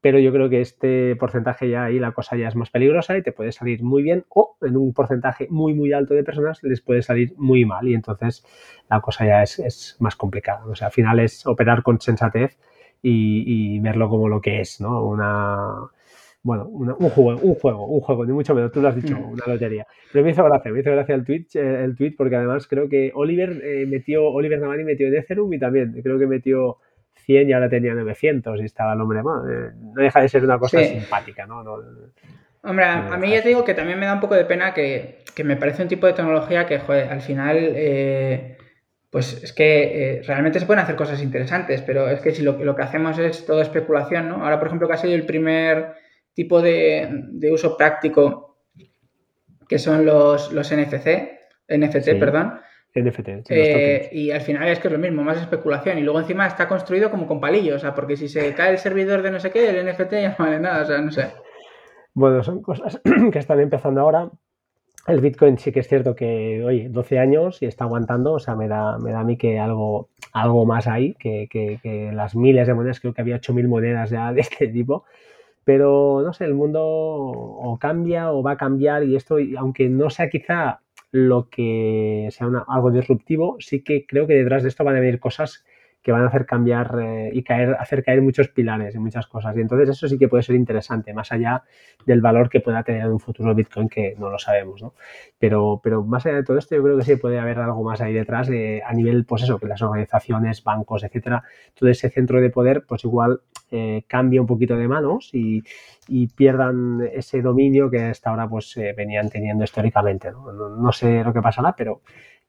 [0.00, 3.22] pero yo creo que este porcentaje ya ahí la cosa ya es más peligrosa y
[3.22, 6.80] te puede salir muy bien o en un porcentaje muy muy alto de personas les
[6.80, 8.44] puede salir muy mal y entonces
[8.90, 10.64] la cosa ya es, más complicada.
[10.66, 12.58] O sea, al final es operar con sensatez
[13.02, 13.44] y,
[13.76, 15.04] y, verlo como lo que es, ¿no?
[15.04, 15.90] Una
[16.42, 19.32] bueno, un, juego, un juego, un juego, ni mucho menos, tú lo has dicho, mm.
[19.32, 19.86] una lotería.
[20.12, 22.88] Pero me hizo gracia, me hizo gracia el tweet, eh, el tweet porque además creo
[22.88, 26.78] que Oliver eh, metió, Oliver Navani metió en Ethereum y también, creo que metió
[27.14, 30.58] 100 y ahora tenía 900 y estaba el hombre, más no deja de ser una
[30.58, 31.62] cosa simpática, ¿no?
[32.64, 35.24] Hombre, a, mí ya te digo que también me da un poco de pena que,
[35.34, 38.56] que me parece un tipo de tecnología que, joder, al final, eh,
[39.10, 42.62] pues es que eh, realmente se pueden hacer cosas interesantes, pero es que si lo,
[42.62, 44.44] lo, que hacemos es todo especulación, ¿no?
[44.44, 45.94] Ahora, por ejemplo, que ha sido el primer
[46.34, 48.58] tipo de, de uso práctico,
[49.68, 51.38] que son los, los NFC,
[51.68, 52.60] NFT, perdón,
[52.94, 53.28] NFT.
[53.48, 55.98] Eh, y al final es que es lo mismo, más especulación.
[55.98, 58.78] Y luego encima está construido como con palillos, o sea, porque si se cae el
[58.78, 61.28] servidor de no sé qué, el NFT ya no vale nada, o sea, no sé.
[62.14, 63.00] Bueno, son cosas
[63.32, 64.30] que están empezando ahora.
[65.08, 68.54] El Bitcoin sí que es cierto que, oye, 12 años y está aguantando, o sea,
[68.54, 72.68] me da, me da a mí que algo, algo más ahí, que, que, las miles
[72.68, 75.04] de monedas, creo que había 8.000 monedas ya de este tipo,
[75.64, 80.10] pero no sé, el mundo o cambia o va a cambiar y esto, aunque no
[80.10, 80.80] sea quizá
[81.10, 85.20] lo que sea algo disruptivo, sí que creo que detrás de esto van a venir
[85.20, 85.64] cosas
[86.02, 89.56] que van a hacer cambiar eh, y caer, hacer caer muchos pilares y muchas cosas.
[89.56, 91.62] Y entonces eso sí que puede ser interesante, más allá
[92.04, 94.94] del valor que pueda tener en un futuro Bitcoin, que no lo sabemos, ¿no?
[95.38, 98.00] Pero, pero más allá de todo esto, yo creo que sí puede haber algo más
[98.00, 102.50] ahí detrás a nivel, pues eso, que las organizaciones, bancos, etcétera, todo ese centro de
[102.50, 103.40] poder, pues igual
[103.74, 105.62] eh, cambie un poquito de manos y,
[106.36, 110.30] pierdan ese dominio que hasta ahora pues eh, venían teniendo históricamente.
[110.30, 110.52] ¿no?
[110.52, 110.92] ¿no?
[110.92, 112.02] sé lo que pasará, pero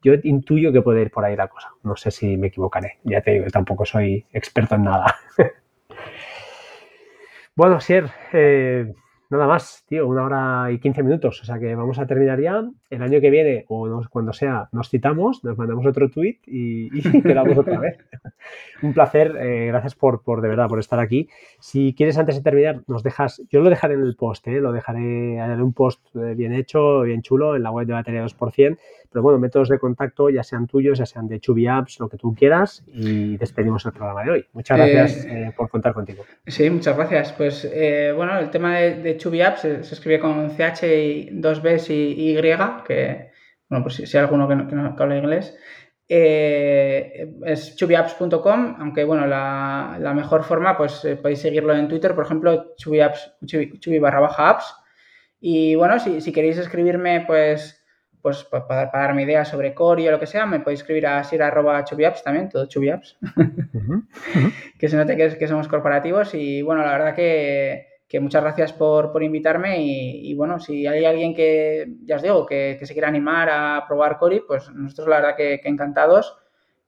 [0.03, 1.69] yo intuyo que puede ir por ahí la cosa.
[1.83, 2.99] No sé si me equivocaré.
[3.03, 5.15] Ya te digo, tampoco soy experto en nada.
[7.55, 8.93] bueno, Sier, eh,
[9.29, 11.41] nada más, tío, una hora y quince minutos.
[11.41, 12.63] O sea que vamos a terminar ya.
[12.93, 17.01] El año que viene, o cuando sea, nos citamos, nos mandamos otro tweet y, y
[17.23, 17.97] quedamos otra vez.
[18.81, 21.29] Un placer, eh, gracias por, por, de verdad, por estar aquí.
[21.59, 24.71] Si quieres, antes de terminar, nos dejas, yo lo dejaré en el post, eh, lo
[24.71, 28.77] dejaré en un post bien hecho, bien chulo, en la web de batería 2%.
[29.13, 32.17] Pero bueno, métodos de contacto, ya sean tuyos, ya sean de Chubby Apps, lo que
[32.17, 34.45] tú quieras, y despedimos el programa de hoy.
[34.53, 36.23] Muchas gracias eh, eh, por contar contigo.
[36.47, 37.31] Sí, muchas gracias.
[37.33, 41.61] Pues eh, bueno, el tema de, de Chubby Apps se, escribe con CH y dos
[41.61, 42.37] Bs y Y,
[42.83, 43.31] que,
[43.69, 45.57] bueno, pues si, hay alguno que no, habla inglés.
[46.07, 52.75] es chubbyapps.com, aunque bueno, la, la, mejor forma, pues podéis seguirlo en Twitter, por ejemplo,
[52.77, 54.75] chubby, barra baja apps.
[55.39, 57.83] Y bueno, si, si queréis escribirme, pues
[58.23, 62.23] pues para, darme ideas sobre Cori o lo que sea, me podéis escribir a sir.chubiapps
[62.23, 63.17] también, todo chubiapps,
[64.79, 69.21] que se note que, que, somos corporativos y bueno, la verdad que, muchas gracias por,
[69.23, 73.85] invitarme y, bueno, si hay alguien que, ya os digo, que, se quiera animar a
[73.87, 76.37] probar Cori, pues nosotros la verdad que, encantados.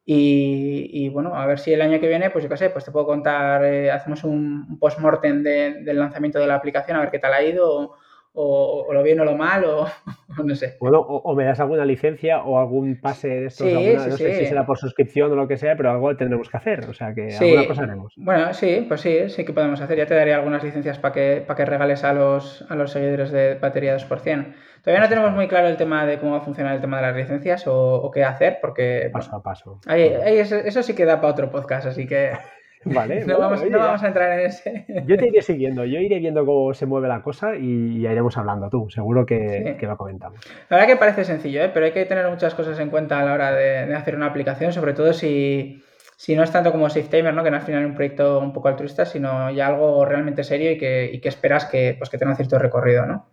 [0.06, 2.91] Y, bueno, a ver si el año que viene, pues yo qué sé, pues te
[2.91, 7.34] puedo contar, eh, hacemos un, post-mortem del lanzamiento de la aplicación, a ver qué tal
[7.34, 7.95] ha ido
[8.36, 9.88] o, lo bien o lo mal, o,
[10.44, 10.78] no sé.
[10.80, 14.66] Bueno, o, me das alguna licencia o algún pase de estos, no sé si será
[14.66, 17.68] por suscripción o lo que sea, pero algo tendremos que hacer, o sea que alguna
[17.68, 18.14] cosa haremos.
[18.18, 19.98] Bueno, sí, pues sí, sí que podemos hacer.
[19.98, 23.32] Ya te daré algunas licencias para que, para que regales a los, a los seguidores
[23.32, 24.53] de Batería 2%.
[24.86, 27.07] Todavía no tenemos muy claro el tema de cómo va a funcionar el tema de
[27.07, 29.10] las licencias o, qué hacer, porque...
[29.12, 29.80] Paso a paso.
[29.88, 32.34] eso, eso sí que da para otro podcast, así que...
[32.86, 34.86] Vale, no, vamos, a entrar en ese.
[35.06, 38.38] Yo te iré siguiendo, yo iré viendo cómo se mueve la cosa y ya iremos
[38.38, 40.40] hablando tú, seguro que, lo comentamos.
[40.70, 41.72] La verdad que parece sencillo, ¿eh?
[41.74, 44.72] pero hay que tener muchas cosas en cuenta a la hora de, hacer una aplicación,
[44.72, 45.82] sobre todo si,
[46.30, 47.44] no es tanto como SafeTimer, ¿no?
[47.44, 50.72] que no al final es un proyecto un poco altruista, sino ya algo realmente serio
[50.72, 53.06] y que, esperas que, pues, que tenga cierto recorrido.
[53.06, 53.26] ¿no?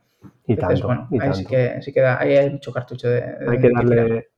[0.46, 3.22] Y tanto, bueno, ahí sí que, sí ahí hay mucho cartucho de...
[3.48, 4.28] hay que darle...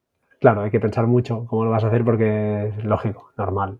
[0.41, 3.79] Claro, hay que pensar mucho cómo lo vas a hacer porque es lógico, normal.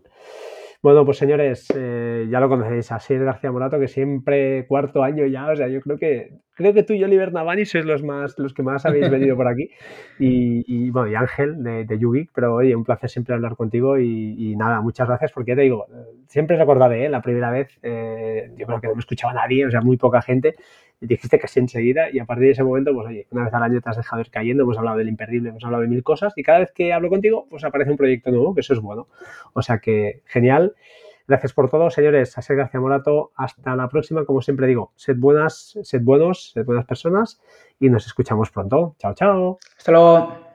[0.81, 5.47] Bueno, pues señores, eh, ya lo conocéis, Asier García Morato, que siempre cuarto año ya,
[5.47, 8.53] o sea, yo creo que creo que tú y Oliver Navani sois los más los
[8.53, 9.69] que más habéis venido por aquí.
[10.17, 14.79] Y, bueno, y Ángel de, de pero oye, un placer siempre hablar contigo y, nada,
[14.81, 15.87] muchas gracias, porque ya te digo,
[16.27, 17.09] siempre recordaré, ¿eh?
[17.09, 20.21] la primera vez, eh, yo creo que no me escuchaba nadie, o sea, muy poca
[20.21, 20.55] gente,
[21.01, 23.81] dijiste casi enseguida y a partir de ese momento, pues oye, una vez al año
[23.81, 26.43] te has dejado ir cayendo, hemos hablado del imperdible, hemos hablado de mil cosas y
[26.43, 29.07] cada vez que hablo contigo, pues aparece un proyecto nuevo, que eso es bueno.
[29.53, 30.75] O sea que genial.
[31.27, 32.37] Gracias por todo, señores.
[32.37, 33.31] A ser Gracia Morato.
[33.35, 34.25] Hasta la próxima.
[34.25, 37.41] Como siempre digo, sed buenas, sed buenos, sed buenas personas
[37.79, 38.95] y nos escuchamos pronto.
[38.99, 39.57] Chao, chao.
[39.75, 40.45] Hasta luego.